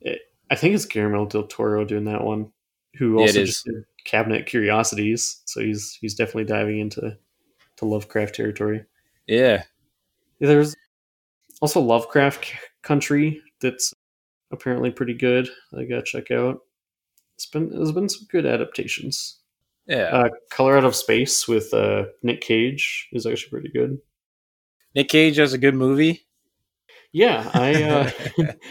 it, 0.00 0.20
I 0.50 0.54
think 0.56 0.74
it's 0.74 0.84
Guillermo 0.84 1.24
del 1.26 1.44
Toro 1.46 1.84
doing 1.84 2.04
that 2.06 2.22
one, 2.24 2.52
who 2.96 3.18
Yeah, 3.18 3.24
it 3.24 3.28
also 3.28 3.40
is. 3.42 3.48
just 3.50 3.64
did 3.64 3.84
cabinet 4.04 4.46
curiosities. 4.46 5.40
So 5.46 5.60
he's 5.60 5.96
he's 6.00 6.14
definitely 6.14 6.44
diving 6.44 6.80
into 6.80 7.16
to 7.76 7.84
Lovecraft 7.84 8.34
territory. 8.34 8.84
Yeah. 9.28 9.62
There's 10.40 10.74
also 11.62 11.80
Lovecraft 11.80 12.52
Country 12.82 13.40
that's 13.60 13.94
apparently 14.50 14.90
pretty 14.90 15.14
good. 15.14 15.48
I 15.76 15.84
gotta 15.84 16.02
check 16.02 16.30
out. 16.30 16.60
It's 17.36 17.46
been 17.46 17.70
there's 17.70 17.92
been 17.92 18.08
some 18.08 18.26
good 18.30 18.46
adaptations. 18.46 19.38
Yeah. 19.86 20.04
Uh, 20.12 20.28
Color 20.50 20.78
Out 20.78 20.84
of 20.84 20.94
Space 20.94 21.48
with 21.48 21.72
uh, 21.74 22.04
Nick 22.22 22.40
Cage 22.42 23.08
is 23.12 23.26
actually 23.26 23.50
pretty 23.50 23.70
good. 23.70 23.98
Nick 24.94 25.08
Cage 25.08 25.36
has 25.36 25.52
a 25.52 25.58
good 25.58 25.74
movie. 25.74 26.26
Yeah, 27.12 27.50
I 27.54 27.82
uh, 27.82 28.10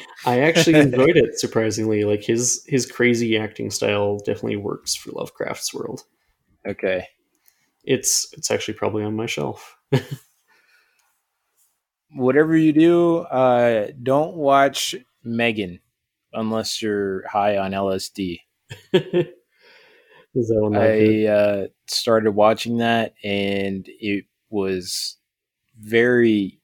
I 0.26 0.42
actually 0.42 0.80
enjoyed 0.80 1.18
it 1.18 1.40
surprisingly. 1.40 2.04
Like 2.06 2.24
his 2.24 2.64
his 2.68 2.90
crazy 2.90 3.38
acting 3.38 3.70
style 3.70 4.20
definitely 4.20 4.58
works 4.58 4.96
for 4.96 5.12
Lovecraft's 5.12 5.74
world. 5.74 6.04
Okay. 6.68 7.06
It's 7.84 8.32
it's 8.34 8.52
actually 8.52 8.76
probably 8.76 9.04
on 9.04 9.16
my 9.16 9.26
shelf. 9.26 9.78
Whatever 12.16 12.57
you 12.57 12.74
do, 12.74 13.18
uh, 13.20 13.88
don't 14.01 14.36
watch 14.36 14.95
Megan 15.24 15.80
unless 16.34 16.82
you're 16.82 17.28
high 17.28 17.57
on 17.57 17.72
LSD. 17.72 18.39
Is 20.36 20.47
that 20.47 20.60
one? 20.62 20.76
I 20.78 21.26
uh, 21.26 21.68
started 21.88 22.32
watching 22.32 22.78
that 22.78 23.14
and 23.24 23.86
it 23.88 24.26
was 24.49 25.18
very 25.80 26.60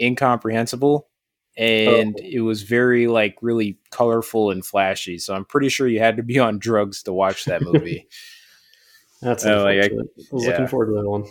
incomprehensible 0.00 1.08
and 1.56 2.14
Oh. 2.18 2.22
it 2.24 2.40
was 2.40 2.62
very 2.62 3.06
like 3.06 3.36
really 3.42 3.78
colorful 3.90 4.50
and 4.50 4.64
flashy. 4.64 5.18
So 5.18 5.34
I'm 5.34 5.44
pretty 5.44 5.68
sure 5.68 5.88
you 5.88 5.98
had 5.98 6.16
to 6.18 6.22
be 6.22 6.38
on 6.38 6.58
drugs 6.58 7.02
to 7.04 7.12
watch 7.12 7.44
that 7.46 7.62
movie. 7.62 8.06
That's 9.22 9.44
Oh, 9.44 9.64
like, 9.64 9.80
I- 9.82 9.86
I, 9.86 9.90
was 10.30 10.44
yeah. 10.44 10.50
looking 10.50 10.66
forward 10.68 10.86
to 10.86 10.92
that 11.02 11.08
one. 11.08 11.24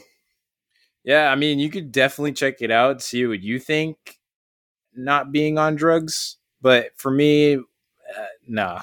Yeah, 1.09 1.31
I 1.31 1.35
mean, 1.35 1.57
you 1.57 1.71
could 1.71 1.91
definitely 1.91 2.33
check 2.33 2.61
it 2.61 2.69
out, 2.69 3.01
see 3.01 3.25
what 3.25 3.41
you 3.41 3.57
think 3.57 4.19
not 4.93 5.31
being 5.31 5.57
on 5.57 5.75
drugs, 5.75 6.37
but 6.61 6.91
for 6.97 7.09
me 7.09 7.55
uh, 7.55 8.25
nah. 8.47 8.81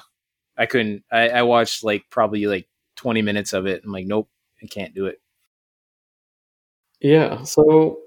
I 0.57 0.65
couldn't 0.65 1.05
I, 1.09 1.29
I 1.29 1.41
watched 1.43 1.85
like 1.85 2.03
probably 2.09 2.45
like 2.45 2.67
20 2.97 3.21
minutes 3.21 3.53
of 3.53 3.65
it. 3.65 3.81
I'm 3.85 3.93
like, 3.93 4.07
nope, 4.07 4.27
I 4.61 4.67
can't 4.67 4.93
do 4.93 5.05
it. 5.05 5.21
Yeah, 6.99 7.43
so 7.43 7.99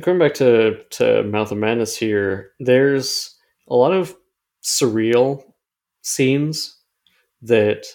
going 0.00 0.18
back 0.18 0.34
to 0.34 0.82
to 0.90 1.22
Mouth 1.22 1.52
of 1.52 1.58
Madness 1.58 1.96
here, 1.96 2.50
there's 2.58 3.36
a 3.68 3.76
lot 3.76 3.92
of 3.92 4.16
surreal 4.64 5.44
scenes 6.02 6.78
that 7.42 7.86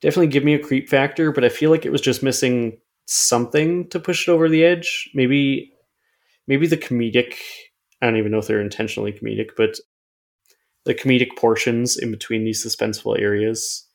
definitely 0.00 0.28
give 0.28 0.44
me 0.44 0.54
a 0.54 0.58
creep 0.58 0.88
factor, 0.88 1.32
but 1.32 1.44
I 1.44 1.50
feel 1.50 1.70
like 1.70 1.84
it 1.84 1.92
was 1.92 2.00
just 2.00 2.22
missing 2.22 2.78
something 3.06 3.88
to 3.90 4.00
push 4.00 4.28
it 4.28 4.32
over 4.32 4.48
the 4.48 4.64
edge. 4.64 5.10
Maybe 5.14 5.72
maybe 6.46 6.66
the 6.66 6.76
comedic 6.76 7.34
I 8.02 8.06
don't 8.06 8.16
even 8.16 8.32
know 8.32 8.38
if 8.38 8.46
they're 8.46 8.60
intentionally 8.60 9.12
comedic, 9.12 9.50
but 9.56 9.76
the 10.84 10.94
comedic 10.94 11.36
portions 11.36 11.96
in 11.96 12.10
between 12.10 12.44
these 12.44 12.64
suspenseful 12.64 13.18
areas 13.18 13.86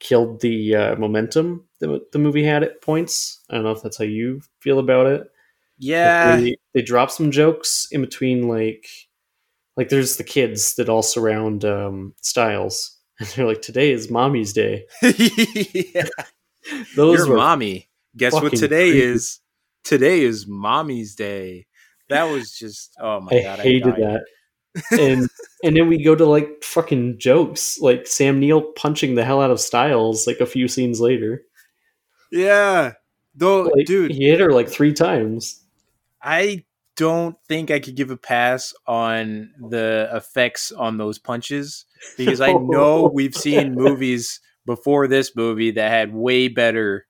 killed 0.00 0.40
the 0.40 0.74
uh, 0.74 0.96
momentum 0.96 1.66
that 1.80 2.12
the 2.12 2.18
movie 2.18 2.44
had 2.44 2.62
at 2.62 2.80
points. 2.82 3.42
I 3.50 3.54
don't 3.54 3.64
know 3.64 3.72
if 3.72 3.82
that's 3.82 3.98
how 3.98 4.04
you 4.04 4.40
feel 4.60 4.78
about 4.78 5.06
it. 5.06 5.20
Like, 5.20 5.30
Yeah. 5.78 6.36
they, 6.36 6.56
they 6.74 6.82
drop 6.82 7.10
some 7.10 7.30
jokes 7.30 7.88
in 7.90 8.00
between, 8.00 8.48
like 8.48 8.88
like 9.76 9.90
there's 9.90 10.16
the 10.16 10.24
kids 10.24 10.74
that 10.74 10.88
all 10.88 11.02
surround 11.02 11.64
um, 11.64 12.14
Styles, 12.22 12.96
and 13.20 13.28
they're 13.28 13.46
like, 13.46 13.62
"Today 13.62 13.92
is 13.92 14.10
Mommy's 14.10 14.52
Day." 14.52 14.86
yeah. 15.02 16.06
Those 16.96 17.18
Your 17.18 17.28
were 17.28 17.36
mommy. 17.36 17.88
Guess 18.16 18.34
what 18.34 18.54
today 18.54 18.90
creepy. 18.90 19.06
is? 19.06 19.40
Today 19.84 20.20
is 20.22 20.46
mommy's 20.46 21.14
day. 21.14 21.66
That 22.08 22.24
was 22.24 22.52
just 22.52 22.94
oh 23.00 23.20
my 23.20 23.30
god, 23.30 23.44
I 23.44 23.56
god. 23.56 23.58
hated 23.58 23.96
died. 23.96 24.00
that. 24.00 25.00
and 25.00 25.28
and 25.64 25.76
then 25.76 25.88
we 25.88 26.02
go 26.02 26.14
to 26.14 26.26
like 26.26 26.62
fucking 26.62 27.18
jokes, 27.18 27.78
like 27.80 28.06
Sam 28.06 28.40
Neill 28.40 28.62
punching 28.72 29.14
the 29.14 29.24
hell 29.24 29.40
out 29.40 29.50
of 29.50 29.60
Styles, 29.60 30.26
like 30.26 30.40
a 30.40 30.46
few 30.46 30.68
scenes 30.68 31.00
later. 31.00 31.42
Yeah. 32.30 32.92
Though 33.34 33.62
Like, 33.62 33.86
dude, 33.86 34.12
he 34.12 34.28
hit 34.28 34.40
her 34.40 34.52
like 34.52 34.68
three 34.68 34.92
times. 34.92 35.64
I 36.22 36.64
don't 36.96 37.36
think 37.48 37.70
I 37.70 37.78
could 37.78 37.94
give 37.94 38.10
a 38.10 38.16
pass 38.16 38.74
on 38.86 39.50
the 39.70 40.10
effects 40.12 40.72
on 40.72 40.96
those 40.98 41.18
punches 41.18 41.84
because 42.16 42.40
I 42.40 42.52
know 42.60 43.10
we've 43.12 43.36
seen 43.36 43.74
movies 43.74 44.40
before 44.66 45.06
this 45.06 45.34
movie 45.36 45.70
that 45.72 45.90
had 45.90 46.12
way 46.12 46.48
better 46.48 47.06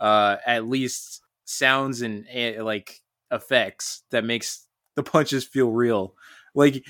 uh 0.00 0.36
at 0.46 0.66
least 0.66 1.22
sounds 1.44 2.02
and 2.02 2.26
eh, 2.30 2.60
like 2.62 3.00
effects 3.30 4.02
that 4.10 4.24
makes 4.24 4.66
the 4.94 5.02
punches 5.02 5.44
feel 5.44 5.70
real. 5.70 6.14
Like 6.54 6.84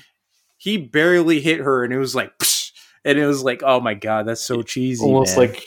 he 0.57 0.77
barely 0.77 1.39
hit 1.41 1.59
her 1.59 1.83
and 1.83 1.93
it 1.93 1.97
was 1.99 2.15
like 2.15 2.37
psh, 2.39 2.71
and 3.05 3.17
it 3.19 3.25
was 3.25 3.43
like 3.43 3.61
oh 3.65 3.79
my 3.79 3.93
god 3.93 4.27
that's 4.27 4.41
so 4.41 4.61
cheesy 4.63 5.05
almost 5.05 5.37
man. 5.37 5.47
like 5.49 5.63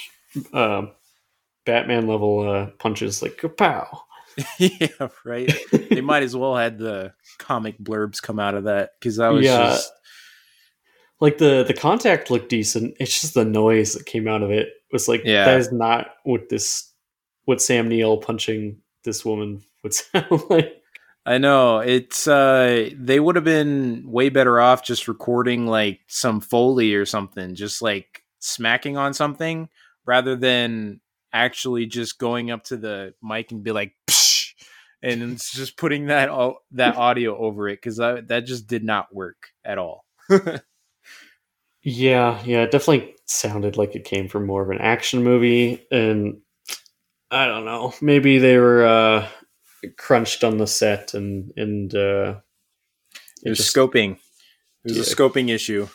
um, 0.53 0.93
Batman 1.66 2.07
level 2.07 2.49
uh, 2.49 2.66
punches, 2.78 3.22
like 3.22 3.43
pow. 3.57 4.03
yeah 4.59 5.09
right 5.24 5.53
they 5.91 6.01
might 6.01 6.22
as 6.22 6.34
well 6.36 6.57
had 6.57 6.78
the 6.78 7.12
comic 7.38 7.76
blurbs 7.78 8.22
come 8.22 8.38
out 8.38 8.55
of 8.55 8.64
that 8.64 8.91
because 8.99 9.16
that 9.16 9.28
was 9.28 9.45
Yeah. 9.45 9.66
just 9.70 9.93
Like 11.20 11.38
the 11.38 11.64
the 11.66 11.74
contact 11.74 12.30
looked 12.30 12.49
decent. 12.49 12.97
It's 13.01 13.20
just 13.20 13.34
the 13.34 13.45
noise 13.45 13.93
that 13.95 14.07
came 14.07 14.28
out 14.28 14.43
of 14.43 14.51
it 14.51 14.68
was 14.93 15.09
like 15.09 15.22
Yeah. 15.24 15.45
that 15.47 15.59
is 15.59 15.72
not 15.72 16.09
what 16.24 16.49
this 16.49 16.89
what 17.51 17.61
Sam 17.61 17.88
Neill 17.88 18.16
punching 18.16 18.78
this 19.03 19.24
woman 19.24 19.62
would 19.82 19.92
sound 19.94 20.42
like. 20.48 20.76
I 21.26 21.38
know 21.38 21.80
it's 21.80 22.28
uh 22.28 22.90
they 22.96 23.18
would 23.20 23.34
have 23.34 23.44
been 23.44 24.05
way 24.07 24.28
better 24.28 24.61
off 24.61 24.84
just 24.84 25.09
recording 25.09 25.66
like 25.66 26.01
some 26.07 26.40
foley 26.40 26.94
or 26.94 27.05
something, 27.05 27.57
just 27.57 27.82
like 27.82 28.22
smacking 28.38 28.96
on 28.96 29.12
something 29.14 29.68
rather 30.07 30.36
than 30.36 31.01
actually 31.32 31.86
just 31.86 32.18
going 32.18 32.53
up 32.53 32.64
to 32.64 32.76
the 32.76 33.14
mic 33.20 33.51
and 33.51 33.64
be 33.64 33.72
like 33.72 33.92
Psh! 34.07 34.53
and 35.03 35.36
just 35.38 35.76
putting 35.76 36.07
that 36.07 36.28
au- 36.28 36.61
that 36.70 36.96
audio 36.96 37.36
over 37.36 37.68
it 37.68 37.82
cuz 37.82 37.96
that 37.96 38.44
just 38.46 38.68
did 38.68 38.84
not 38.84 39.12
work 39.12 39.48
at 39.64 39.76
all. 39.76 40.07
Yeah, 41.82 42.42
yeah, 42.44 42.62
it 42.64 42.70
definitely 42.70 43.14
sounded 43.24 43.78
like 43.78 43.94
it 43.94 44.05
came 44.05 44.28
from 44.28 44.46
more 44.46 44.62
of 44.62 44.68
an 44.68 44.82
action 44.82 45.24
movie, 45.24 45.86
and 45.90 46.42
I 47.31 47.47
don't 47.47 47.64
know, 47.64 47.95
maybe 48.01 48.39
they 48.39 48.59
were 48.59 48.85
uh, 48.85 49.28
crunched 49.97 50.43
on 50.45 50.59
the 50.59 50.66
set, 50.66 51.14
and 51.14 51.53
and 51.57 51.95
uh, 51.95 52.41
It 53.45 53.49
was 53.51 53.59
just 53.59 53.74
scoping. 53.74 54.18
It 54.85 54.97
was 54.97 55.12
a 55.12 55.14
scoping 55.16 55.51
issue. 55.51 55.89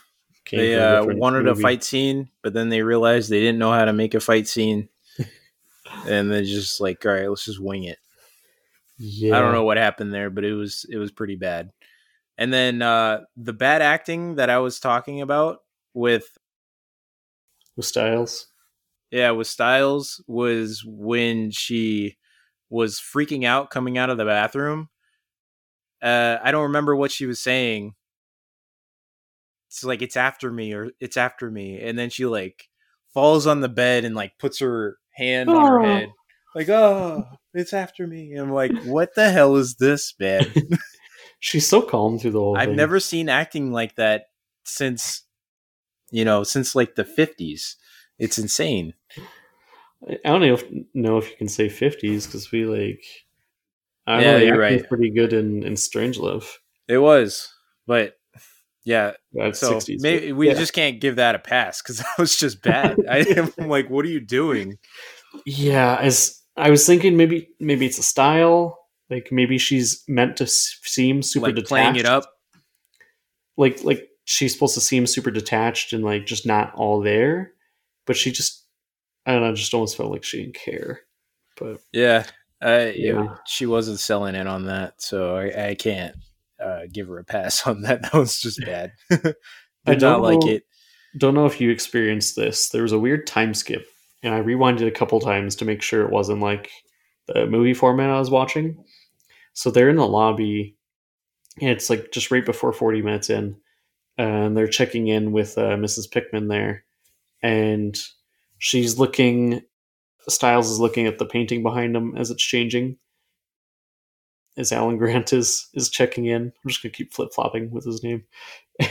They 0.49 0.75
uh, 0.75 1.03
wanted 1.05 1.47
a 1.47 1.55
fight 1.55 1.83
scene, 1.83 2.29
but 2.43 2.53
then 2.53 2.69
they 2.69 2.83
realized 2.83 3.29
they 3.29 3.39
didn't 3.39 3.57
know 3.57 3.71
how 3.71 3.85
to 3.85 3.93
make 3.93 4.13
a 4.13 4.19
fight 4.19 4.47
scene. 4.47 4.89
and 6.07 6.31
they 6.31 6.43
just 6.43 6.79
like, 6.79 7.03
all 7.05 7.11
right, 7.13 7.27
let's 7.27 7.45
just 7.45 7.59
wing 7.59 7.85
it. 7.85 7.97
Yeah, 8.97 9.35
I 9.35 9.41
don't 9.41 9.53
know 9.53 9.63
what 9.63 9.77
happened 9.77 10.13
there, 10.13 10.29
but 10.29 10.45
it 10.45 10.53
was 10.53 10.85
it 10.89 10.97
was 10.97 11.11
pretty 11.11 11.35
bad. 11.35 11.71
And 12.37 12.53
then 12.53 12.81
uh 12.81 13.21
the 13.35 13.53
bad 13.53 13.81
acting 13.81 14.35
that 14.35 14.49
I 14.49 14.59
was 14.59 14.79
talking 14.79 15.21
about 15.21 15.63
with 15.93 16.37
with 17.75 17.85
Styles. 17.85 18.47
Yeah, 19.15 19.31
with 19.31 19.47
Styles 19.47 20.21
was 20.27 20.83
when 20.85 21.51
she 21.51 22.17
was 22.69 22.99
freaking 22.99 23.45
out 23.45 23.69
coming 23.69 23.97
out 23.97 24.09
of 24.09 24.17
the 24.17 24.25
bathroom. 24.25 24.89
Uh 26.01 26.37
I 26.43 26.51
don't 26.51 26.63
remember 26.63 26.95
what 26.95 27.11
she 27.11 27.25
was 27.25 27.39
saying. 27.41 27.93
It's 29.69 29.83
like 29.83 30.01
it's 30.01 30.17
after 30.17 30.51
me 30.51 30.73
or 30.73 30.89
it's 30.99 31.17
after 31.17 31.49
me 31.49 31.79
and 31.81 31.97
then 31.97 32.09
she 32.09 32.25
like 32.25 32.67
falls 33.13 33.47
on 33.47 33.61
the 33.61 33.69
bed 33.69 34.05
and 34.05 34.15
like 34.15 34.37
puts 34.39 34.59
her 34.59 34.97
hand 35.13 35.49
on 35.49 35.65
her 35.65 35.79
Oh. 35.79 35.83
head. 35.85 36.09
Like, 36.53 36.69
"Oh, 36.69 37.25
it's 37.53 37.73
after 37.73 38.07
me." 38.07 38.31
And 38.31 38.41
I'm 38.43 38.53
like, 38.53 38.71
"What 38.85 39.13
the 39.15 39.29
hell 39.29 39.57
is 39.57 39.75
this, 39.75 40.13
man?" 40.19 40.53
She's 41.41 41.67
so 41.67 41.81
calm 41.81 42.17
through 42.17 42.31
the 42.31 42.39
whole 42.39 42.57
I've 42.57 42.69
thing. 42.69 42.77
never 42.77 42.99
seen 43.01 43.27
acting 43.27 43.73
like 43.73 43.95
that 43.95 44.27
since 44.63 45.23
you 46.11 46.23
know, 46.23 46.43
since 46.43 46.73
like 46.75 46.95
the 46.95 47.03
50s. 47.03 47.75
It's 48.19 48.37
insane. 48.37 48.93
I 50.07 50.17
don't 50.23 50.41
know 50.41 50.53
if, 50.53 50.63
know 50.93 51.17
if 51.17 51.29
you 51.31 51.37
can 51.37 51.47
say 51.47 51.69
fifties 51.69 52.25
because 52.27 52.51
we 52.51 52.65
like. 52.65 53.03
I 54.07 54.21
Yeah, 54.21 54.31
know. 54.31 54.37
You're 54.37 54.57
right. 54.59 54.87
Pretty 54.87 55.09
good 55.09 55.33
in 55.33 55.63
in 55.63 55.73
Strangelove. 55.73 56.45
It 56.87 56.99
was, 56.99 57.51
but 57.87 58.17
yeah. 58.83 59.13
That's 59.33 59.59
So 59.59 59.71
sixties. 59.73 60.03
maybe 60.03 60.31
we 60.31 60.47
yeah. 60.47 60.53
just 60.53 60.73
can't 60.73 61.01
give 61.01 61.15
that 61.15 61.33
a 61.35 61.39
pass 61.39 61.81
because 61.81 61.97
that 61.99 62.17
was 62.19 62.35
just 62.35 62.61
bad. 62.61 62.97
I, 63.09 63.25
I'm 63.59 63.67
like, 63.67 63.89
what 63.89 64.05
are 64.05 64.09
you 64.09 64.19
doing? 64.19 64.77
Yeah, 65.45 65.97
as 65.99 66.39
I 66.55 66.69
was 66.69 66.85
thinking, 66.85 67.17
maybe 67.17 67.49
maybe 67.59 67.85
it's 67.85 67.97
a 67.97 68.03
style. 68.03 68.77
Like 69.09 69.29
maybe 69.31 69.57
she's 69.57 70.03
meant 70.07 70.37
to 70.37 70.47
seem 70.47 71.21
super 71.23 71.47
like 71.47 71.55
detached. 71.55 71.69
playing 71.69 71.95
it 71.95 72.05
up. 72.05 72.25
Like 73.57 73.83
like 73.83 74.07
she's 74.25 74.53
supposed 74.53 74.75
to 74.75 74.81
seem 74.81 75.07
super 75.07 75.31
detached 75.31 75.93
and 75.93 76.03
like 76.03 76.25
just 76.27 76.45
not 76.45 76.73
all 76.75 77.01
there, 77.01 77.53
but 78.05 78.15
she 78.15 78.31
just 78.31 78.65
I 79.25 79.51
just 79.53 79.73
almost 79.73 79.97
felt 79.97 80.11
like 80.11 80.23
she 80.23 80.43
didn't 80.43 80.55
care. 80.55 81.01
But 81.57 81.79
Yeah, 81.91 82.25
I, 82.61 82.89
Yeah. 82.91 83.37
she 83.47 83.65
wasn't 83.65 83.99
selling 83.99 84.35
in 84.35 84.45
on 84.47 84.65
that, 84.65 85.01
so 85.01 85.35
I, 85.35 85.69
I 85.69 85.75
can't 85.75 86.15
uh, 86.63 86.81
give 86.91 87.07
her 87.07 87.17
a 87.19 87.23
pass 87.23 87.65
on 87.67 87.81
that. 87.81 88.03
That 88.03 88.13
was 88.13 88.39
just 88.39 88.59
bad. 88.65 88.91
I 89.87 89.95
don't 89.95 90.21
like 90.21 90.39
know- 90.41 90.49
it. 90.51 90.63
don't 91.17 91.33
know 91.33 91.45
if 91.47 91.59
you 91.59 91.69
experienced 91.71 92.35
this. 92.35 92.69
There 92.69 92.83
was 92.83 92.91
a 92.91 92.99
weird 92.99 93.25
time 93.27 93.53
skip, 93.53 93.85
and 94.23 94.33
I 94.33 94.41
rewinded 94.41 94.87
a 94.87 94.91
couple 94.91 95.19
times 95.19 95.55
to 95.57 95.65
make 95.65 95.81
sure 95.81 96.03
it 96.05 96.11
wasn't 96.11 96.41
like 96.41 96.69
the 97.27 97.45
movie 97.47 97.73
format 97.73 98.09
I 98.11 98.19
was 98.19 98.29
watching. 98.29 98.83
So 99.53 99.71
they're 99.71 99.89
in 99.89 99.95
the 99.95 100.07
lobby, 100.07 100.77
and 101.61 101.71
it's 101.71 101.89
like 101.89 102.11
just 102.11 102.29
right 102.31 102.45
before 102.45 102.73
40 102.73 103.01
minutes 103.01 103.29
in, 103.31 103.55
and 104.19 104.55
they're 104.55 104.67
checking 104.67 105.07
in 105.07 105.31
with 105.31 105.57
uh, 105.57 105.71
Mrs. 105.77 106.11
Pickman 106.11 106.47
there, 106.47 106.84
and 107.45 107.95
she's 108.57 108.97
looking. 108.97 109.61
Styles 110.27 110.71
is 110.71 110.79
looking 110.79 111.05
at 111.05 111.19
the 111.19 111.25
painting 111.25 111.61
behind 111.61 111.95
him 111.95 112.17
as 112.17 112.31
it's 112.31 112.43
changing. 112.43 112.97
As 114.57 114.71
Alan 114.71 114.97
Grant 114.97 115.31
is 115.31 115.69
is 115.75 115.89
checking 115.89 116.25
in, 116.25 116.41
I'm 116.43 116.69
just 116.69 116.81
gonna 116.81 116.91
keep 116.91 117.13
flip 117.13 117.29
flopping 117.33 117.69
with 117.69 117.85
his 117.85 118.03
name, 118.03 118.23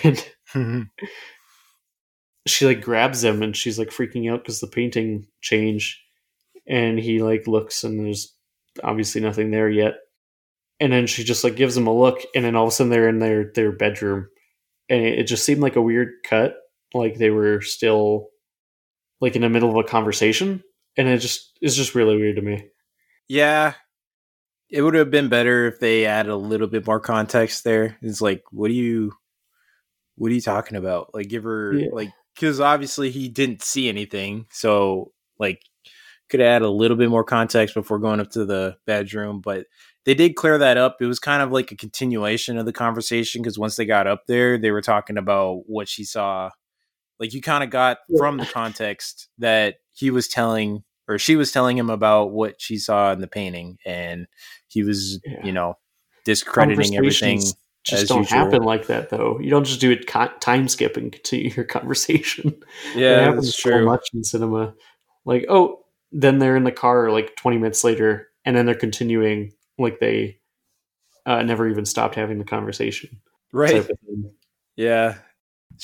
and 0.05 0.25
she 2.47 2.67
like 2.67 2.81
grabs 2.81 3.25
him 3.25 3.43
and 3.43 3.57
she's 3.57 3.79
like 3.79 3.89
freaking 3.89 4.31
out 4.31 4.43
because 4.45 4.61
the 4.61 4.69
painting 4.69 5.27
changed 5.41 5.99
and 6.69 6.99
he 6.99 7.23
like 7.23 7.47
looks 7.49 7.83
and 7.83 7.99
there's 7.99 8.33
obviously 8.85 9.21
nothing 9.21 9.51
there 9.51 9.71
yet 9.71 9.95
and 10.79 10.93
then 10.93 11.07
she 11.07 11.25
just 11.25 11.43
like 11.43 11.57
gives 11.57 11.77
him 11.77 11.87
a 11.87 11.99
look 11.99 12.21
and 12.35 12.45
then 12.45 12.55
all 12.55 12.65
of 12.65 12.69
a 12.69 12.71
sudden 12.71 12.91
they're 12.91 13.09
in 13.09 13.19
their 13.19 13.51
their 13.55 13.73
bedroom 13.73 14.29
and 14.91 15.03
it, 15.03 15.21
it 15.21 15.25
just 15.25 15.45
seemed 15.45 15.63
like 15.63 15.77
a 15.77 15.83
weird 15.83 16.11
cut 16.23 16.57
like 16.93 17.17
they 17.17 17.31
were 17.31 17.63
still 17.63 18.29
like 19.21 19.37
in 19.37 19.43
the 19.43 19.49
middle 19.49 19.71
of 19.71 19.77
a 19.85 19.89
conversation 19.89 20.63
and 20.97 21.09
it 21.09 21.19
just 21.19 21.57
is 21.63 21.77
just 21.77 21.95
really 21.95 22.17
weird 22.17 22.37
to 22.37 22.43
me 22.43 22.67
Yeah. 23.29 23.75
It 24.71 24.83
would 24.83 24.95
have 24.95 25.11
been 25.11 25.29
better 25.29 25.67
if 25.67 25.79
they 25.79 26.05
added 26.07 26.33
a 26.33 26.37
little 26.37 26.67
bit 26.67 26.87
more 26.87 26.99
context 26.99 27.63
there. 27.65 27.97
It's 28.03 28.21
like, 28.21 28.43
what 28.51 28.69
do 28.69 28.75
you 28.75 29.13
what 30.17 30.31
are 30.31 30.35
you 30.35 30.41
talking 30.41 30.77
about? 30.77 31.15
Like 31.15 31.29
give 31.29 31.45
her 31.45 31.75
Yeah. 31.75 31.89
like 31.93 32.11
cuz 32.39 32.61
obviously 32.61 33.11
he 33.11 33.29
didn't 33.29 33.63
see 33.63 33.89
anything. 33.89 34.47
So 34.51 35.13
like 35.39 35.63
could 36.29 36.41
add 36.41 36.63
a 36.63 36.69
little 36.71 36.97
bit 36.97 37.11
more 37.11 37.25
context 37.25 37.75
before 37.75 37.99
going 37.99 38.21
up 38.21 38.31
to 38.31 38.45
the 38.45 38.77
bedroom, 38.87 39.41
but 39.41 39.67
they 40.05 40.15
did 40.15 40.35
clear 40.37 40.59
that 40.59 40.77
up. 40.77 40.97
It 41.01 41.07
was 41.07 41.19
kind 41.19 41.43
of 41.43 41.53
like 41.53 41.71
a 41.71 41.77
continuation 41.77 42.59
of 42.59 42.67
the 42.67 42.73
conversation 42.73 43.43
because 43.43 43.59
once 43.59 43.77
they 43.77 43.85
got 43.87 44.07
up 44.07 44.27
there, 44.27 44.59
they 44.59 44.71
were 44.71 44.83
talking 44.83 45.19
about 45.19 45.69
what 45.69 45.89
she 45.89 46.05
saw. 46.05 46.51
Like 47.21 47.33
you 47.35 47.41
kind 47.41 47.65
of 47.65 47.71
got 47.71 47.99
Yeah. 48.09 48.19
from 48.19 48.39
the 48.39 48.47
context 48.47 49.29
that 49.39 49.77
he 49.93 50.11
was 50.11 50.29
telling 50.29 50.83
or 51.07 51.19
she 51.19 51.37
was 51.37 51.53
telling 51.53 51.77
him 51.77 51.91
about 51.91 52.33
what 52.33 52.61
she 52.61 52.79
saw 52.79 53.13
in 53.13 53.21
the 53.21 53.27
painting, 53.29 53.77
and 53.85 54.27
he 54.69 54.83
was, 54.83 55.21
Yeah. 55.25 55.45
you 55.45 55.53
know, 55.53 55.75
discrediting 56.25 56.97
everything. 56.97 57.43
Just 57.85 58.09
don't 58.09 58.21
usual. 58.21 58.39
happen 58.39 58.63
like 58.63 58.87
that 58.87 59.11
though 59.11 59.39
you 59.41 59.51
don't 59.51 59.67
just 59.67 59.79
do 59.79 59.91
it 59.91 60.07
co- 60.07 60.31
time 60.41 60.69
skip 60.69 60.97
and 60.97 61.13
continue 61.13 61.51
your 61.57 61.67
conversation 61.67 62.55
Yeah, 62.97 63.19
it 63.21 63.25
happens 63.25 63.55
so 63.59 63.85
much 63.85 64.09
in 64.15 64.25
cinema. 64.25 64.73
Like, 65.27 65.45
oh, 65.51 65.81
then 66.11 66.39
they're 66.39 66.57
in 66.57 66.65
the 66.65 66.73
car 66.73 67.11
like 67.11 67.37
20 67.37 67.59
minutes 67.59 67.85
later, 67.85 68.29
and 68.47 68.57
then 68.57 68.65
they're 68.65 68.75
continuing 68.75 69.53
like 69.79 70.01
they 70.01 70.39
uh, 71.27 71.43
never 71.43 71.69
even 71.69 71.85
stopped 71.85 72.15
having 72.15 72.39
the 72.39 72.45
conversation. 72.45 73.21
Right? 73.53 73.73
type 73.73 73.91
of 73.91 73.99
thing. 74.07 74.33
Yeah. 74.77 75.17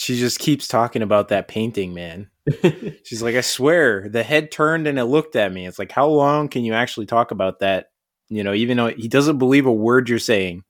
She 0.01 0.16
just 0.18 0.38
keeps 0.38 0.66
talking 0.66 1.03
about 1.03 1.28
that 1.28 1.46
painting, 1.46 1.92
man. 1.92 2.30
She's 3.05 3.22
like, 3.22 3.34
I 3.34 3.42
swear, 3.42 4.09
the 4.09 4.22
head 4.22 4.51
turned 4.51 4.86
and 4.86 4.98
it 4.98 5.05
looked 5.05 5.36
at 5.36 5.53
me. 5.53 5.66
It's 5.66 5.78
like, 5.78 5.92
how 5.92 6.07
long 6.09 6.48
can 6.48 6.64
you 6.64 6.72
actually 6.72 7.05
talk 7.05 7.32
about 7.32 7.59
that? 7.59 7.90
You 8.30 8.42
know, 8.42 8.55
even 8.55 8.78
though 8.78 8.88
he 8.88 9.09
doesn't 9.09 9.36
believe 9.36 9.66
a 9.66 9.72
word 9.72 10.09
you're 10.09 10.18
saying. 10.18 10.64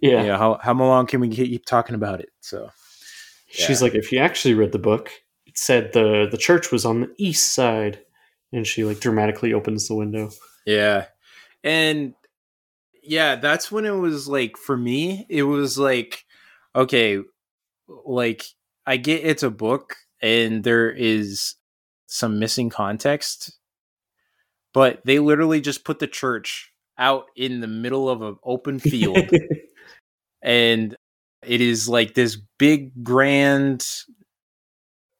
yeah. 0.00 0.20
You 0.20 0.28
know, 0.28 0.38
how 0.38 0.58
how 0.62 0.72
long 0.74 1.06
can 1.06 1.18
we 1.18 1.28
keep 1.28 1.66
talking 1.66 1.96
about 1.96 2.20
it? 2.20 2.28
So 2.40 2.70
She's 3.48 3.80
Yeah. 3.80 3.86
like, 3.86 3.94
if 3.96 4.12
you 4.12 4.18
actually 4.20 4.54
read 4.54 4.70
the 4.70 4.78
book, 4.78 5.10
it 5.46 5.58
said 5.58 5.92
the 5.92 6.28
the 6.30 6.38
church 6.38 6.70
was 6.70 6.84
on 6.84 7.00
the 7.00 7.10
east 7.18 7.54
side, 7.54 7.98
and 8.52 8.64
she 8.66 8.84
like 8.84 9.00
dramatically 9.00 9.52
opens 9.52 9.88
the 9.88 9.96
window. 9.96 10.30
Yeah. 10.64 11.06
And 11.64 12.14
yeah, 13.02 13.34
that's 13.34 13.72
when 13.72 13.84
it 13.84 13.96
was 13.98 14.28
like 14.28 14.56
for 14.56 14.76
me, 14.76 15.26
it 15.28 15.42
was 15.42 15.76
like 15.76 16.24
okay, 16.76 17.20
like 18.04 18.44
I 18.86 18.96
get 18.96 19.24
it's 19.24 19.42
a 19.42 19.50
book 19.50 19.96
and 20.22 20.62
there 20.64 20.90
is 20.90 21.54
some 22.06 22.38
missing 22.38 22.70
context, 22.70 23.58
but 24.72 25.00
they 25.04 25.18
literally 25.18 25.60
just 25.60 25.84
put 25.84 25.98
the 25.98 26.06
church 26.06 26.72
out 26.98 27.26
in 27.36 27.60
the 27.60 27.66
middle 27.66 28.08
of 28.08 28.22
an 28.22 28.36
open 28.42 28.78
field 28.78 29.28
and 30.42 30.96
it 31.44 31.60
is 31.60 31.88
like 31.88 32.14
this 32.14 32.36
big 32.58 33.04
grand 33.04 33.86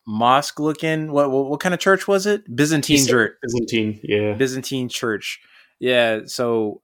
mosque 0.07 0.61
looking 0.61 1.11
what 1.11 1.31
what, 1.31 1.51
what 1.51 1.61
kind 1.61 1.75
of 1.75 1.81
church 1.81 2.07
was 2.09 2.27
it? 2.27 2.43
Byzantine 2.55 3.05
church. 3.07 3.35
Byzantine, 3.43 4.01
yeah. 4.03 4.35
Byzantine 4.35 4.89
church. 4.89 5.41
Yeah, 5.79 6.21
so 6.27 6.83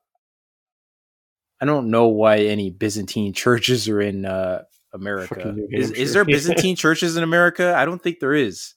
I 1.61 1.65
don't 1.65 1.91
know 1.91 2.09
why 2.09 2.39
any 2.39 2.71
Byzantine 2.71 3.33
churches 3.35 3.89
are 3.89 4.01
in 4.01 4.27
uh, 4.27 4.63
America. 4.93 5.55
Is, 5.71 5.91
is 5.93 6.13
there 6.13 6.25
Byzantine 6.27 6.77
churches 6.77 7.17
in 7.17 7.23
America? 7.23 7.75
I 7.77 7.85
don't 7.85 8.03
think 8.03 8.21
there 8.21 8.35
is. 8.35 8.75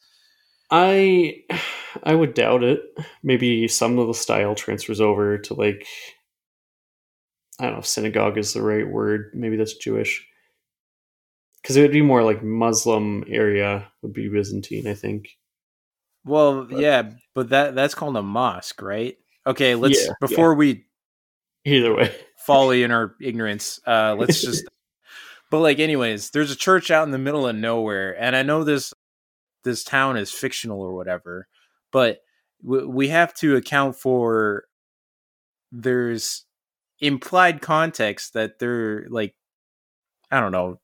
I 0.71 1.43
I 2.03 2.13
would 2.15 2.33
doubt 2.33 2.63
it. 2.63 2.81
Maybe 3.23 3.67
some 3.67 3.97
of 3.99 4.07
the 4.07 4.13
style 4.13 4.55
transfers 4.55 4.99
over 5.01 5.37
to 5.37 5.53
like 5.53 5.85
I 7.59 7.65
don't 7.65 7.73
know 7.73 7.79
if 7.79 7.85
synagogue 7.87 8.37
is 8.37 8.53
the 8.53 8.61
right 8.61 8.87
word. 8.87 9.31
Maybe 9.33 9.55
that's 9.55 9.75
Jewish. 9.75 10.25
Because 11.61 11.77
it 11.77 11.81
would 11.81 11.91
be 11.91 12.01
more 12.01 12.21
like 12.23 12.43
Muslim 12.43 13.23
area 13.27 13.87
would 14.01 14.13
be 14.13 14.27
Byzantine, 14.29 14.87
I 14.87 14.93
think. 14.93 15.29
Well, 16.23 16.65
But- 16.65 16.79
yeah, 16.79 17.11
but 17.33 17.49
that 17.49 17.75
that's 17.75 17.95
called 17.95 18.17
a 18.17 18.21
mosque, 18.21 18.81
right? 18.81 19.15
Okay, 19.47 19.75
let's 19.75 20.05
Yeah, 20.05 20.13
before 20.19 20.55
we 20.55 20.85
Either 21.65 21.95
way. 21.95 22.15
folly 22.45 22.83
in 22.83 22.91
our 22.91 23.15
ignorance. 23.21 23.79
Uh, 23.85 24.15
let's 24.17 24.41
just. 24.41 24.65
But 25.51 25.59
like, 25.59 25.79
anyways, 25.79 26.31
there's 26.31 26.51
a 26.51 26.55
church 26.55 26.91
out 26.91 27.03
in 27.05 27.11
the 27.11 27.17
middle 27.17 27.47
of 27.47 27.55
nowhere, 27.55 28.19
and 28.21 28.35
I 28.35 28.43
know 28.43 28.63
this 28.63 28.93
this 29.63 29.83
town 29.83 30.17
is 30.17 30.31
fictional 30.31 30.81
or 30.81 30.93
whatever, 30.95 31.47
but 31.91 32.19
w- 32.63 32.89
we 32.89 33.07
have 33.09 33.33
to 33.35 33.55
account 33.55 33.95
for 33.95 34.65
there's 35.71 36.45
implied 36.99 37.61
context 37.61 38.33
that 38.33 38.59
they're 38.59 39.07
like, 39.09 39.35
I 40.31 40.39
don't 40.39 40.51
know, 40.51 40.79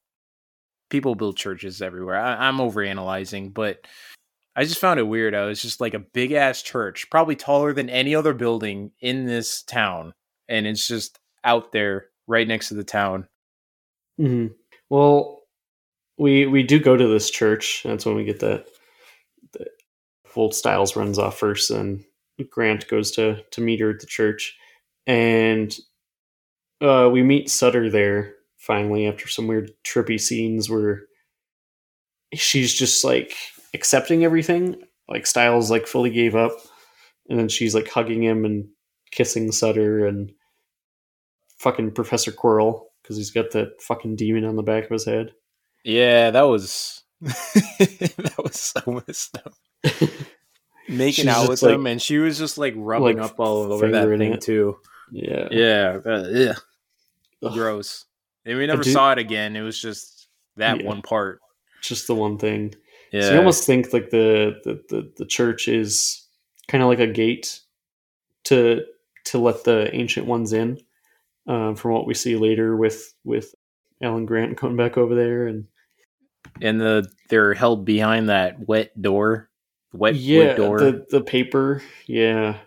people 0.90 1.16
build 1.16 1.38
churches 1.38 1.82
everywhere. 1.82 2.18
I, 2.20 2.48
I'm 2.48 2.58
overanalyzing, 2.58 3.54
but. 3.54 3.86
I 4.54 4.66
just 4.66 4.82
found 4.82 5.00
it 5.00 5.04
weird. 5.04 5.34
I 5.34 5.46
was 5.46 5.62
just 5.62 5.80
like 5.80 5.94
a 5.94 6.00
big 6.00 6.34
ass 6.34 6.62
church, 6.62 7.10
probably 7.10 7.38
taller 7.38 7.72
than 7.72 7.90
any 7.90 8.14
other 8.14 8.34
building 8.34 8.92
in 9.00 9.26
this 9.26 9.64
town 9.64 10.14
and 10.52 10.68
it's 10.68 10.86
just 10.86 11.18
out 11.44 11.72
there 11.72 12.08
right 12.28 12.48
next 12.48 12.68
to 12.68 12.76
the 12.76 12.84
town. 12.84 13.28
Hmm 14.18 14.48
Well, 14.90 15.42
we 16.18 16.46
we 16.48 16.64
do 16.64 16.80
go 16.80 16.98
to 16.98 17.08
this 17.08 17.32
church. 17.32 17.84
That's 17.86 18.06
when 18.06 18.16
we 18.16 18.26
get 18.26 18.40
that. 18.42 18.68
that 19.54 19.70
Old 20.36 20.56
Styles 20.56 20.96
runs 20.96 21.20
off 21.20 21.40
first, 21.40 21.72
and 21.72 22.04
Grant 22.52 22.88
goes 22.90 23.12
to 23.14 23.44
to 23.52 23.62
meet 23.62 23.82
her 23.82 23.92
at 23.92 24.00
the 24.02 24.08
church, 24.08 24.58
and 25.08 25.76
uh, 26.82 27.10
we 27.12 27.24
meet 27.24 27.50
Sutter 27.50 27.90
there 27.90 28.36
finally 28.58 29.08
after 29.08 29.28
some 29.28 29.48
weird 29.48 29.72
trippy 29.84 30.20
scenes 30.20 30.70
where 30.70 31.04
she's 32.34 32.74
just 32.74 33.04
like 33.04 33.34
accepting 33.74 34.24
everything. 34.24 34.76
Like 35.08 35.28
Styles 35.28 35.70
like 35.70 35.88
fully 35.88 36.10
gave 36.10 36.36
up, 36.36 36.52
and 37.30 37.40
then 37.40 37.50
she's 37.50 37.76
like 37.76 37.90
hugging 37.90 38.24
him 38.24 38.46
and 38.46 38.68
kissing 39.12 39.52
Sutter 39.52 40.06
and 40.06 40.32
fucking 41.58 41.92
Professor 41.92 42.32
Quirrell 42.32 42.86
because 43.02 43.18
he's 43.18 43.32
got 43.32 43.52
that 43.52 43.82
fucking 43.82 44.16
demon 44.16 44.46
on 44.46 44.56
the 44.56 44.64
back 44.64 44.86
of 44.86 44.90
his 44.92 45.06
head. 45.06 45.32
Yeah, 45.84 46.32
that 46.32 46.44
was 46.44 47.02
that 47.22 48.36
was 48.44 48.60
so 48.60 49.02
messed 49.08 49.38
up. 49.38 49.54
Making 50.88 51.30
out 51.30 51.48
with 51.48 51.62
like- 51.62 51.76
him, 51.76 51.88
and 51.88 52.02
she 52.02 52.18
was 52.18 52.38
just 52.38 52.58
like 52.58 52.74
rubbing 52.76 53.18
like, 53.18 53.26
up 53.32 53.40
all 53.40 53.72
over 53.72 53.90
that 53.92 54.18
thing 54.18 54.34
it. 54.34 54.42
too. 54.42 54.78
Yeah. 55.12 55.48
Yeah, 55.52 55.98
uh, 56.06 56.28
yeah, 56.32 56.54
Ugh. 57.44 57.54
gross. 57.54 58.06
And 58.46 58.58
we 58.58 58.66
never 58.66 58.84
saw 58.84 59.12
it 59.12 59.20
again. 59.20 59.56
It 59.56 59.62
was 59.62 59.80
just 59.80 60.28
that 60.58 60.82
Yeah. 60.82 60.88
one 60.88 61.02
part. 61.02 61.40
Just 61.84 62.08
the 62.08 62.16
one 62.16 62.38
thing. 62.38 62.74
Yeah, 63.12 63.22
So 63.24 63.32
you 63.34 63.38
almost 63.38 63.66
think 63.66 63.94
like 63.94 64.10
the 64.10 64.56
the, 64.64 64.82
the, 64.90 65.12
the 65.18 65.26
church 65.26 65.68
is 65.68 66.28
kind 66.68 66.82
of 66.84 66.90
like 66.90 67.00
a 67.00 67.08
gate 67.08 67.60
to 68.46 68.84
to 69.26 69.38
let 69.38 69.64
the 69.64 69.94
ancient 69.96 70.26
ones 70.26 70.54
in. 70.54 70.80
Um, 71.52 71.76
from 71.76 71.92
what 71.92 72.08
we 72.08 72.14
see 72.14 72.38
later 72.38 72.78
with 72.78 73.14
with 73.26 73.54
Alan 74.02 74.26
Grant 74.26 74.58
coming 74.58 74.78
back 74.78 74.98
over 74.98 75.16
there 75.16 75.48
and 75.48 75.66
and 76.62 76.80
the 76.80 77.12
they're 77.30 77.54
held 77.54 77.84
behind 77.84 78.30
that 78.30 78.66
wet 78.68 79.00
door. 79.02 79.50
wet 79.92 80.16
yeah, 80.16 80.54
door. 80.54 80.80
the 80.80 81.06
the 81.10 81.20
paper. 81.22 81.84
Yeah, 82.08 82.58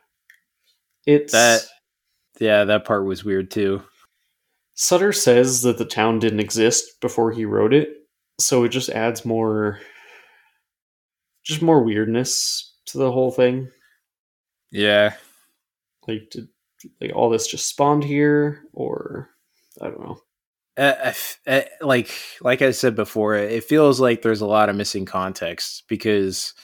it's 1.07 1.33
That- 1.33 1.63
yeah, 2.41 2.65
that 2.65 2.85
part 2.85 3.07
was 3.07 3.25
weird 3.25 3.51
too. 3.51 3.83
Sutter 4.75 5.13
says 5.13 5.63
that 5.63 5.79
the 5.79 5.85
town 5.87 6.19
didn't 6.19 6.41
exist 6.41 7.01
before 7.01 7.31
he 7.33 7.45
wrote 7.47 7.73
it, 7.73 7.89
so 8.41 8.65
it 8.65 8.71
just 8.71 8.91
adds 8.91 9.25
more, 9.25 9.79
just 11.45 11.63
more 11.63 11.83
weirdness 11.85 12.75
to 12.87 12.99
the 12.99 13.13
whole 13.13 13.31
thing. 13.31 13.71
Yeah, 14.73 15.15
Like, 16.09 16.29
did 16.33 16.49
like 17.01 17.13
all 17.15 17.31
this 17.31 17.47
just 17.47 17.67
spawned 17.67 18.05
here, 18.05 18.63
or 18.73 19.31
I 19.81 19.87
don't 19.89 20.01
know. 20.01 20.19
uh, 20.77 20.95
I 21.05 21.09
f- 21.09 21.41
uh, 21.47 21.61
like 21.81 22.11
like 22.41 22.63
I 22.63 22.71
said 22.73 22.95
before, 22.97 23.35
it 23.37 23.65
feels 23.65 24.01
like 24.01 24.23
there's 24.23 24.41
a 24.41 24.47
lot 24.47 24.69
of 24.69 24.77
missing 24.77 25.05
context 25.05 25.85
because, 25.89 26.55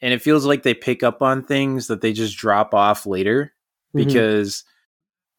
and 0.00 0.12
it 0.14 0.22
feels 0.22 0.46
like 0.46 0.62
they 0.62 0.74
pick 0.74 1.02
up 1.02 1.22
on 1.22 1.44
things 1.44 1.86
that 1.88 2.00
they 2.00 2.12
just 2.12 2.36
drop 2.36 2.74
off 2.74 3.06
later 3.06 3.52
Mhm. 3.94 4.04
because 4.06 4.64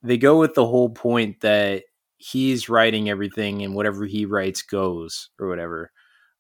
they 0.04 0.18
go 0.18 0.40
with 0.40 0.54
the 0.54 0.66
whole 0.66 0.90
point 0.90 1.42
that 1.42 1.84
he's 2.18 2.70
writing 2.70 3.10
everything 3.10 3.64
and 3.64 3.76
whatever 3.76 4.06
he 4.06 4.26
writes 4.26 4.62
goes 4.62 5.30
or 5.40 5.48
whatever. 5.48 5.92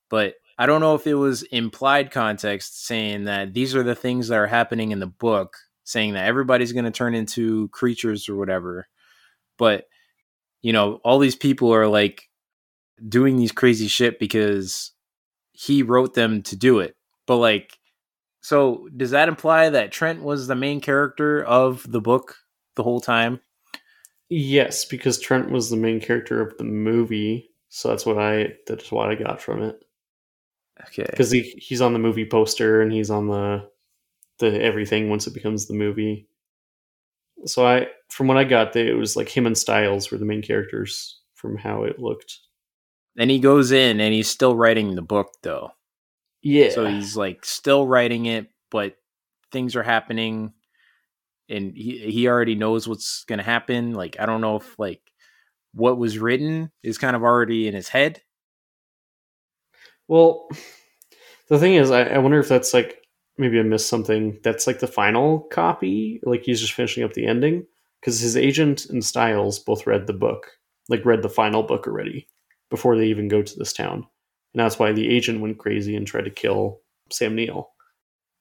But 0.10 0.36
I 0.58 0.66
don't 0.68 0.82
know 0.82 0.96
if 0.96 1.06
it 1.08 1.16
was 1.16 1.44
implied 1.44 2.12
context 2.12 2.86
saying 2.86 3.26
that 3.26 3.54
these 3.54 3.76
are 3.76 3.84
the 3.84 3.96
things 3.96 4.28
that 4.30 4.38
are 4.38 4.48
happening 4.48 4.92
in 4.92 5.00
the 5.00 5.08
book, 5.08 5.58
saying 5.86 6.14
that 6.14 6.26
everybody's 6.26 6.74
going 6.74 6.86
to 6.86 6.92
turn 6.92 7.16
into 7.16 7.70
creatures 7.70 8.28
or 8.28 8.36
whatever. 8.36 8.88
But 9.58 9.86
you 10.62 10.74
know, 10.74 11.00
all 11.04 11.20
these 11.20 11.36
people 11.36 11.74
are 11.74 11.88
like 11.88 12.24
doing 13.08 13.38
these 13.38 13.52
crazy 13.52 13.88
shit 13.88 14.20
because 14.20 14.92
he 15.54 15.84
wrote 15.84 16.16
them 16.16 16.42
to 16.44 16.56
do 16.56 16.80
it. 16.80 16.98
But 17.28 17.38
like 17.38 17.78
so 18.42 18.88
does 18.96 19.12
that 19.12 19.30
imply 19.30 19.70
that 19.70 19.92
Trent 19.92 20.22
was 20.22 20.48
the 20.48 20.56
main 20.56 20.82
character 20.82 21.44
of 21.44 21.90
the 21.90 22.02
book 22.02 22.36
the 22.76 22.84
whole 22.84 23.00
time? 23.00 23.40
Yes, 24.30 24.86
because 24.86 25.20
Trent 25.20 25.52
was 25.52 25.70
the 25.70 25.78
main 25.78 26.00
character 26.00 26.42
of 26.42 26.58
the 26.58 26.64
movie, 26.64 27.50
so 27.70 27.90
that's 27.90 28.06
what 28.06 28.18
I 28.18 28.54
that's 28.68 28.92
what 28.92 29.10
I 29.10 29.16
got 29.16 29.42
from 29.42 29.62
it. 29.62 29.84
Okay. 30.88 31.06
Because 31.10 31.32
he 31.32 31.42
he's 31.58 31.82
on 31.82 31.94
the 31.94 32.00
movie 32.00 32.26
poster 32.26 32.82
and 32.82 32.92
he's 32.92 33.10
on 33.10 33.28
the 33.28 33.70
the 34.40 34.62
everything 34.62 35.10
once 35.10 35.28
it 35.28 35.34
becomes 35.34 35.68
the 35.68 35.74
movie. 35.74 36.28
So 37.46 37.66
I 37.66 37.88
from 38.10 38.28
what 38.28 38.38
I 38.38 38.44
got, 38.44 38.74
they, 38.74 38.88
it 38.88 38.98
was 38.98 39.16
like 39.16 39.30
him 39.30 39.46
and 39.46 39.58
Styles 39.58 40.12
were 40.12 40.18
the 40.18 40.26
main 40.26 40.42
characters 40.42 41.20
from 41.34 41.58
how 41.58 41.84
it 41.84 42.00
looked. 42.00 42.40
And 43.18 43.32
he 43.32 43.40
goes 43.40 43.72
in 43.72 44.00
and 44.00 44.14
he's 44.14 44.30
still 44.30 44.56
writing 44.56 44.96
the 44.96 45.02
book 45.02 45.30
though. 45.42 45.72
Yeah. 46.42 46.70
So 46.70 46.86
he's 46.86 47.16
like 47.16 47.46
still 47.46 47.88
writing 47.88 48.26
it, 48.26 48.48
but 48.70 48.96
things 49.52 49.76
are 49.76 49.84
happening 49.84 50.54
and 51.50 51.76
he 51.76 52.00
he 52.00 52.28
already 52.28 52.56
knows 52.56 52.88
what's 52.88 53.24
going 53.26 53.40
to 53.40 53.46
happen. 53.46 53.94
Like 53.94 54.18
I 54.20 54.26
don't 54.26 54.42
know 54.42 54.58
if 54.58 54.78
like 54.80 55.02
what 55.74 55.98
was 55.98 56.18
written 56.18 56.72
is 56.84 56.98
kind 56.98 57.16
of 57.16 57.24
already 57.24 57.68
in 57.68 57.74
his 57.74 57.90
head. 57.90 58.22
Well, 60.08 60.48
the 61.50 61.60
thing 61.60 61.76
is, 61.76 61.92
I, 61.92 62.04
I 62.04 62.18
wonder 62.20 62.40
if 62.40 62.48
that's 62.48 62.74
like 62.74 63.05
maybe 63.38 63.60
I 63.60 63.64
missed 63.64 63.88
something. 63.90 64.40
That's 64.44 64.68
like 64.68 64.80
the 64.80 64.88
final 64.88 65.42
copy, 65.52 66.20
like 66.24 66.44
he's 66.44 66.62
just 66.62 66.74
finishing 66.74 67.04
up 67.04 67.14
the 67.14 67.26
ending 67.28 67.66
because 68.02 68.20
his 68.20 68.38
agent 68.38 68.86
and 68.86 69.04
Styles 69.04 69.60
both 69.60 69.88
read 69.88 70.08
the 70.08 70.14
book, 70.14 70.52
like 70.90 71.06
read 71.06 71.22
the 71.22 71.30
final 71.30 71.64
book 71.64 71.88
already 71.88 72.28
before 72.70 72.98
they 72.98 73.08
even 73.08 73.28
go 73.28 73.42
to 73.42 73.58
this 73.60 73.74
town, 73.74 74.06
and 74.54 74.60
that's 74.60 74.80
why 74.80 74.92
the 74.92 75.08
agent 75.08 75.42
went 75.42 75.58
crazy 75.58 75.96
and 75.96 76.06
tried 76.08 76.26
to 76.26 76.32
kill 76.32 76.82
Sam 77.12 77.36
Neill, 77.36 77.70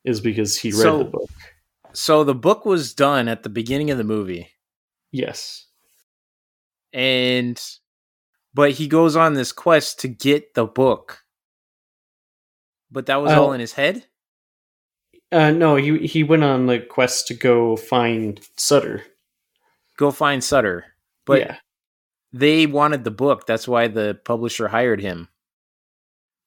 is 0.04 0.20
because 0.20 0.56
he 0.56 0.70
read 0.70 0.82
So- 0.82 0.98
the 0.98 1.04
book. 1.04 1.30
So 1.92 2.24
the 2.24 2.34
book 2.34 2.64
was 2.64 2.92
done 2.92 3.28
at 3.28 3.44
the 3.44 3.48
beginning 3.48 3.90
of 3.92 3.98
the 3.98 4.04
movie. 4.04 4.48
Yes. 5.12 5.66
and 6.92 7.60
but 8.52 8.70
he 8.72 8.86
goes 8.88 9.16
on 9.16 9.34
this 9.34 9.52
quest 9.52 10.00
to 10.00 10.08
get 10.08 10.54
the 10.54 10.64
book 10.66 11.24
but 12.90 13.06
that 13.06 13.16
was 13.16 13.32
all 13.32 13.52
in 13.52 13.60
his 13.60 13.72
head 13.72 14.06
Uh, 15.34 15.50
no, 15.50 15.76
he 15.76 16.06
he 16.06 16.22
went 16.22 16.44
on 16.44 16.66
the 16.66 16.78
quest 16.80 17.26
to 17.28 17.34
go 17.34 17.76
find 17.76 18.40
Sutter. 18.56 19.04
go 19.96 20.10
find 20.10 20.42
sutter 20.42 20.84
but 21.26 21.40
yeah, 21.40 21.56
they 22.32 22.66
wanted 22.66 23.04
the 23.04 23.10
book 23.10 23.46
that's 23.46 23.68
why 23.68 23.88
the 23.88 24.18
publisher 24.24 24.68
hired 24.68 25.00
him 25.00 25.28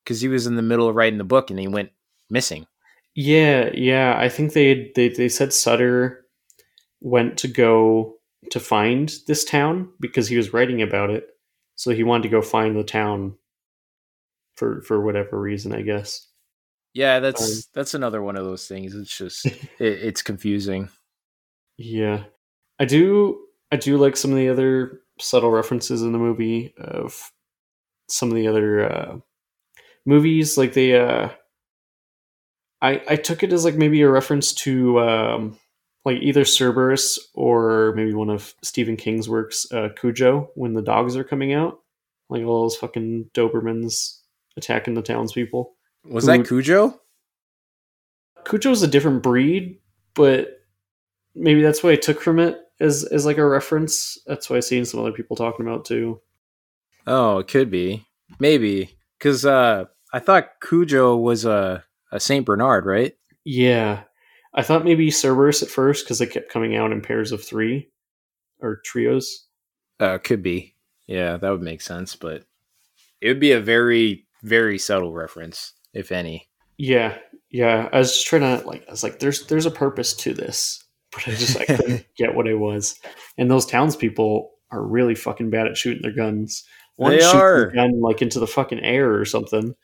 because 0.03 0.21
he 0.21 0.27
was 0.27 0.47
in 0.47 0.55
the 0.55 0.61
middle 0.61 0.87
of 0.89 0.95
writing 0.95 1.17
the 1.17 1.23
book 1.23 1.49
and 1.49 1.59
he 1.59 1.67
went 1.67 1.91
missing 2.29 2.67
Yeah, 3.15 3.71
yeah. 3.73 4.15
I 4.17 4.29
think 4.29 4.53
they 4.53 4.91
they 4.95 5.09
they 5.09 5.29
said 5.29 5.53
Sutter 5.53 6.25
went 7.01 7.37
to 7.39 7.47
go 7.47 8.15
to 8.51 8.59
find 8.59 9.13
this 9.27 9.43
town 9.43 9.89
because 9.99 10.27
he 10.27 10.37
was 10.37 10.53
writing 10.53 10.81
about 10.81 11.09
it. 11.09 11.27
So 11.75 11.91
he 11.91 12.03
wanted 12.03 12.23
to 12.23 12.29
go 12.29 12.41
find 12.41 12.75
the 12.75 12.83
town 12.83 13.35
for 14.55 14.81
for 14.83 15.01
whatever 15.03 15.39
reason, 15.39 15.73
I 15.73 15.81
guess. 15.81 16.26
Yeah 16.97 17.19
that's 17.19 17.41
Um, 17.41 17.63
that's 17.73 17.93
another 17.93 18.21
one 18.21 18.35
of 18.35 18.45
those 18.45 18.67
things 18.67 18.95
it's 18.95 19.15
just 19.15 19.45
it, 19.45 19.61
it's 19.79 20.21
confusing 20.21 20.89
Yeah. 21.77 22.23
I 22.79 22.85
do 22.85 23.39
I 23.71 23.75
do 23.77 23.97
like 23.97 24.17
some 24.17 24.31
of 24.31 24.37
the 24.37 24.49
other 24.49 25.01
subtle 25.19 25.51
references 25.51 26.01
in 26.01 26.11
the 26.11 26.19
movie 26.19 26.73
of 26.77 27.31
some 28.09 28.29
of 28.29 28.35
the 28.35 28.47
other 28.47 28.91
uh 28.91 29.17
movies 30.05 30.57
like 30.57 30.73
they 30.73 30.97
uh 30.99 31.29
I 32.81 33.01
I 33.07 33.15
took 33.15 33.43
it 33.43 33.53
as 33.53 33.65
like 33.65 33.75
maybe 33.75 34.01
a 34.01 34.09
reference 34.09 34.53
to 34.65 34.99
um 34.99 35.59
like 36.05 36.17
either 36.21 36.45
Cerberus 36.45 37.19
or 37.33 37.93
maybe 37.95 38.13
one 38.13 38.29
of 38.29 38.53
Stephen 38.63 38.95
King's 38.95 39.27
works, 39.27 39.67
uh, 39.73 39.89
Cujo, 39.99 40.49
when 40.55 40.73
the 40.73 40.81
dogs 40.81 41.17
are 41.17 41.23
coming 41.25 41.51
out, 41.53 41.79
like 42.29 42.43
all 42.45 42.61
those 42.61 42.77
fucking 42.77 43.29
Dobermans 43.33 44.19
attacking 44.55 44.93
the 44.93 45.01
townspeople. 45.01 45.75
Was 46.09 46.25
that 46.25 46.37
Who- 46.47 46.61
cujo 46.63 46.99
Cujo's 48.45 48.81
a 48.81 48.87
different 48.87 49.23
breed, 49.23 49.79
but 50.13 50.59
maybe 51.35 51.61
that's 51.61 51.83
what 51.83 51.91
I 51.93 51.97
took 51.97 52.21
from 52.21 52.39
it 52.39 52.57
as 52.79 53.03
as 53.05 53.25
like 53.25 53.37
a 53.37 53.45
reference. 53.45 54.17
That's 54.25 54.49
what 54.49 54.57
I've 54.57 54.63
seen 54.63 54.85
some 54.85 54.99
other 55.01 55.11
people 55.11 55.35
talking 55.35 55.65
about 55.67 55.85
too. 55.85 56.21
oh 57.05 57.39
it 57.39 57.47
could 57.47 57.69
be 57.71 58.05
maybe 58.39 58.89
because 59.17 59.45
uh 59.45 59.85
i 60.11 60.19
thought 60.19 60.59
cujo 60.61 61.15
was 61.15 61.45
a, 61.45 61.81
a 62.11 62.19
saint 62.19 62.45
bernard 62.45 62.85
right 62.85 63.13
Yeah, 63.45 64.03
I 64.53 64.63
thought 64.63 64.83
maybe 64.83 65.09
Cerberus 65.11 65.63
at 65.63 65.69
first 65.69 66.03
because 66.05 66.19
they 66.19 66.25
kept 66.25 66.51
coming 66.51 66.75
out 66.75 66.91
in 66.91 67.01
pairs 67.01 67.31
of 67.31 67.43
three 67.43 67.89
or 68.59 68.81
trios. 68.83 69.45
Uh, 69.99 70.17
could 70.17 70.41
be. 70.43 70.75
Yeah, 71.07 71.37
that 71.37 71.49
would 71.49 71.61
make 71.61 71.81
sense, 71.81 72.15
but 72.15 72.43
it 73.21 73.27
would 73.29 73.39
be 73.39 73.51
a 73.53 73.59
very, 73.61 74.25
very 74.43 74.77
subtle 74.79 75.13
reference, 75.13 75.73
if 75.97 76.11
any. 76.11 76.47
Yeah, 76.77 77.17
yeah. 77.49 77.89
I 77.91 77.97
was 77.99 78.13
just 78.13 78.27
trying 78.27 78.41
to 78.59 78.65
like. 78.67 78.85
I 78.87 78.91
was 78.91 79.03
like, 79.03 79.19
"There's 79.19 79.47
there's 79.47 79.65
a 79.65 79.71
purpose 79.71 80.13
to 80.17 80.33
this," 80.33 80.83
but 81.11 81.27
I 81.27 81.31
just 81.31 81.57
I 81.59 81.65
couldn't 81.65 82.05
get 82.17 82.35
what 82.35 82.47
it 82.47 82.55
was. 82.55 82.99
And 83.37 83.49
those 83.49 83.65
townspeople 83.65 84.51
are 84.71 84.83
really 84.83 85.15
fucking 85.15 85.49
bad 85.49 85.67
at 85.67 85.77
shooting 85.77 86.01
their 86.03 86.11
guns. 86.11 86.63
One 86.97 87.11
They 87.11 87.19
shoots 87.19 87.33
are. 87.33 87.57
their 87.57 87.71
gun 87.71 88.01
like 88.01 88.21
into 88.21 88.39
the 88.39 88.47
fucking 88.47 88.79
air 88.81 89.13
or 89.19 89.25
something, 89.25 89.75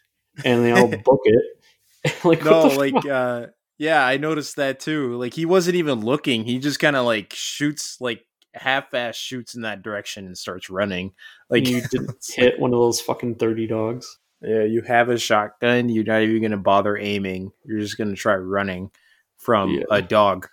and 0.45 0.64
they 0.66 0.72
all 0.72 0.88
book 1.03 1.22
it. 1.24 2.26
like 2.26 2.43
No, 2.43 2.68
like, 2.68 2.93
fuck? 2.93 3.05
uh, 3.05 3.47
yeah, 3.78 4.05
I 4.05 4.18
noticed 4.18 4.57
that 4.57 4.80
too. 4.80 5.16
Like, 5.18 5.34
he 5.34 5.45
wasn't 5.45 5.76
even 5.78 6.01
looking. 6.01 6.43
He 6.43 6.59
just 6.59 6.80
kind 6.80 6.95
of 6.95 7.05
like 7.05 7.34
shoots, 7.34 7.97
like, 8.01 8.26
half-ass 8.53 9.16
shoots 9.16 9.55
in 9.55 9.61
that 9.61 9.82
direction 9.84 10.26
and 10.28 10.38
starts 10.38 10.70
running. 10.70 11.14
Like, 11.49 11.68
you 11.68 11.82
didn't 11.89 12.18
hit 12.36 12.59
one 12.59 12.74
of 12.74 12.80
those 12.80 12.99
fucking 13.01 13.36
thirty 13.36 13.68
dogs. 13.68 14.20
Yeah, 14.44 14.64
you 14.64 14.82
have 14.82 15.10
a 15.10 15.18
shotgun. 15.18 15.89
You're 15.89 16.04
not 16.04 16.22
even 16.22 16.41
gonna 16.41 16.58
bother 16.58 16.98
aiming. 16.98 17.52
You're 17.66 17.80
just 17.80 17.98
gonna 17.98 18.16
try 18.16 18.36
running 18.36 18.91
from 19.38 19.72
Yeah. 19.72 19.84
a 19.91 20.02
dog. 20.02 20.48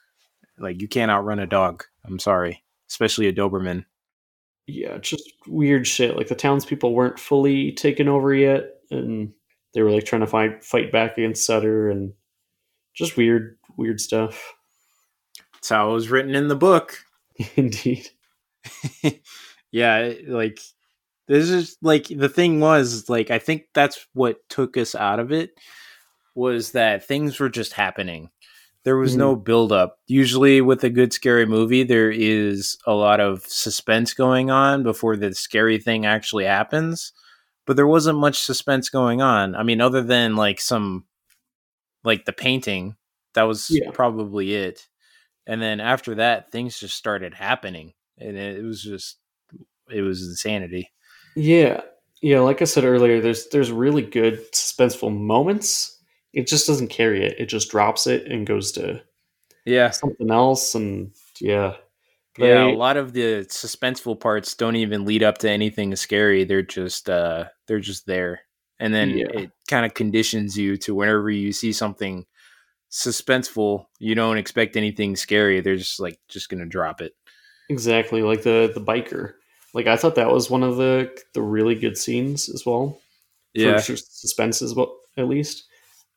Like, 0.59 0.81
you 0.81 0.89
can't 0.89 1.11
outrun 1.11 1.39
a 1.39 1.47
dog. 1.47 1.85
I'm 2.05 2.19
sorry, 2.19 2.63
especially 2.89 3.27
a 3.29 3.33
Doberman. 3.33 3.85
yeah, 4.67 4.99
just 4.99 5.33
weird 5.47 5.87
shit. 5.87 6.17
Like 6.17 6.29
the 6.29 6.35
townspeople 6.35 6.95
weren't 6.95 7.19
fully 7.19 7.73
taken 7.73 8.07
over 8.09 8.33
yet, 8.35 8.75
and 8.91 9.33
they 9.75 9.83
were 9.83 9.91
like 9.91 10.05
trying 10.05 10.21
to 10.21 10.27
fight 10.27 10.65
fight 10.65 10.93
back 10.93 11.19
against 11.19 11.45
Sutter, 11.47 11.91
and 11.91 12.13
just 12.95 13.17
weird, 13.17 13.59
weird 13.77 14.01
stuff. 14.01 14.55
That's 15.55 15.69
how 15.71 15.91
it 15.91 15.95
was 15.95 16.09
written 16.11 16.35
in 16.35 16.49
the 16.49 16.57
book. 16.57 16.99
Indeed. 17.57 18.09
yeah, 19.73 20.13
like 20.27 20.61
this 21.31 21.49
is 21.49 21.77
like 21.81 22.09
the 22.09 22.29
thing 22.29 22.59
was 22.59 23.09
like 23.09 23.31
I 23.31 23.39
think 23.39 23.67
that's 23.73 24.05
what 24.15 24.39
took 24.49 24.77
us 24.77 24.97
out 24.97 25.21
of 25.21 25.31
it 25.31 25.51
was 26.35 26.73
that 26.73 27.07
things 27.07 27.39
were 27.39 27.49
just 27.49 27.73
happening. 27.73 28.31
There 28.83 28.97
was 28.97 29.15
no 29.15 29.37
mm-hmm. 29.37 29.45
build 29.45 29.71
up. 29.71 29.99
Usually 30.09 30.61
with 30.61 30.83
a 30.83 30.91
good 30.91 31.13
scary 31.13 31.47
movie 31.47 31.85
there 31.85 32.11
is 32.11 32.77
a 32.85 32.95
lot 32.95 33.21
of 33.21 33.45
suspense 33.47 34.13
going 34.13 34.51
on 34.51 34.83
before 34.83 35.17
the 35.17 35.33
scary 35.33 35.79
thing 35.79 36.05
actually 36.05 36.47
happens, 36.47 37.13
but 37.65 37.77
there 37.77 37.87
wasn't 37.87 38.19
much 38.19 38.41
suspense 38.41 38.89
going 38.89 39.23
on. 39.23 39.55
I 39.55 39.63
mean 39.63 39.81
other 39.81 40.03
than 40.03 40.35
like 40.35 40.61
some 40.61 41.05
like 42.03 42.25
the 42.25 42.33
painting. 42.33 42.97
That 43.35 43.45
was 43.45 43.71
Yeah. 43.71 43.93
probably 43.93 44.55
it. 44.55 44.89
And 45.47 45.63
then 45.63 45.79
after 45.79 46.17
that, 46.17 46.51
things 46.51 46.81
just 46.81 46.97
started 46.97 47.35
happening, 47.35 47.95
and 48.19 48.37
it 48.37 48.65
was 48.65 48.83
just 48.83 49.19
it 49.89 50.03
was 50.03 50.27
insanity. 50.27 50.91
Yeah, 51.37 51.81
yeah. 52.23 52.41
Like 52.41 52.61
I 52.63 52.65
said 52.67 52.85
earlier, 52.85 53.21
there's 53.21 53.49
there's 53.49 53.71
really 53.73 54.03
good 54.03 54.41
suspenseful 54.53 55.17
moments. 55.17 55.99
It 56.33 56.47
just 56.47 56.67
doesn't 56.67 56.89
carry 56.89 57.25
it. 57.25 57.37
It 57.39 57.47
just 57.47 57.71
drops 57.71 58.07
it 58.07 58.27
and 58.27 58.47
goes 58.47 58.73
to 58.73 59.03
Yeah, 59.65 59.91
something 59.91 60.31
else. 60.31 60.75
And 60.75 61.13
yeah, 61.41 61.75
But 62.37 62.45
yeah. 62.47 62.65
I- 62.67 62.71
A 62.71 62.77
lot 62.77 62.97
of 62.97 63.13
the 63.13 63.45
suspenseful 63.49 64.19
parts 64.21 64.55
don't 64.55 64.77
even 64.77 65.05
lead 65.05 65.23
up 65.23 65.39
to 65.39 65.51
anything 65.51 65.95
scary. 65.97 66.45
They're 66.45 66.63
just 66.63 67.09
uh 67.11 67.47
they're 67.67 67.81
just 67.81 68.07
there, 68.07 68.41
and 68.79 68.93
then 68.95 69.11
Yeah. 69.11 69.27
it 69.35 69.51
kind 69.69 69.85
of 69.87 69.95
conditions 69.95 70.57
you 70.57 70.77
to 70.79 70.95
whenever 70.95 71.31
you 71.31 71.53
see 71.53 71.73
something 71.73 72.27
suspenseful, 72.91 73.87
you 73.99 74.15
don't 74.15 74.37
expect 74.39 74.77
anything 74.77 75.17
scary. 75.17 75.61
They're 75.61 75.77
just 75.77 76.01
like 76.01 76.19
just 76.29 76.49
gonna 76.49 76.67
drop 76.67 77.01
it. 77.01 77.13
exactly 77.69 78.23
like 78.23 78.43
the 78.43 78.71
the 78.75 78.81
biker. 78.81 79.35
Like 79.75 79.87
I 79.87 79.97
thought 79.97 80.17
that 80.17 80.33
was 80.33 80.51
one 80.51 80.63
of 80.63 80.77
the 80.77 81.11
the 81.35 81.43
really 81.43 81.75
good 81.75 81.97
scenes 81.97 82.49
as 82.49 82.65
well. 82.67 83.01
Yeah, 83.55 83.79
for 83.79 83.97
sus- 83.97 84.09
suspense 84.11 84.63
as 84.63 84.75
well 84.75 84.97
at 85.17 85.29
least. 85.29 85.65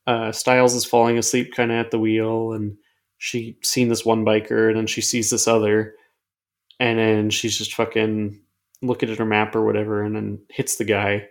Uh 0.05 0.31
styles 0.31 0.73
is 0.73 0.85
falling 0.85 1.17
asleep 1.17 1.53
kind 1.55 1.71
of 1.71 1.77
at 1.77 1.91
the 1.91 1.99
wheel 1.99 2.53
and 2.53 2.77
she 3.17 3.57
seen 3.63 3.87
this 3.87 4.05
one 4.05 4.25
biker 4.25 4.67
and 4.67 4.77
then 4.77 4.87
she 4.87 5.01
sees 5.01 5.29
this 5.29 5.47
other 5.47 5.95
and 6.79 6.99
then 6.99 7.29
she's 7.29 7.57
just 7.57 7.73
fucking 7.73 8.39
looking 8.81 9.09
at 9.09 9.17
her 9.17 9.25
map 9.25 9.55
or 9.55 9.63
whatever 9.63 10.03
and 10.03 10.15
then 10.15 10.39
hits 10.49 10.75
the 10.75 10.83
guy. 10.83 11.27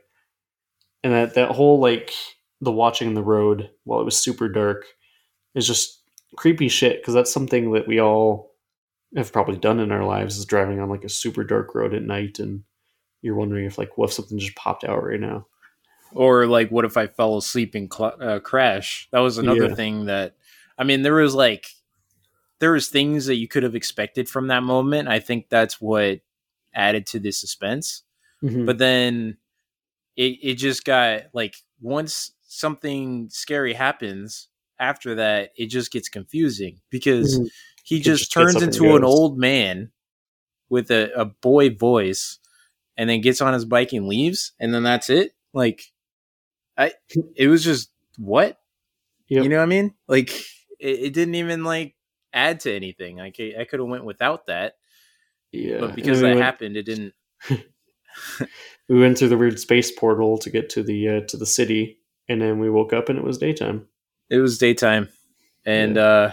And 1.04 1.12
that 1.12 1.34
that 1.34 1.50
whole 1.50 1.80
like 1.80 2.12
the 2.60 2.72
watching 2.72 3.14
the 3.14 3.22
road 3.22 3.68
while 3.84 4.00
it 4.00 4.04
was 4.04 4.16
super 4.16 4.48
dark 4.48 4.86
is 5.54 5.66
just 5.66 6.00
creepy 6.36 6.68
shit 6.68 7.00
because 7.00 7.12
that's 7.12 7.32
something 7.32 7.72
that 7.72 7.86
we 7.86 8.00
all 8.00 8.51
have 9.16 9.32
probably 9.32 9.56
done 9.56 9.78
in 9.80 9.92
our 9.92 10.04
lives 10.04 10.38
is 10.38 10.44
driving 10.46 10.80
on 10.80 10.88
like 10.88 11.04
a 11.04 11.08
super 11.08 11.44
dark 11.44 11.74
road 11.74 11.94
at 11.94 12.02
night 12.02 12.38
and 12.38 12.64
you're 13.20 13.34
wondering 13.34 13.64
if 13.66 13.78
like 13.78 13.96
what 13.98 14.08
if 14.08 14.12
something 14.14 14.38
just 14.38 14.54
popped 14.56 14.84
out 14.84 15.02
right 15.04 15.20
now 15.20 15.46
or 16.12 16.46
like 16.46 16.70
what 16.70 16.84
if 16.84 16.96
i 16.96 17.06
fell 17.06 17.36
asleep 17.36 17.74
and 17.74 17.92
cl- 17.92 18.16
uh, 18.20 18.38
crash 18.40 19.08
that 19.12 19.20
was 19.20 19.38
another 19.38 19.68
Yeah. 19.68 19.74
thing 19.74 20.06
that 20.06 20.34
i 20.78 20.84
mean 20.84 21.02
there 21.02 21.14
was 21.14 21.34
like 21.34 21.66
there 22.58 22.72
was 22.72 22.88
things 22.88 23.26
that 23.26 23.36
you 23.36 23.48
could 23.48 23.62
have 23.64 23.74
expected 23.74 24.28
from 24.28 24.48
that 24.48 24.62
moment 24.62 25.08
i 25.08 25.20
think 25.20 25.48
that's 25.48 25.80
what 25.80 26.20
added 26.74 27.06
to 27.06 27.18
the 27.20 27.32
suspense 27.32 28.02
Mhm. 28.42 28.66
but 28.66 28.78
then 28.78 29.36
it, 30.16 30.38
it 30.42 30.54
just 30.54 30.84
got 30.84 31.22
like 31.32 31.56
once 31.80 32.32
something 32.42 33.28
scary 33.30 33.72
happens 33.74 34.48
after 34.78 35.14
that 35.16 35.50
it 35.56 35.66
just 35.66 35.90
gets 35.92 36.08
confusing 36.08 36.80
because 36.90 37.38
Mhm. 37.38 37.48
He 37.83 37.97
It 37.97 38.03
just, 38.03 38.20
just 38.22 38.33
turns 38.33 38.62
into 38.62 38.97
an 38.97 39.05
old 39.05 39.39
man 39.39 39.91
with 40.68 40.91
a, 40.91 41.12
a 41.14 41.24
boy 41.26 41.74
voice 41.74 42.39
and 42.97 43.11
then 43.11 43.20
gets 43.20 43.41
on 43.41 43.53
his 43.53 43.64
bike 43.64 43.93
and 43.93 44.07
leaves 44.07 44.53
and 44.59 44.72
then 44.72 44.83
that's 44.83 45.11
it? 45.11 45.33
Like 45.53 45.83
i 46.78 46.93
it 47.37 47.49
was 47.49 47.62
just 47.62 47.91
what? 48.16 48.59
Yep. 49.28 49.45
you 49.45 49.49
know 49.49 49.59
what 49.59 49.64
i 49.64 49.66
mean? 49.66 49.95
Like 50.09 50.30
it, 50.78 51.01
it 51.01 51.12
didn't 51.12 51.35
even 51.35 51.64
like 51.64 51.95
add 52.33 52.61
to 52.61 52.72
anything. 52.72 53.16
Like 53.18 53.37
i, 53.39 53.55
I 53.61 53.64
could 53.64 53.80
have 53.80 53.89
went 53.89 54.05
without 54.05 54.47
that. 54.47 54.74
Yeah 55.51 55.80
but 55.80 55.95
because 55.95 56.20
that 56.20 56.28
went, 56.28 56.41
happened 56.41 56.76
it 56.78 56.85
didn't 56.85 57.12
we 58.89 58.99
went 58.99 59.18
through 59.18 59.28
the 59.28 59.37
weird 59.37 59.59
space 59.59 59.91
portal 59.91 60.39
to 60.39 60.49
get 60.49 60.70
to 60.70 60.83
the 60.83 61.09
uh, 61.09 61.20
to 61.28 61.37
the 61.37 61.45
city 61.45 61.99
and 62.28 62.41
then 62.41 62.59
we 62.59 62.70
woke 62.70 62.93
up 62.93 63.09
and 63.09 63.18
it 63.18 63.24
was 63.24 63.37
daytime. 63.37 63.87
It 64.30 64.39
was 64.39 64.57
daytime. 64.57 65.09
And 65.66 65.99
uh 65.99 66.33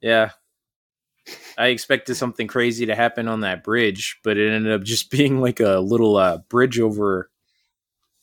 yeah 0.00 0.30
i 1.58 1.66
expected 1.68 2.14
something 2.14 2.46
crazy 2.46 2.86
to 2.86 2.94
happen 2.94 3.28
on 3.28 3.40
that 3.40 3.64
bridge 3.64 4.18
but 4.22 4.36
it 4.36 4.50
ended 4.50 4.72
up 4.72 4.82
just 4.82 5.10
being 5.10 5.40
like 5.40 5.60
a 5.60 5.78
little 5.80 6.16
uh 6.16 6.38
bridge 6.48 6.78
over 6.78 7.30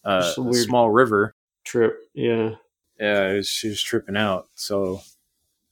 uh, 0.05 0.33
a 0.37 0.41
a 0.41 0.53
small 0.53 0.89
river. 0.89 1.35
trip 1.65 1.99
yeah. 2.13 2.51
Yeah 2.99 3.29
it 3.29 3.35
was, 3.37 3.49
she 3.49 3.69
was 3.69 3.81
tripping 3.81 4.17
out 4.17 4.47
so. 4.55 5.01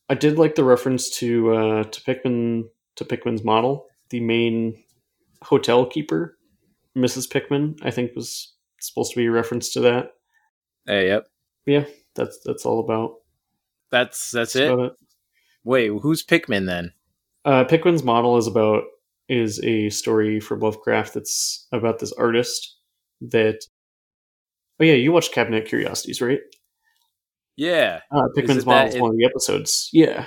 I 0.07 0.13
did 0.13 0.37
like 0.37 0.53
the 0.55 0.63
reference 0.63 1.09
to 1.17 1.55
uh 1.55 1.83
to 1.83 2.01
pickman 2.01 2.69
to 2.97 3.05
pickman's 3.05 3.43
model. 3.43 3.87
The 4.09 4.19
main 4.19 4.83
hotel 5.41 5.85
keeper 5.85 6.37
mrs 6.97 7.29
pickman 7.29 7.75
i 7.83 7.91
think 7.91 8.15
was 8.15 8.53
supposed 8.79 9.11
to 9.11 9.17
be 9.17 9.25
a 9.25 9.31
reference 9.31 9.73
to 9.73 9.79
that. 9.81 10.13
Hey, 10.85 11.07
yep. 11.07 11.27
Yeah 11.65 11.85
that's 12.15 12.39
that's 12.43 12.65
all 12.65 12.79
about. 12.79 13.15
That's 13.91 14.31
that's 14.31 14.53
that's 14.53 14.55
it? 14.55 14.71
about 14.71 14.85
it. 14.85 14.93
wait 15.63 15.91
who's 16.01 16.23
pickman 16.23 16.65
then 16.65 16.93
Uh, 17.45 17.63
Pickman's 17.63 18.03
model 18.03 18.37
is 18.37 18.47
about 18.47 18.83
is 19.29 19.59
a 19.63 19.89
story 19.89 20.39
from 20.39 20.59
Lovecraft 20.59 21.13
that's 21.13 21.67
about 21.71 21.99
this 21.99 22.11
artist 22.13 22.75
that. 23.21 23.59
Oh 24.79 24.83
yeah, 24.83 24.93
you 24.95 25.11
watched 25.13 25.31
Cabinet 25.33 25.67
Curiosities, 25.67 26.21
right? 26.21 26.39
yeah 27.57 28.01
Uh, 28.11 28.23
it 28.35 28.65
model 28.65 28.87
is 28.89 28.95
it- 28.95 29.01
one 29.01 29.11
of 29.11 29.17
the 29.17 29.25
episodes. 29.25 29.89
Yeah, 29.93 30.25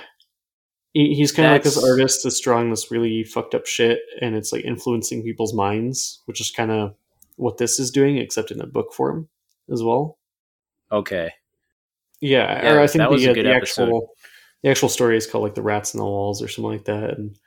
he, 0.93 1.13
he's 1.13 1.31
kind 1.31 1.45
of 1.47 1.51
like 1.53 1.63
this 1.63 1.83
artist 1.83 2.21
that's 2.23 2.39
drawing 2.39 2.71
this 2.71 2.89
really 2.89 3.23
fucked 3.23 3.53
up 3.53 3.67
shit, 3.67 3.99
and 4.21 4.35
it's 4.35 4.51
like 4.51 4.65
influencing 4.65 5.21
people's 5.21 5.53
minds, 5.53 6.21
which 6.25 6.41
is 6.41 6.49
kind 6.49 6.71
of 6.71 6.95
what 7.35 7.57
this 7.59 7.79
is 7.79 7.91
doing, 7.91 8.17
except 8.17 8.49
in 8.49 8.59
a 8.61 8.65
book 8.65 8.93
form 8.93 9.29
as 9.71 9.83
well. 9.83 10.17
okay 10.91 11.31
Yeah, 12.21 12.63
Yeah, 12.63 12.73
or 12.73 12.79
I 12.79 12.87
think 12.87 13.03
the, 13.03 13.29
uh, 13.29 13.33
the 13.33 13.53
actual 13.53 14.09
the 14.63 14.69
actual 14.69 14.89
story 14.89 15.17
is 15.17 15.27
called 15.27 15.43
like 15.43 15.55
the 15.55 15.61
rats 15.61 15.93
in 15.93 15.99
the 15.99 16.05
walls 16.05 16.41
or 16.41 16.47
something 16.47 16.71
like 16.71 16.85
that, 16.85 17.17
and 17.17 17.37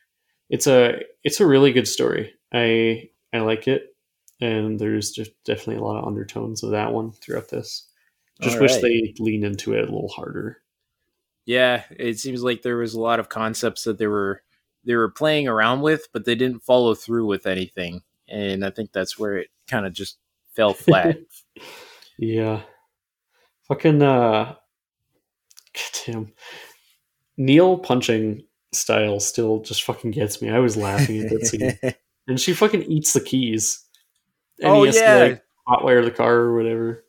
it's 0.50 0.66
a 0.66 1.00
it's 1.24 1.40
a 1.40 1.46
really 1.46 1.72
good 1.72 1.88
story. 1.88 2.34
I 2.52 3.10
I 3.32 3.40
like 3.40 3.68
it, 3.68 3.94
and 4.40 4.78
there's 4.78 5.10
just 5.12 5.32
definitely 5.44 5.76
a 5.76 5.84
lot 5.84 5.98
of 5.98 6.06
undertones 6.06 6.62
of 6.62 6.70
that 6.72 6.92
one 6.92 7.12
throughout 7.12 7.48
this. 7.48 7.86
Just 8.40 8.60
wish 8.60 8.76
they 8.78 9.14
leaned 9.20 9.44
into 9.44 9.74
it 9.74 9.82
a 9.82 9.92
little 9.92 10.08
harder. 10.08 10.62
yeah 11.46 11.84
it 11.90 12.18
seems 12.18 12.42
like 12.42 12.62
there 12.62 12.76
was 12.76 12.94
a 12.94 13.00
lot 13.00 13.20
of 13.20 13.28
concepts 13.28 13.84
that 13.84 13.98
they 13.98 14.06
were 14.06 14.42
they 14.84 14.94
were 14.96 15.08
playing 15.10 15.48
around 15.48 15.80
with 15.82 16.08
but 16.12 16.24
they 16.24 16.34
didn't 16.34 16.62
follow 16.62 16.94
through 16.94 17.26
with 17.26 17.46
anything 17.46 18.00
and 18.28 18.64
i 18.64 18.70
think 18.70 18.92
that's 18.92 19.18
where 19.18 19.38
it 19.38 19.48
kind 19.68 19.86
of 19.86 19.92
just 19.92 20.18
fell 20.54 20.72
flat 20.86 21.18
Yeah, 22.18 22.62
fucking 23.68 24.02
uh, 24.02 24.54
goddamn, 25.74 26.32
Neill 27.36 27.78
punching 27.78 28.42
style 28.72 29.20
still 29.20 29.60
just 29.60 29.82
fucking 29.84 30.10
gets 30.10 30.42
me. 30.42 30.50
I 30.50 30.58
was 30.58 30.76
laughing 30.76 31.20
at 31.20 31.30
that 31.30 31.46
scene, 31.46 31.94
and 32.26 32.40
she 32.40 32.54
fucking 32.54 32.82
eats 32.84 33.12
the 33.12 33.20
keys. 33.20 33.84
And 34.60 34.70
oh 34.70 34.80
he 34.82 34.86
has 34.86 34.96
yeah 34.96 35.18
to, 35.18 35.30
like, 35.30 35.42
hotwire 35.68 36.04
the 36.04 36.10
car 36.10 36.34
or 36.34 36.56
whatever. 36.56 37.04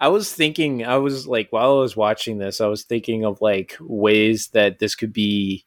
I 0.00 0.08
was 0.08 0.32
thinking, 0.32 0.84
I 0.84 0.96
was 0.96 1.28
like, 1.28 1.52
while 1.52 1.76
I 1.76 1.80
was 1.80 1.96
watching 1.96 2.38
this, 2.38 2.60
I 2.60 2.66
was 2.66 2.82
thinking 2.82 3.24
of 3.24 3.40
like 3.40 3.76
ways 3.80 4.48
that 4.48 4.80
this 4.80 4.96
could 4.96 5.12
be 5.12 5.64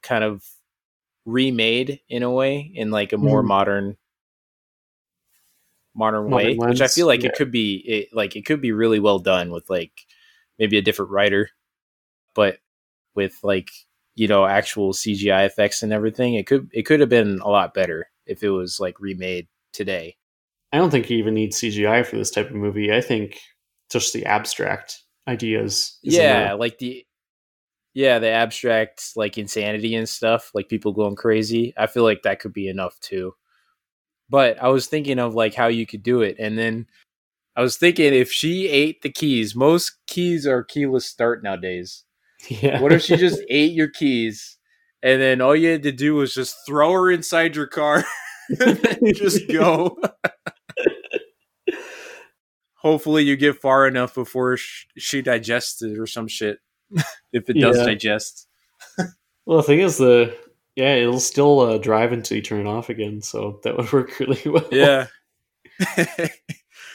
kind 0.00 0.22
of 0.22 0.44
remade 1.24 2.00
in 2.08 2.22
a 2.22 2.30
way, 2.30 2.70
in 2.72 2.92
like 2.92 3.12
a 3.12 3.18
more 3.18 3.40
mm-hmm. 3.40 3.48
modern, 3.48 3.96
modern, 5.94 6.30
Modern 6.30 6.30
way, 6.30 6.56
which 6.56 6.80
I 6.80 6.86
feel 6.86 7.08
like 7.08 7.22
yeah. 7.22 7.30
it 7.30 7.34
could 7.34 7.50
be, 7.50 7.82
it, 7.86 8.08
like 8.12 8.36
it 8.36 8.46
could 8.46 8.60
be 8.60 8.70
really 8.70 9.00
well 9.00 9.18
done 9.18 9.50
with 9.50 9.68
like 9.68 9.92
maybe 10.58 10.78
a 10.78 10.82
different 10.82 11.10
writer, 11.10 11.50
but 12.34 12.58
with 13.14 13.38
like 13.42 13.70
you 14.14 14.28
know 14.28 14.46
actual 14.46 14.92
CGI 14.92 15.46
effects 15.46 15.82
and 15.82 15.92
everything, 15.92 16.34
it 16.34 16.46
could 16.46 16.68
it 16.72 16.82
could 16.82 17.00
have 17.00 17.08
been 17.08 17.40
a 17.40 17.48
lot 17.48 17.74
better 17.74 18.08
if 18.26 18.42
it 18.42 18.50
was 18.50 18.80
like 18.80 19.00
remade 19.00 19.48
today. 19.72 20.16
I 20.72 20.78
don't 20.78 20.90
think 20.90 21.08
you 21.08 21.18
even 21.18 21.34
need 21.34 21.52
CGI 21.52 22.04
for 22.04 22.16
this 22.16 22.30
type 22.30 22.50
of 22.50 22.56
movie. 22.56 22.92
I 22.92 23.00
think 23.00 23.38
just 23.90 24.12
the 24.12 24.26
abstract 24.26 25.02
ideas. 25.28 25.98
is 26.02 26.14
yeah 26.14 26.46
enough. 26.46 26.60
like 26.60 26.78
the 26.78 27.04
yeah 27.94 28.18
the 28.18 28.28
abstract 28.28 29.12
like 29.16 29.38
insanity 29.38 29.94
and 29.94 30.08
stuff 30.08 30.50
like 30.52 30.68
people 30.68 30.92
going 30.92 31.16
crazy 31.16 31.72
i 31.76 31.86
feel 31.86 32.02
like 32.02 32.22
that 32.22 32.40
could 32.40 32.52
be 32.52 32.68
enough 32.68 32.98
too 33.00 33.32
but 34.28 34.60
i 34.62 34.68
was 34.68 34.86
thinking 34.86 35.18
of 35.18 35.34
like 35.34 35.54
how 35.54 35.68
you 35.68 35.86
could 35.86 36.02
do 36.02 36.20
it 36.20 36.36
and 36.38 36.58
then 36.58 36.86
i 37.56 37.62
was 37.62 37.76
thinking 37.76 38.12
if 38.12 38.30
she 38.30 38.68
ate 38.68 39.02
the 39.02 39.10
keys 39.10 39.54
most 39.54 39.96
keys 40.06 40.46
are 40.46 40.64
keyless 40.64 41.06
start 41.06 41.42
nowadays 41.42 42.04
yeah. 42.48 42.80
what 42.80 42.92
if 42.92 43.02
she 43.02 43.16
just 43.16 43.40
ate 43.48 43.72
your 43.72 43.88
keys 43.88 44.56
and 45.02 45.20
then 45.20 45.40
all 45.40 45.54
you 45.54 45.70
had 45.70 45.82
to 45.82 45.92
do 45.92 46.14
was 46.14 46.34
just 46.34 46.56
throw 46.66 46.92
her 46.92 47.10
inside 47.10 47.54
your 47.56 47.66
car 47.66 48.04
and 48.60 48.80
just 49.16 49.46
go 49.48 49.96
hopefully 52.74 53.22
you 53.24 53.36
get 53.36 53.60
far 53.60 53.86
enough 53.86 54.14
before 54.14 54.56
sh- 54.56 54.86
she 54.96 55.22
digests 55.22 55.82
it 55.82 55.98
or 55.98 56.06
some 56.06 56.28
shit 56.28 56.58
if 57.32 57.48
it 57.48 57.54
does 57.58 57.78
Yeah. 57.78 57.84
digest 57.86 58.46
Well, 59.46 59.58
the 59.58 59.62
thing 59.64 59.80
is, 59.80 59.98
the 59.98 60.36
yeah, 60.76 60.94
it'll 60.94 61.20
still 61.20 61.60
uh, 61.60 61.78
drive 61.78 62.12
until 62.12 62.36
you 62.36 62.42
turn 62.42 62.66
it 62.66 62.70
off 62.70 62.88
again, 62.88 63.20
so 63.22 63.60
that 63.62 63.76
would 63.76 63.92
work 63.92 64.18
really 64.18 64.40
well. 64.46 64.66
yeah 64.72 65.06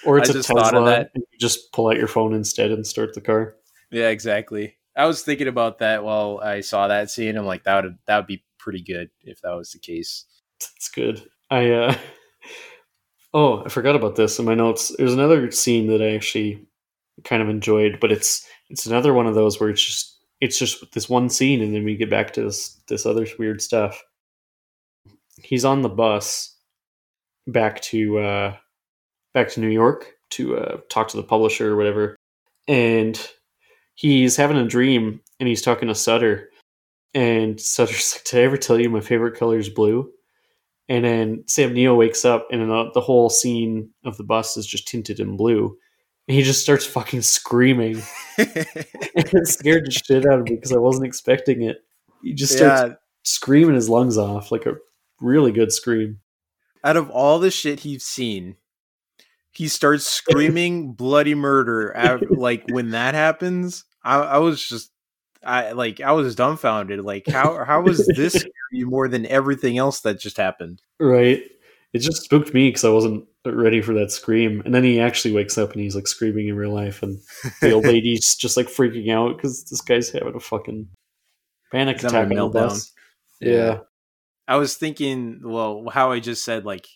or 0.05 0.17
it's 0.17 0.29
I 0.29 0.31
a 0.31 0.35
just 0.35 0.47
Tesla, 0.47 0.63
thought 0.63 0.73
of 0.75 0.85
that. 0.85 1.11
and 1.13 1.23
you 1.31 1.37
just 1.39 1.71
pull 1.73 1.89
out 1.89 1.97
your 1.97 2.07
phone 2.07 2.33
instead 2.33 2.71
and 2.71 2.85
start 2.87 3.13
the 3.13 3.21
car. 3.21 3.55
Yeah, 3.91 4.07
exactly. 4.09 4.77
I 4.99 5.05
was 5.05 5.21
thinking 5.21 5.47
about 5.47 5.79
that 5.79 6.03
while 6.03 6.41
I 6.43 6.59
saw 6.59 6.89
that 6.89 7.09
scene. 7.09 7.37
I'm 7.37 7.45
like, 7.45 7.63
that 7.63 7.83
would 7.83 7.97
that 8.05 8.17
would 8.17 8.27
be 8.27 8.43
pretty 8.57 8.83
good 8.83 9.09
if 9.21 9.41
that 9.41 9.55
was 9.55 9.71
the 9.71 9.79
case. 9.79 10.25
That's 10.59 10.89
good. 10.89 11.25
I 11.49 11.71
uh 11.71 11.97
oh, 13.33 13.63
I 13.63 13.69
forgot 13.69 13.95
about 13.95 14.17
this 14.17 14.39
in 14.39 14.45
my 14.45 14.55
notes. 14.55 14.93
There's 14.97 15.13
another 15.13 15.51
scene 15.51 15.87
that 15.87 16.01
I 16.01 16.15
actually 16.15 16.67
kind 17.23 17.41
of 17.41 17.47
enjoyed, 17.47 17.99
but 18.01 18.11
it's 18.11 18.45
it's 18.69 18.85
another 18.85 19.13
one 19.13 19.25
of 19.25 19.35
those 19.35 19.57
where 19.57 19.69
it's 19.69 19.83
just 19.83 20.19
it's 20.41 20.59
just 20.59 20.91
this 20.91 21.07
one 21.07 21.29
scene, 21.29 21.61
and 21.61 21.73
then 21.73 21.85
we 21.85 21.95
get 21.95 22.09
back 22.09 22.33
to 22.33 22.43
this 22.43 22.81
this 22.89 23.05
other 23.05 23.25
weird 23.39 23.61
stuff. 23.61 24.03
He's 25.41 25.63
on 25.63 25.81
the 25.81 25.89
bus 25.89 26.57
back 27.47 27.79
to 27.83 28.19
uh, 28.19 28.55
back 29.33 29.47
to 29.51 29.61
New 29.61 29.69
York 29.69 30.13
to 30.31 30.57
uh, 30.57 30.77
talk 30.89 31.07
to 31.07 31.17
the 31.17 31.23
publisher 31.23 31.71
or 31.71 31.77
whatever, 31.77 32.17
and 32.67 33.17
he's 33.99 34.35
having 34.37 34.57
a 34.57 34.67
dream, 34.67 35.21
and 35.39 35.49
he's 35.49 35.61
talking 35.61 35.87
to 35.87 35.95
Sutter, 35.95 36.49
and 37.13 37.59
Sutter's 37.59 38.13
like, 38.15 38.23
"Did 38.23 38.39
I 38.39 38.43
ever 38.43 38.57
tell 38.57 38.79
you 38.79 38.89
my 38.89 39.01
favorite 39.01 39.37
color 39.37 39.57
is 39.57 39.69
blue?" 39.69 40.11
And 40.87 41.05
then 41.05 41.43
Sam 41.47 41.73
Neill 41.73 41.97
wakes 41.97 42.25
up, 42.25 42.47
and 42.51 42.61
the 42.69 43.01
whole 43.01 43.29
scene 43.29 43.89
of 44.05 44.17
the 44.17 44.23
bus 44.23 44.57
is 44.57 44.65
just 44.65 44.87
tinted 44.87 45.19
in 45.19 45.37
blue 45.37 45.77
and 46.29 46.35
he 46.35 46.43
just 46.43 46.61
starts 46.61 46.85
fucking 46.85 47.23
screaming. 47.23 48.03
it 48.37 49.47
scared 49.47 49.87
the 49.87 49.91
shit 49.91 50.27
out 50.27 50.39
of 50.39 50.45
me 50.45 50.55
because 50.55 50.71
I 50.71 50.77
wasn't 50.77 51.07
expecting 51.07 51.63
it. 51.63 51.77
He 52.21 52.33
just 52.33 52.55
starts 52.55 52.83
yeah. 52.83 52.95
screaming 53.23 53.73
his 53.73 53.89
lungs 53.89 54.15
off, 54.15 54.51
like 54.51 54.67
a 54.67 54.75
really 55.19 55.51
good 55.51 55.71
scream. 55.71 56.19
Out 56.83 56.97
of 56.97 57.09
all 57.09 57.39
the 57.39 57.49
shit 57.49 57.79
he's 57.79 58.05
seen, 58.05 58.57
he 59.51 59.67
starts 59.67 60.05
screaming 60.05 60.93
bloody 60.93 61.33
murder. 61.33 61.91
At, 61.93 62.29
like 62.31 62.63
when 62.69 62.91
that 62.91 63.15
happens, 63.15 63.85
I, 64.03 64.17
I 64.19 64.37
was 64.37 64.63
just 64.63 64.91
I 65.43 65.71
like 65.71 66.01
I 66.01 66.11
was 66.11 66.35
dumbfounded. 66.35 67.01
Like 67.01 67.27
how 67.27 67.63
how 67.63 67.81
was 67.81 68.05
this 68.07 68.45
more 68.73 69.07
than 69.07 69.25
everything 69.25 69.77
else 69.77 70.01
that 70.01 70.19
just 70.19 70.37
happened? 70.37 70.81
Right. 70.99 71.43
It 71.91 71.99
just 71.99 72.23
spooked 72.23 72.53
me 72.53 72.69
because 72.69 72.85
I 72.85 72.89
wasn't 72.89 73.25
ready 73.45 73.81
for 73.81 73.93
that 73.95 74.11
scream. 74.11 74.61
And 74.63 74.75
then 74.75 74.83
he 74.83 74.99
actually 74.99 75.33
wakes 75.33 75.57
up 75.57 75.71
and 75.71 75.81
he's 75.81 75.95
like 75.95 76.07
screaming 76.07 76.47
in 76.47 76.55
real 76.55 76.73
life, 76.73 77.01
and 77.01 77.19
the 77.61 77.71
old 77.71 77.85
lady's 77.85 78.35
just 78.35 78.57
like 78.57 78.67
freaking 78.67 79.11
out 79.11 79.37
because 79.37 79.63
this 79.65 79.81
guy's 79.81 80.11
having 80.11 80.35
a 80.35 80.39
fucking 80.39 80.87
panic 81.71 81.97
attack 81.97 82.29
on 82.29 82.35
the 82.35 82.47
bus. 82.47 82.91
Yeah. 83.39 83.53
yeah. 83.53 83.77
I 84.47 84.55
was 84.57 84.75
thinking, 84.75 85.41
well, 85.43 85.85
how 85.91 86.11
I 86.11 86.19
just 86.19 86.43
said, 86.43 86.65
like, 86.65 86.87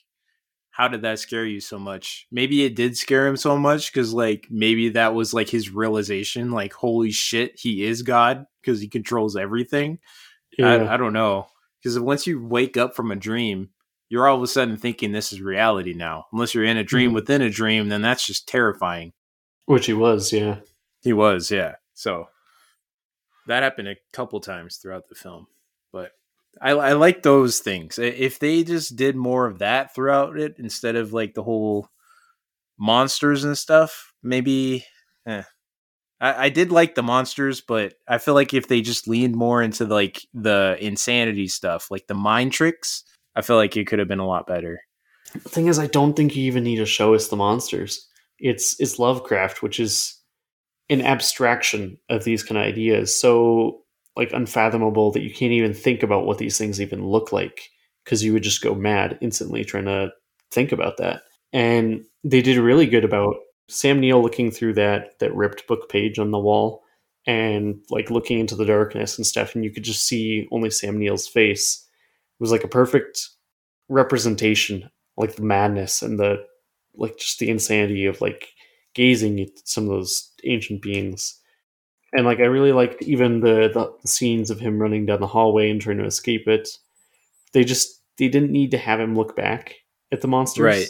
how 0.74 0.88
did 0.88 1.04
that 1.04 1.20
scare 1.20 1.46
you 1.46 1.60
so 1.60 1.78
much? 1.78 2.26
Maybe 2.32 2.64
it 2.64 2.76
did 2.76 2.98
scare 2.98 3.28
him 3.28 3.38
so 3.38 3.56
much 3.56 3.94
because, 3.94 4.12
like, 4.12 4.48
maybe 4.50 4.90
that 4.90 5.14
was 5.14 5.32
like 5.32 5.48
his 5.48 5.70
realization, 5.70 6.50
like, 6.50 6.74
holy 6.74 7.12
shit, 7.12 7.60
he 7.60 7.84
is 7.84 8.02
God 8.02 8.48
because 8.60 8.82
he 8.82 8.88
controls 8.88 9.38
everything. 9.38 10.00
Yeah. 10.58 10.74
I, 10.74 10.96
I 10.96 10.98
don't 10.98 11.14
know. 11.14 11.46
Because 11.80 12.00
once 12.00 12.26
you 12.26 12.44
wake 12.44 12.76
up 12.76 12.96
from 12.96 13.12
a 13.12 13.16
dream, 13.16 13.70
you're 14.10 14.28
all 14.28 14.38
of 14.38 14.42
a 14.42 14.48
sudden 14.48 14.78
thinking 14.78 15.12
this 15.12 15.32
is 15.32 15.42
reality 15.42 15.94
now. 15.94 16.26
Unless 16.34 16.56
you're 16.56 16.64
in 16.64 16.78
a 16.78 16.84
dream 16.84 17.10
mm-hmm. 17.10 17.16
within 17.16 17.44
a 17.44 17.52
dream, 17.52 17.90
then 17.90 18.02
that's 18.02 18.26
just 18.26 18.48
terrifying. 18.48 19.14
Which 19.66 19.86
he 19.86 19.94
was, 19.94 20.34
yeah. 20.34 20.58
He 21.04 21.14
was, 21.14 21.52
yeah. 21.52 21.76
So 21.94 22.30
that 23.46 23.62
happened 23.62 23.90
a 23.90 23.98
couple 24.12 24.40
times 24.40 24.78
throughout 24.78 25.08
the 25.08 25.16
film, 25.16 25.46
I, 26.62 26.72
I 26.72 26.94
like 26.94 27.24
those 27.24 27.60
things. 27.60 28.00
If 28.00 28.40
they 28.40 28.64
just 28.64 28.96
did 28.96 29.16
more 29.16 29.48
of 29.48 29.60
that 29.60 29.94
throughout 29.94 30.38
it 30.40 30.56
instead 30.60 30.96
of 30.96 31.14
like 31.14 31.34
the 31.34 31.44
whole 31.44 31.90
monsters 32.78 33.44
and 33.44 33.58
stuff, 33.58 34.14
maybe. 34.22 34.86
Eh. 35.26 35.44
I, 36.22 36.46
I 36.46 36.50
did 36.50 36.72
like 36.72 36.96
the 36.96 37.04
monsters, 37.04 37.62
but 37.62 37.96
I 38.08 38.18
feel 38.18 38.34
like 38.34 38.54
if 38.54 38.68
they 38.68 38.82
just 38.82 39.08
leaned 39.08 39.36
more 39.36 39.62
into 39.62 39.86
like 39.86 40.22
the 40.34 40.78
insanity 40.80 41.48
stuff, 41.48 41.92
like 41.92 42.08
the 42.08 42.14
mind 42.14 42.54
tricks, 42.54 43.04
I 43.36 43.42
feel 43.42 43.58
like 43.58 43.76
it 43.76 43.88
could 43.88 44.00
have 44.00 44.08
been 44.08 44.20
a 44.20 44.28
lot 44.28 44.48
better. 44.48 44.82
The 45.34 45.50
thing 45.50 45.68
is, 45.68 45.80
I 45.80 45.88
don't 45.88 46.16
think 46.16 46.36
you 46.36 46.44
even 46.44 46.64
need 46.64 46.78
to 46.78 46.86
show 46.86 47.14
us 47.14 47.28
the 47.28 47.36
monsters. 47.36 48.08
It's 48.40 48.80
it's 48.80 49.00
Lovecraft, 49.00 49.64
which 49.64 49.80
is 49.80 50.20
an 50.90 51.02
abstraction 51.02 51.98
of 52.10 52.24
these 52.24 52.44
kind 52.44 52.58
of 52.58 52.66
ideas, 52.66 53.20
so 53.20 53.83
like 54.16 54.32
unfathomable 54.34 55.12
that 55.12 55.24
you 55.24 55.34
can't 55.34 55.52
even 55.52 55.74
think 55.74 56.04
about 56.04 56.26
what 56.26 56.38
these 56.38 56.58
things 56.58 56.82
even 56.82 57.06
look 57.06 57.32
like 57.32 57.70
because 58.04 58.24
you 58.24 58.34
would 58.34 58.44
just 58.44 58.62
go 58.62 58.76
mad 58.76 59.18
instantly 59.22 59.64
trying 59.64 59.86
to 59.86 60.12
think 60.52 60.72
about 60.72 60.98
that. 60.98 61.24
And 61.52 62.04
they 62.24 62.42
did 62.42 62.58
really 62.58 62.86
good 62.88 63.06
about 63.06 63.36
Sam 63.70 64.00
Neill 64.00 64.22
looking 64.22 64.52
through 64.52 64.74
that 64.76 65.20
that 65.20 65.36
ripped 65.36 65.68
book 65.68 65.90
page 65.90 66.20
on 66.20 66.32
the 66.32 66.40
wall 66.40 66.84
and 67.26 67.80
like 67.90 68.12
looking 68.12 68.40
into 68.40 68.56
the 68.56 68.66
darkness 68.66 69.18
and 69.18 69.26
stuff, 69.26 69.56
and 69.56 69.64
you 69.64 69.72
could 69.72 69.84
just 69.84 70.06
see 70.06 70.48
only 70.52 70.70
Sam 70.70 70.98
Neill's 71.00 71.28
face 71.28 71.86
It 72.40 72.44
was 72.44 72.52
like 72.52 72.64
a 72.64 72.68
perfect 72.70 73.30
representation, 73.90 74.90
like 75.18 75.36
the 75.36 75.44
madness 75.44 76.02
and 76.02 76.20
the 76.20 76.46
like 76.96 77.18
just 77.18 77.40
the 77.40 77.50
insanity 77.50 78.06
of 78.06 78.22
like 78.22 78.50
gazing 78.96 79.40
at 79.42 79.50
some 79.66 79.86
of 79.86 79.92
those 79.92 80.32
ancient 80.46 80.82
beings. 80.82 81.40
And 82.16 82.26
like 82.26 82.40
I 82.40 82.46
really 82.46 82.72
liked 82.72 83.02
even 83.04 83.40
the, 83.40 83.70
the, 83.74 83.94
the 84.02 84.08
scenes 84.08 84.50
of 84.50 84.60
him 84.60 84.80
running 84.80 85.06
down 85.06 85.20
the 85.20 85.28
hallway 85.28 85.70
and 85.70 85.82
trying 85.82 85.98
to 85.98 86.06
escape 86.06 86.48
it. 86.48 86.70
They 87.54 87.64
just 87.64 88.02
they 88.18 88.28
didn't 88.28 88.52
need 88.52 88.72
to 88.72 88.78
have 88.78 89.00
him 89.00 89.16
look 89.16 89.36
back 89.36 89.76
at 90.12 90.22
the 90.22 90.28
monsters. 90.28 90.64
Right. 90.64 90.88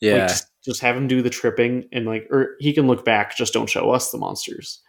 Yeah. 0.00 0.14
Like, 0.14 0.28
just, 0.28 0.46
just 0.64 0.80
have 0.80 0.96
him 0.96 1.06
do 1.06 1.22
the 1.22 1.30
tripping 1.30 1.88
and 1.92 2.06
like 2.06 2.26
or 2.30 2.56
he 2.58 2.72
can 2.72 2.86
look 2.86 3.04
back, 3.04 3.36
just 3.36 3.52
don't 3.52 3.70
show 3.70 3.90
us 3.90 4.10
the 4.10 4.18
monsters. 4.18 4.80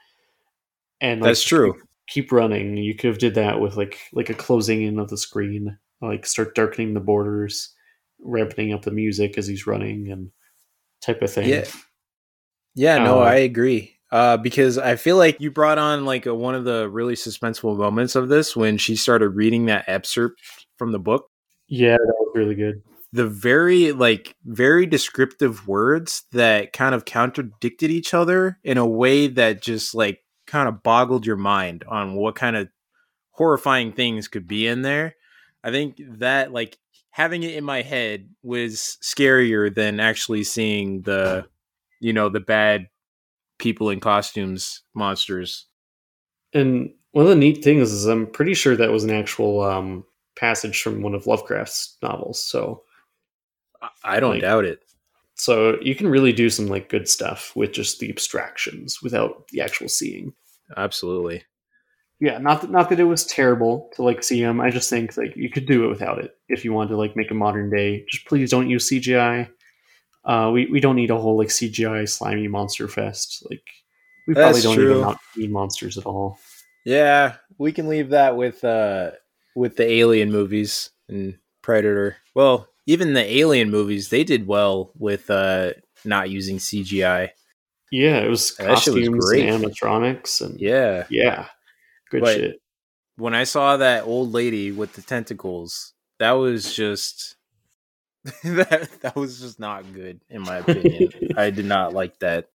And 1.01 1.21
like, 1.21 1.29
That's 1.29 1.43
true. 1.43 1.73
Keep, 1.73 1.83
keep 2.07 2.31
running. 2.31 2.77
You 2.77 2.95
could 2.95 3.09
have 3.09 3.19
did 3.19 3.35
that 3.35 3.59
with 3.59 3.77
like 3.77 3.99
like 4.13 4.29
a 4.29 4.33
closing 4.33 4.81
in 4.81 4.99
of 4.99 5.09
the 5.09 5.17
screen 5.17 5.77
like 6.01 6.25
start 6.25 6.55
darkening 6.55 6.93
the 6.93 6.99
borders, 6.99 7.73
ramping 8.19 8.73
up 8.73 8.83
the 8.83 8.91
music 8.91 9.37
as 9.37 9.47
he's 9.47 9.67
running 9.67 10.11
and 10.11 10.31
type 11.01 11.21
of 11.21 11.31
thing. 11.31 11.49
Yeah. 11.49 11.65
Yeah, 12.77 12.97
no, 12.97 13.19
uh, 13.19 13.25
I 13.25 13.35
agree. 13.35 13.94
Uh, 14.11 14.37
because 14.37 14.77
I 14.77 14.95
feel 14.95 15.17
like 15.17 15.41
you 15.41 15.51
brought 15.51 15.77
on 15.77 16.05
like 16.05 16.25
a, 16.25 16.33
one 16.33 16.55
of 16.55 16.63
the 16.63 16.89
really 16.89 17.15
suspenseful 17.15 17.75
moments 17.77 18.15
of 18.15 18.29
this 18.29 18.55
when 18.55 18.77
she 18.77 18.95
started 18.95 19.29
reading 19.29 19.65
that 19.65 19.85
excerpt 19.87 20.41
from 20.77 20.91
the 20.91 20.99
book. 20.99 21.29
Yeah, 21.67 21.97
that 21.97 22.15
was 22.19 22.31
really 22.35 22.55
good. 22.55 22.81
The 23.11 23.27
very 23.27 23.91
like 23.91 24.35
very 24.45 24.85
descriptive 24.85 25.67
words 25.67 26.23
that 26.33 26.73
kind 26.73 26.93
of 26.93 27.05
contradicted 27.05 27.89
each 27.89 28.13
other 28.13 28.59
in 28.63 28.77
a 28.77 28.85
way 28.85 29.27
that 29.27 29.61
just 29.61 29.95
like 29.95 30.19
kind 30.45 30.67
of 30.67 30.83
boggled 30.83 31.25
your 31.25 31.37
mind 31.37 31.83
on 31.87 32.15
what 32.15 32.35
kind 32.35 32.55
of 32.55 32.69
horrifying 33.31 33.91
things 33.91 34.27
could 34.27 34.47
be 34.47 34.67
in 34.67 34.81
there. 34.81 35.15
I 35.63 35.71
think 35.71 35.99
that 36.19 36.51
like 36.53 36.77
having 37.09 37.43
it 37.43 37.55
in 37.55 37.63
my 37.63 37.81
head 37.81 38.29
was 38.43 38.97
scarier 39.01 39.73
than 39.73 39.99
actually 39.99 40.43
seeing 40.43 41.01
the 41.01 41.45
you 41.99 42.13
know 42.13 42.29
the 42.29 42.39
bad 42.39 42.87
people 43.57 43.89
in 43.89 43.99
costumes 43.99 44.81
monsters. 44.93 45.67
And 46.53 46.91
one 47.11 47.25
of 47.25 47.29
the 47.29 47.35
neat 47.35 47.63
things 47.63 47.91
is 47.91 48.05
I'm 48.05 48.27
pretty 48.27 48.53
sure 48.53 48.75
that 48.75 48.91
was 48.91 49.03
an 49.03 49.11
actual 49.11 49.61
um, 49.61 50.03
passage 50.37 50.81
from 50.81 51.01
one 51.01 51.15
of 51.15 51.27
Lovecraft's 51.27 51.97
novels. 52.01 52.43
So 52.43 52.83
I 54.03 54.19
don't 54.19 54.35
like, 54.35 54.41
doubt 54.41 54.65
it. 54.65 54.79
So 55.35 55.77
you 55.81 55.95
can 55.95 56.07
really 56.07 56.33
do 56.33 56.49
some 56.49 56.67
like 56.67 56.89
good 56.89 57.07
stuff 57.07 57.55
with 57.55 57.73
just 57.73 57.99
the 57.99 58.09
abstractions 58.09 59.01
without 59.01 59.47
the 59.49 59.61
actual 59.61 59.89
seeing. 59.89 60.33
Absolutely 60.77 61.43
yeah, 62.19 62.37
not 62.37 62.61
that, 62.61 62.71
not 62.71 62.89
that 62.89 62.99
it 62.99 63.05
was 63.05 63.25
terrible 63.25 63.89
to 63.95 64.03
like 64.03 64.23
see 64.23 64.41
him. 64.41 64.61
I 64.61 64.69
just 64.69 64.89
think 64.89 65.17
like 65.17 65.35
you 65.35 65.49
could 65.49 65.65
do 65.65 65.85
it 65.85 65.89
without 65.89 66.19
it 66.19 66.35
if 66.47 66.63
you 66.63 66.71
want 66.71 66.89
to 66.89 66.97
like 66.97 67.15
make 67.15 67.31
a 67.31 67.35
modern 67.35 67.69
day. 67.69 68.05
Just 68.09 68.25
please 68.25 68.49
don't 68.49 68.69
use 68.69 68.89
CGI. 68.89 69.49
Uh, 70.25 70.49
we 70.51 70.65
we 70.67 70.79
don't 70.79 70.95
need 70.95 71.11
a 71.11 71.17
whole 71.17 71.37
like 71.37 71.49
CGI 71.49 72.09
slimy 72.09 72.47
monster 72.47 72.87
fest. 72.87 73.45
Like 73.49 73.67
we 74.27 74.33
probably 74.33 74.61
don't 74.61 74.75
true. 74.75 74.91
even 74.91 75.01
not 75.01 75.19
need 75.35 75.51
monsters 75.51 75.97
at 75.97 76.05
all. 76.05 76.39
Yeah, 76.83 77.35
we 77.57 77.71
can 77.71 77.87
leave 77.87 78.09
that 78.09 78.35
with 78.35 78.63
uh 78.63 79.11
with 79.55 79.75
the 79.75 79.89
Alien 79.89 80.31
movies 80.31 80.89
and 81.07 81.37
Predator. 81.61 82.17
Well, 82.33 82.67
even 82.87 83.13
the 83.13 83.37
Alien 83.37 83.69
movies, 83.69 84.09
they 84.09 84.23
did 84.23 84.47
well 84.47 84.91
with 84.97 85.29
uh 85.29 85.73
not 86.03 86.29
using 86.29 86.57
CGI. 86.57 87.29
Yeah, 87.91 88.17
it 88.17 88.29
was 88.29 88.51
costumes 88.51 89.09
was 89.09 89.31
and 89.31 89.63
animatronics 89.63 90.41
and 90.41 90.59
yeah, 90.59 91.05
yeah. 91.09 91.47
Good 92.09 92.21
but 92.21 92.35
shit. 92.35 92.61
When 93.17 93.33
I 93.33 93.45
saw 93.45 93.77
that 93.77 94.03
old 94.05 94.33
lady 94.33 94.71
with 94.71 94.93
the 94.93 95.01
tentacles, 95.01 95.93
that 96.19 96.31
was 96.31 96.75
just 96.75 97.34
that 98.43 98.89
that 99.01 99.15
was 99.15 99.39
just 99.39 99.59
not 99.59 99.93
good 99.93 100.19
in 100.29 100.41
my 100.41 100.57
opinion. 100.57 101.11
I 101.37 101.51
did 101.51 101.65
not 101.65 101.93
like 101.93 102.19
that. 102.19 102.49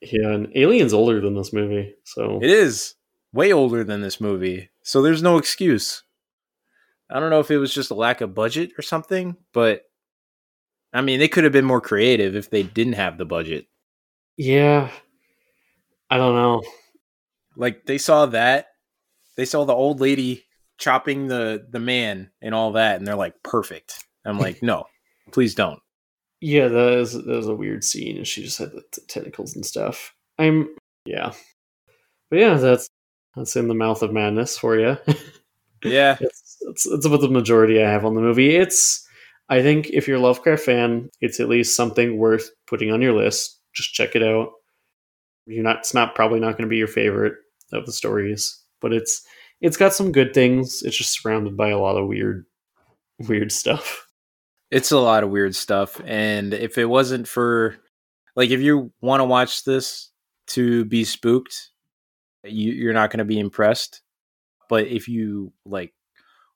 Yeah, 0.00 0.30
and 0.30 0.52
Alien's 0.54 0.94
older 0.94 1.20
than 1.20 1.34
this 1.34 1.52
movie, 1.52 1.94
so 2.04 2.38
it 2.42 2.50
is 2.50 2.94
way 3.32 3.52
older 3.52 3.84
than 3.84 4.00
this 4.00 4.20
movie. 4.20 4.70
So 4.82 5.02
there's 5.02 5.22
no 5.22 5.36
excuse. 5.36 6.04
I 7.10 7.20
don't 7.20 7.30
know 7.30 7.40
if 7.40 7.50
it 7.50 7.58
was 7.58 7.74
just 7.74 7.90
a 7.90 7.94
lack 7.94 8.22
of 8.22 8.34
budget 8.34 8.72
or 8.78 8.82
something, 8.82 9.36
but 9.52 9.82
I 10.92 11.02
mean, 11.02 11.18
they 11.18 11.28
could 11.28 11.44
have 11.44 11.52
been 11.52 11.64
more 11.64 11.80
creative 11.80 12.34
if 12.34 12.48
they 12.48 12.62
didn't 12.62 12.94
have 12.94 13.18
the 13.18 13.26
budget. 13.26 13.66
Yeah. 14.38 14.90
I 16.08 16.16
don't 16.16 16.34
know. 16.34 16.62
Like 17.56 17.84
they 17.84 17.98
saw 17.98 18.26
that, 18.26 18.68
they 19.36 19.44
saw 19.44 19.64
the 19.64 19.74
old 19.74 20.00
lady 20.00 20.44
chopping 20.78 21.28
the 21.28 21.66
the 21.70 21.78
man 21.78 22.30
and 22.40 22.54
all 22.54 22.72
that, 22.72 22.96
and 22.96 23.06
they're 23.06 23.16
like, 23.16 23.42
perfect. 23.42 24.04
I'm 24.24 24.38
like, 24.46 24.62
no, 24.62 24.86
please 25.32 25.54
don't. 25.54 25.80
Yeah, 26.40 26.68
that 26.68 26.92
is 26.94 27.12
that 27.12 27.26
was 27.26 27.48
a 27.48 27.54
weird 27.54 27.84
scene, 27.84 28.16
and 28.16 28.26
she 28.26 28.42
just 28.42 28.58
had 28.58 28.72
the, 28.72 28.82
the 28.92 29.00
tentacles 29.02 29.54
and 29.54 29.64
stuff. 29.64 30.14
I'm 30.38 30.74
yeah, 31.06 31.32
but 32.30 32.38
yeah, 32.38 32.54
that's 32.54 32.88
that's 33.36 33.56
in 33.56 33.68
the 33.68 33.74
mouth 33.74 34.02
of 34.02 34.12
madness 34.12 34.58
for 34.58 34.78
you. 34.78 34.98
Yeah, 35.84 36.16
it's, 36.20 36.56
it's 36.62 36.86
it's 36.86 37.06
about 37.06 37.20
the 37.20 37.28
majority 37.28 37.82
I 37.82 37.90
have 37.90 38.04
on 38.04 38.14
the 38.14 38.20
movie. 38.20 38.56
It's 38.56 39.06
I 39.48 39.60
think 39.62 39.90
if 39.90 40.08
you're 40.08 40.16
a 40.16 40.20
Lovecraft 40.20 40.62
fan, 40.64 41.10
it's 41.20 41.40
at 41.40 41.48
least 41.48 41.76
something 41.76 42.16
worth 42.16 42.50
putting 42.66 42.90
on 42.90 43.02
your 43.02 43.12
list. 43.12 43.60
Just 43.74 43.92
check 43.92 44.16
it 44.16 44.22
out. 44.22 44.52
You're 45.46 45.62
not 45.64 45.78
it's 45.80 45.94
not 45.94 46.14
probably 46.14 46.40
not 46.40 46.52
going 46.52 46.62
to 46.62 46.68
be 46.68 46.78
your 46.78 46.86
favorite 46.88 47.34
of 47.72 47.84
the 47.86 47.92
stories, 47.92 48.62
but 48.80 48.92
it's 48.92 49.26
it's 49.60 49.76
got 49.76 49.92
some 49.92 50.12
good 50.12 50.32
things. 50.32 50.82
It's 50.82 50.96
just 50.96 51.20
surrounded 51.20 51.56
by 51.56 51.68
a 51.68 51.78
lot 51.78 51.98
of 51.98 52.08
weird 52.08 52.46
weird 53.28 53.52
stuff. 53.52 54.03
It's 54.74 54.90
a 54.90 54.98
lot 54.98 55.22
of 55.22 55.30
weird 55.30 55.54
stuff, 55.54 56.00
and 56.04 56.52
if 56.52 56.78
it 56.78 56.86
wasn't 56.86 57.28
for 57.28 57.76
like 58.34 58.50
if 58.50 58.60
you 58.60 58.92
want 59.00 59.20
to 59.20 59.24
watch 59.24 59.62
this 59.62 60.10
to 60.48 60.84
be 60.86 61.04
spooked, 61.04 61.70
you, 62.42 62.72
you're 62.72 62.92
not 62.92 63.10
going 63.10 63.18
to 63.18 63.24
be 63.24 63.38
impressed. 63.38 64.02
But 64.68 64.88
if 64.88 65.06
you 65.06 65.52
like 65.64 65.94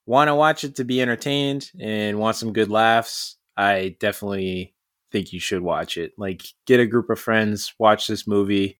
want 0.05 0.27
to 0.27 0.35
watch 0.35 0.65
it 0.65 0.75
to 0.75 0.83
be 0.83 1.01
entertained 1.01 1.71
and 1.79 2.19
want 2.19 2.35
some 2.35 2.51
good 2.51 2.69
laughs, 2.69 3.37
I 3.55 3.95
definitely 4.01 4.75
think 5.13 5.31
you 5.31 5.39
should 5.39 5.61
watch 5.61 5.97
it. 5.97 6.11
Like 6.17 6.43
get 6.65 6.81
a 6.81 6.85
group 6.85 7.09
of 7.09 7.19
friends, 7.19 7.73
watch 7.79 8.07
this 8.07 8.27
movie. 8.27 8.79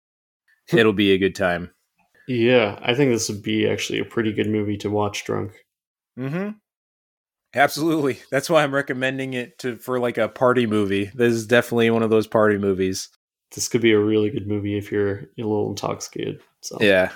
It'll 0.68 0.92
be 0.92 1.12
a 1.14 1.18
good 1.18 1.34
time. 1.36 1.72
Yeah, 2.28 2.78
I 2.82 2.94
think 2.94 3.12
this 3.12 3.30
would 3.30 3.42
be 3.42 3.70
actually 3.70 4.00
a 4.00 4.06
pretty 4.06 4.34
good 4.34 4.50
movie 4.50 4.78
to 4.80 4.90
watch 4.90 5.24
drunk. 5.24 5.54
Mhm. 6.18 6.56
Absolutely. 7.56 8.20
That's 8.32 8.50
why 8.50 8.64
I'm 8.64 8.74
recommending 8.74 9.34
it 9.34 9.58
to 9.60 9.78
for 9.78 10.00
like 10.00 10.18
a 10.18 10.30
party 10.30 10.68
movie. 10.68 11.12
This 11.16 11.34
is 11.34 11.48
definitely 11.48 11.90
one 11.90 12.04
of 12.04 12.10
those 12.10 12.28
party 12.28 12.58
movies. 12.58 13.10
This 13.56 13.68
could 13.68 13.82
be 13.82 13.92
a 13.92 14.00
really 14.00 14.30
good 14.30 14.48
movie 14.48 14.78
if 14.78 14.92
you're 14.92 15.18
a 15.18 15.28
little 15.38 15.70
intoxicated. 15.70 16.42
So 16.62 16.78
Yeah. 16.80 17.12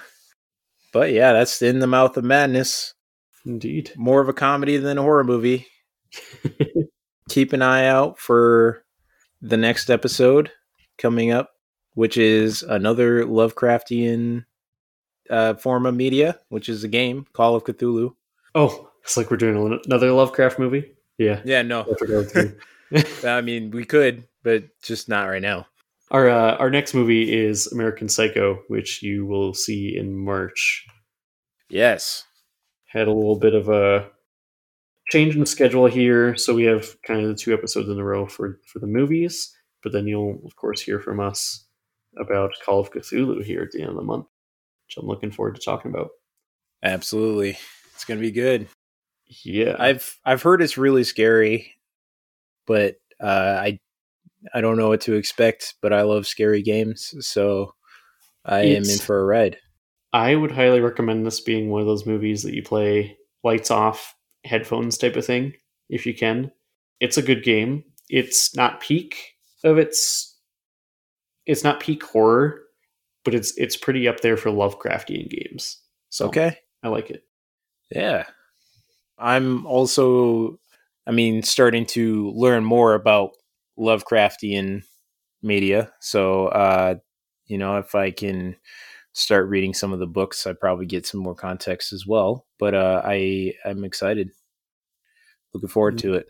But 0.91 1.11
yeah, 1.11 1.33
that's 1.33 1.61
in 1.61 1.79
the 1.79 1.87
mouth 1.87 2.17
of 2.17 2.23
madness. 2.23 2.93
indeed. 3.45 3.91
More 3.95 4.21
of 4.21 4.29
a 4.29 4.33
comedy 4.33 4.77
than 4.77 4.97
a 4.97 5.01
horror 5.01 5.23
movie. 5.23 5.67
Keep 7.29 7.53
an 7.53 7.61
eye 7.61 7.85
out 7.85 8.19
for 8.19 8.83
the 9.41 9.57
next 9.57 9.89
episode 9.89 10.51
coming 10.97 11.31
up, 11.31 11.51
which 11.93 12.17
is 12.17 12.63
another 12.63 13.25
Lovecraftian 13.25 14.45
uh, 15.29 15.55
form 15.55 15.85
of 15.85 15.95
media, 15.95 16.37
which 16.49 16.69
is 16.69 16.83
a 16.83 16.87
game, 16.87 17.25
Call 17.33 17.55
of 17.55 17.63
Cthulhu. 17.63 18.13
Oh, 18.55 18.89
it's 19.03 19.17
like 19.17 19.29
we're 19.31 19.37
doing 19.37 19.79
another 19.85 20.11
Lovecraft 20.11 20.59
movie. 20.59 20.91
Yeah, 21.17 21.41
Yeah, 21.45 21.61
no. 21.61 21.81
I 21.81 21.95
forgot 21.97 22.29
to- 22.29 22.55
I 23.27 23.41
mean, 23.41 23.71
we 23.71 23.85
could, 23.85 24.25
but 24.43 24.65
just 24.81 25.09
not 25.09 25.25
right 25.27 25.41
now. 25.41 25.67
Our 26.11 26.29
uh, 26.29 26.55
our 26.57 26.69
next 26.69 26.93
movie 26.93 27.33
is 27.33 27.65
American 27.71 28.07
Psycho, 28.09 28.59
which 28.67 29.01
you 29.01 29.25
will 29.25 29.53
see 29.53 29.95
in 29.97 30.15
March. 30.15 30.85
Yes. 31.69 32.23
Had 32.87 33.07
a 33.07 33.13
little 33.13 33.39
bit 33.39 33.55
of 33.55 33.69
a 33.69 34.09
change 35.09 35.35
in 35.35 35.45
schedule 35.45 35.87
here, 35.87 36.35
so 36.37 36.53
we 36.53 36.63
have 36.65 36.95
kind 37.01 37.21
of 37.21 37.27
the 37.29 37.35
two 37.35 37.53
episodes 37.53 37.89
in 37.89 37.97
a 37.99 38.03
row 38.03 38.27
for 38.27 38.59
for 38.67 38.77
the 38.79 38.85
movies, 38.87 39.51
but 39.81 39.91
then 39.91 40.05
you'll 40.07 40.39
of 40.45 40.55
course 40.55 40.81
hear 40.81 40.99
from 40.99 41.19
us 41.19 41.65
about 42.19 42.51
Call 42.63 42.79
of 42.79 42.91
Cthulhu 42.91 43.43
here 43.43 43.63
at 43.63 43.71
the 43.71 43.81
end 43.81 43.89
of 43.89 43.95
the 43.95 44.03
month, 44.03 44.25
which 44.87 44.97
I'm 44.97 45.07
looking 45.07 45.31
forward 45.31 45.55
to 45.55 45.61
talking 45.61 45.89
about. 45.91 46.09
Absolutely. 46.83 47.57
It's 47.95 48.05
going 48.05 48.19
to 48.19 48.25
be 48.25 48.31
good. 48.31 48.67
Yeah, 49.43 49.75
I've 49.79 50.19
I've 50.25 50.41
heard 50.41 50.61
it's 50.61 50.77
really 50.77 51.03
scary, 51.03 51.73
but 52.67 52.95
uh, 53.19 53.57
I 53.59 53.79
I 54.53 54.61
don't 54.61 54.77
know 54.77 54.89
what 54.89 55.01
to 55.01 55.13
expect. 55.13 55.75
But 55.81 55.93
I 55.93 56.01
love 56.01 56.27
scary 56.27 56.61
games, 56.61 57.13
so 57.25 57.73
I 58.45 58.61
am 58.61 58.83
in 58.83 58.99
for 58.99 59.19
a 59.19 59.25
ride. 59.25 59.57
I 60.11 60.35
would 60.35 60.51
highly 60.51 60.79
recommend 60.79 61.25
this 61.25 61.39
being 61.39 61.69
one 61.69 61.81
of 61.81 61.87
those 61.87 62.05
movies 62.05 62.43
that 62.43 62.53
you 62.53 62.61
play 62.61 63.17
lights 63.43 63.71
off, 63.71 64.15
headphones 64.45 64.97
type 64.97 65.15
of 65.15 65.25
thing, 65.25 65.53
if 65.89 66.05
you 66.05 66.13
can. 66.13 66.51
It's 66.99 67.17
a 67.17 67.23
good 67.23 67.43
game. 67.43 67.83
It's 68.09 68.55
not 68.55 68.79
peak 68.79 69.17
of 69.63 69.77
its 69.77 70.37
it's 71.45 71.63
not 71.63 71.79
peak 71.79 72.03
horror, 72.03 72.61
but 73.25 73.33
it's 73.33 73.57
it's 73.57 73.75
pretty 73.75 74.07
up 74.07 74.19
there 74.19 74.37
for 74.37 74.49
Lovecraftian 74.49 75.29
games. 75.29 75.79
So 76.09 76.27
Okay. 76.27 76.57
I 76.83 76.89
like 76.89 77.09
it. 77.09 77.23
Yeah. 77.91 78.25
I'm 79.17 79.65
also, 79.65 80.59
I 81.07 81.11
mean, 81.11 81.43
starting 81.43 81.85
to 81.87 82.31
learn 82.31 82.65
more 82.65 82.93
about 82.93 83.31
Lovecraftian 83.77 84.83
media. 85.41 85.91
So, 85.99 86.47
uh, 86.47 86.95
you 87.45 87.57
know, 87.57 87.77
if 87.77 87.95
I 87.95 88.11
can 88.11 88.55
start 89.13 89.47
reading 89.47 89.73
some 89.73 89.93
of 89.93 89.99
the 89.99 90.07
books, 90.07 90.47
I 90.47 90.53
probably 90.53 90.85
get 90.85 91.05
some 91.05 91.19
more 91.19 91.35
context 91.35 91.93
as 91.93 92.05
well. 92.05 92.45
But 92.59 92.73
uh, 92.73 93.01
I, 93.05 93.53
I'm 93.65 93.83
excited. 93.83 94.31
Looking 95.53 95.69
forward 95.69 95.97
to 95.99 96.15
it. 96.15 96.27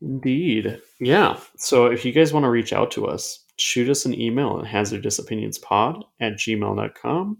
Indeed. 0.00 0.80
Yeah. 1.00 1.38
So 1.56 1.86
if 1.86 2.04
you 2.04 2.12
guys 2.12 2.32
want 2.32 2.44
to 2.44 2.50
reach 2.50 2.72
out 2.72 2.90
to 2.92 3.06
us, 3.06 3.44
shoot 3.56 3.88
us 3.88 4.04
an 4.04 4.18
email 4.18 4.60
at 4.60 4.70
hazardousopinionspod 4.70 6.02
at 6.20 6.34
gmail.com. 6.34 7.38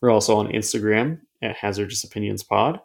We're 0.00 0.10
also 0.10 0.36
on 0.36 0.52
Instagram 0.52 1.20
at 1.42 1.56
hazardousopinionspod. 1.56 2.80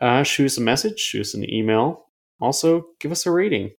Uh, 0.00 0.22
shoot 0.22 0.46
us 0.46 0.58
a 0.58 0.62
message, 0.62 0.98
shoot 0.98 1.22
us 1.22 1.34
an 1.34 1.48
email. 1.48 2.06
Also, 2.40 2.86
give 3.00 3.12
us 3.12 3.26
a 3.26 3.30
rating. 3.30 3.70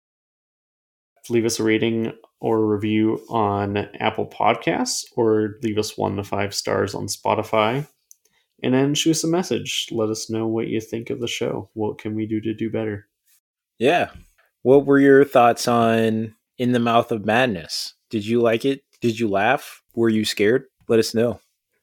Leave 1.28 1.44
us 1.44 1.58
a 1.58 1.64
rating 1.64 2.12
or 2.40 2.58
a 2.58 2.66
review 2.66 3.20
on 3.28 3.76
Apple 4.00 4.26
Podcasts 4.26 5.04
or 5.16 5.56
leave 5.62 5.78
us 5.78 5.98
one 5.98 6.16
to 6.16 6.24
five 6.24 6.54
stars 6.54 6.94
on 6.94 7.06
Spotify. 7.06 7.86
And 8.62 8.72
then 8.72 8.94
shoot 8.94 9.12
us 9.12 9.24
a 9.24 9.28
message. 9.28 9.88
Let 9.90 10.08
us 10.08 10.30
know 10.30 10.46
what 10.46 10.68
you 10.68 10.80
think 10.80 11.10
of 11.10 11.20
the 11.20 11.26
show. 11.26 11.68
What 11.74 11.98
can 11.98 12.14
we 12.14 12.26
do 12.26 12.40
to 12.40 12.54
do 12.54 12.70
better? 12.70 13.08
Yeah. 13.78 14.10
What 14.62 14.86
were 14.86 14.98
your 14.98 15.24
thoughts 15.24 15.68
on 15.68 16.34
In 16.56 16.72
the 16.72 16.78
Mouth 16.78 17.12
of 17.12 17.26
Madness? 17.26 17.94
Did 18.08 18.24
you 18.24 18.40
like 18.40 18.64
it? 18.64 18.82
Did 19.00 19.18
you 19.18 19.28
laugh? 19.28 19.82
Were 19.94 20.08
you 20.08 20.24
scared? 20.24 20.64
Let 20.88 20.98
us 20.98 21.14
know. 21.14 21.40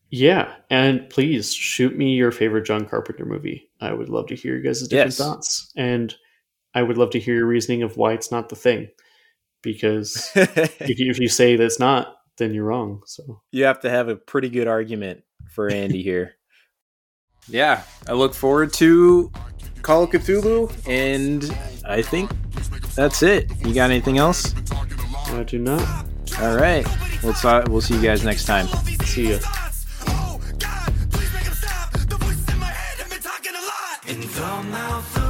Yeah, 0.09 0.53
and 0.69 1.09
please 1.09 1.53
shoot 1.53 1.97
me 1.97 2.13
your 2.13 2.31
favorite 2.31 2.65
John 2.65 2.85
Carpenter 2.85 3.25
movie. 3.25 3.69
I 3.83 3.93
would 3.93 4.09
love 4.09 4.27
to 4.27 4.35
hear 4.35 4.53
your 4.53 4.61
guys' 4.63 4.87
different 4.87 5.07
Yes. 5.11 5.17
thoughts, 5.17 5.71
and 5.75 6.13
I 6.73 6.81
would 6.83 6.97
love 6.97 7.11
to 7.11 7.19
hear 7.19 7.35
your 7.35 7.45
reasoning 7.47 7.83
of 7.83 7.97
why 7.97 8.13
it's 8.13 8.31
not 8.31 8.49
the 8.49 8.55
thing. 8.55 8.87
Because 9.61 10.31
if 10.35 10.99
you, 10.99 11.09
if 11.11 11.19
you 11.19 11.27
say 11.27 11.55
that's 11.55 11.79
not, 11.79 12.15
then 12.37 12.53
you're 12.53 12.65
wrong. 12.65 13.01
So 13.05 13.41
you 13.51 13.63
have 13.65 13.79
to 13.81 13.89
have 13.89 14.09
a 14.09 14.15
pretty 14.15 14.49
good 14.49 14.67
argument 14.67 15.23
for 15.51 15.69
Andy 15.69 16.01
here. 16.11 16.35
Yeah, 17.47 17.83
I 18.07 18.13
look 18.13 18.33
forward 18.33 18.71
to 18.73 19.31
Call 19.81 20.03
of 20.03 20.09
Cthulhu, 20.11 20.71
and 20.87 21.43
I 21.85 22.01
think 22.01 22.31
that's 22.95 23.21
it. 23.21 23.51
You 23.65 23.73
got 23.73 23.89
anything 23.91 24.17
else? 24.17 24.53
I 25.27 25.43
do 25.43 25.59
not 25.59 25.81
All 26.39 26.55
right, 26.55 26.87
we'll 27.23 27.33
we'll 27.67 27.81
see 27.81 27.95
you 27.95 28.01
guys 28.01 28.23
next 28.23 28.45
time. 28.45 28.67
see 29.03 29.27
you. 29.29 29.39
Mouth 34.65 35.22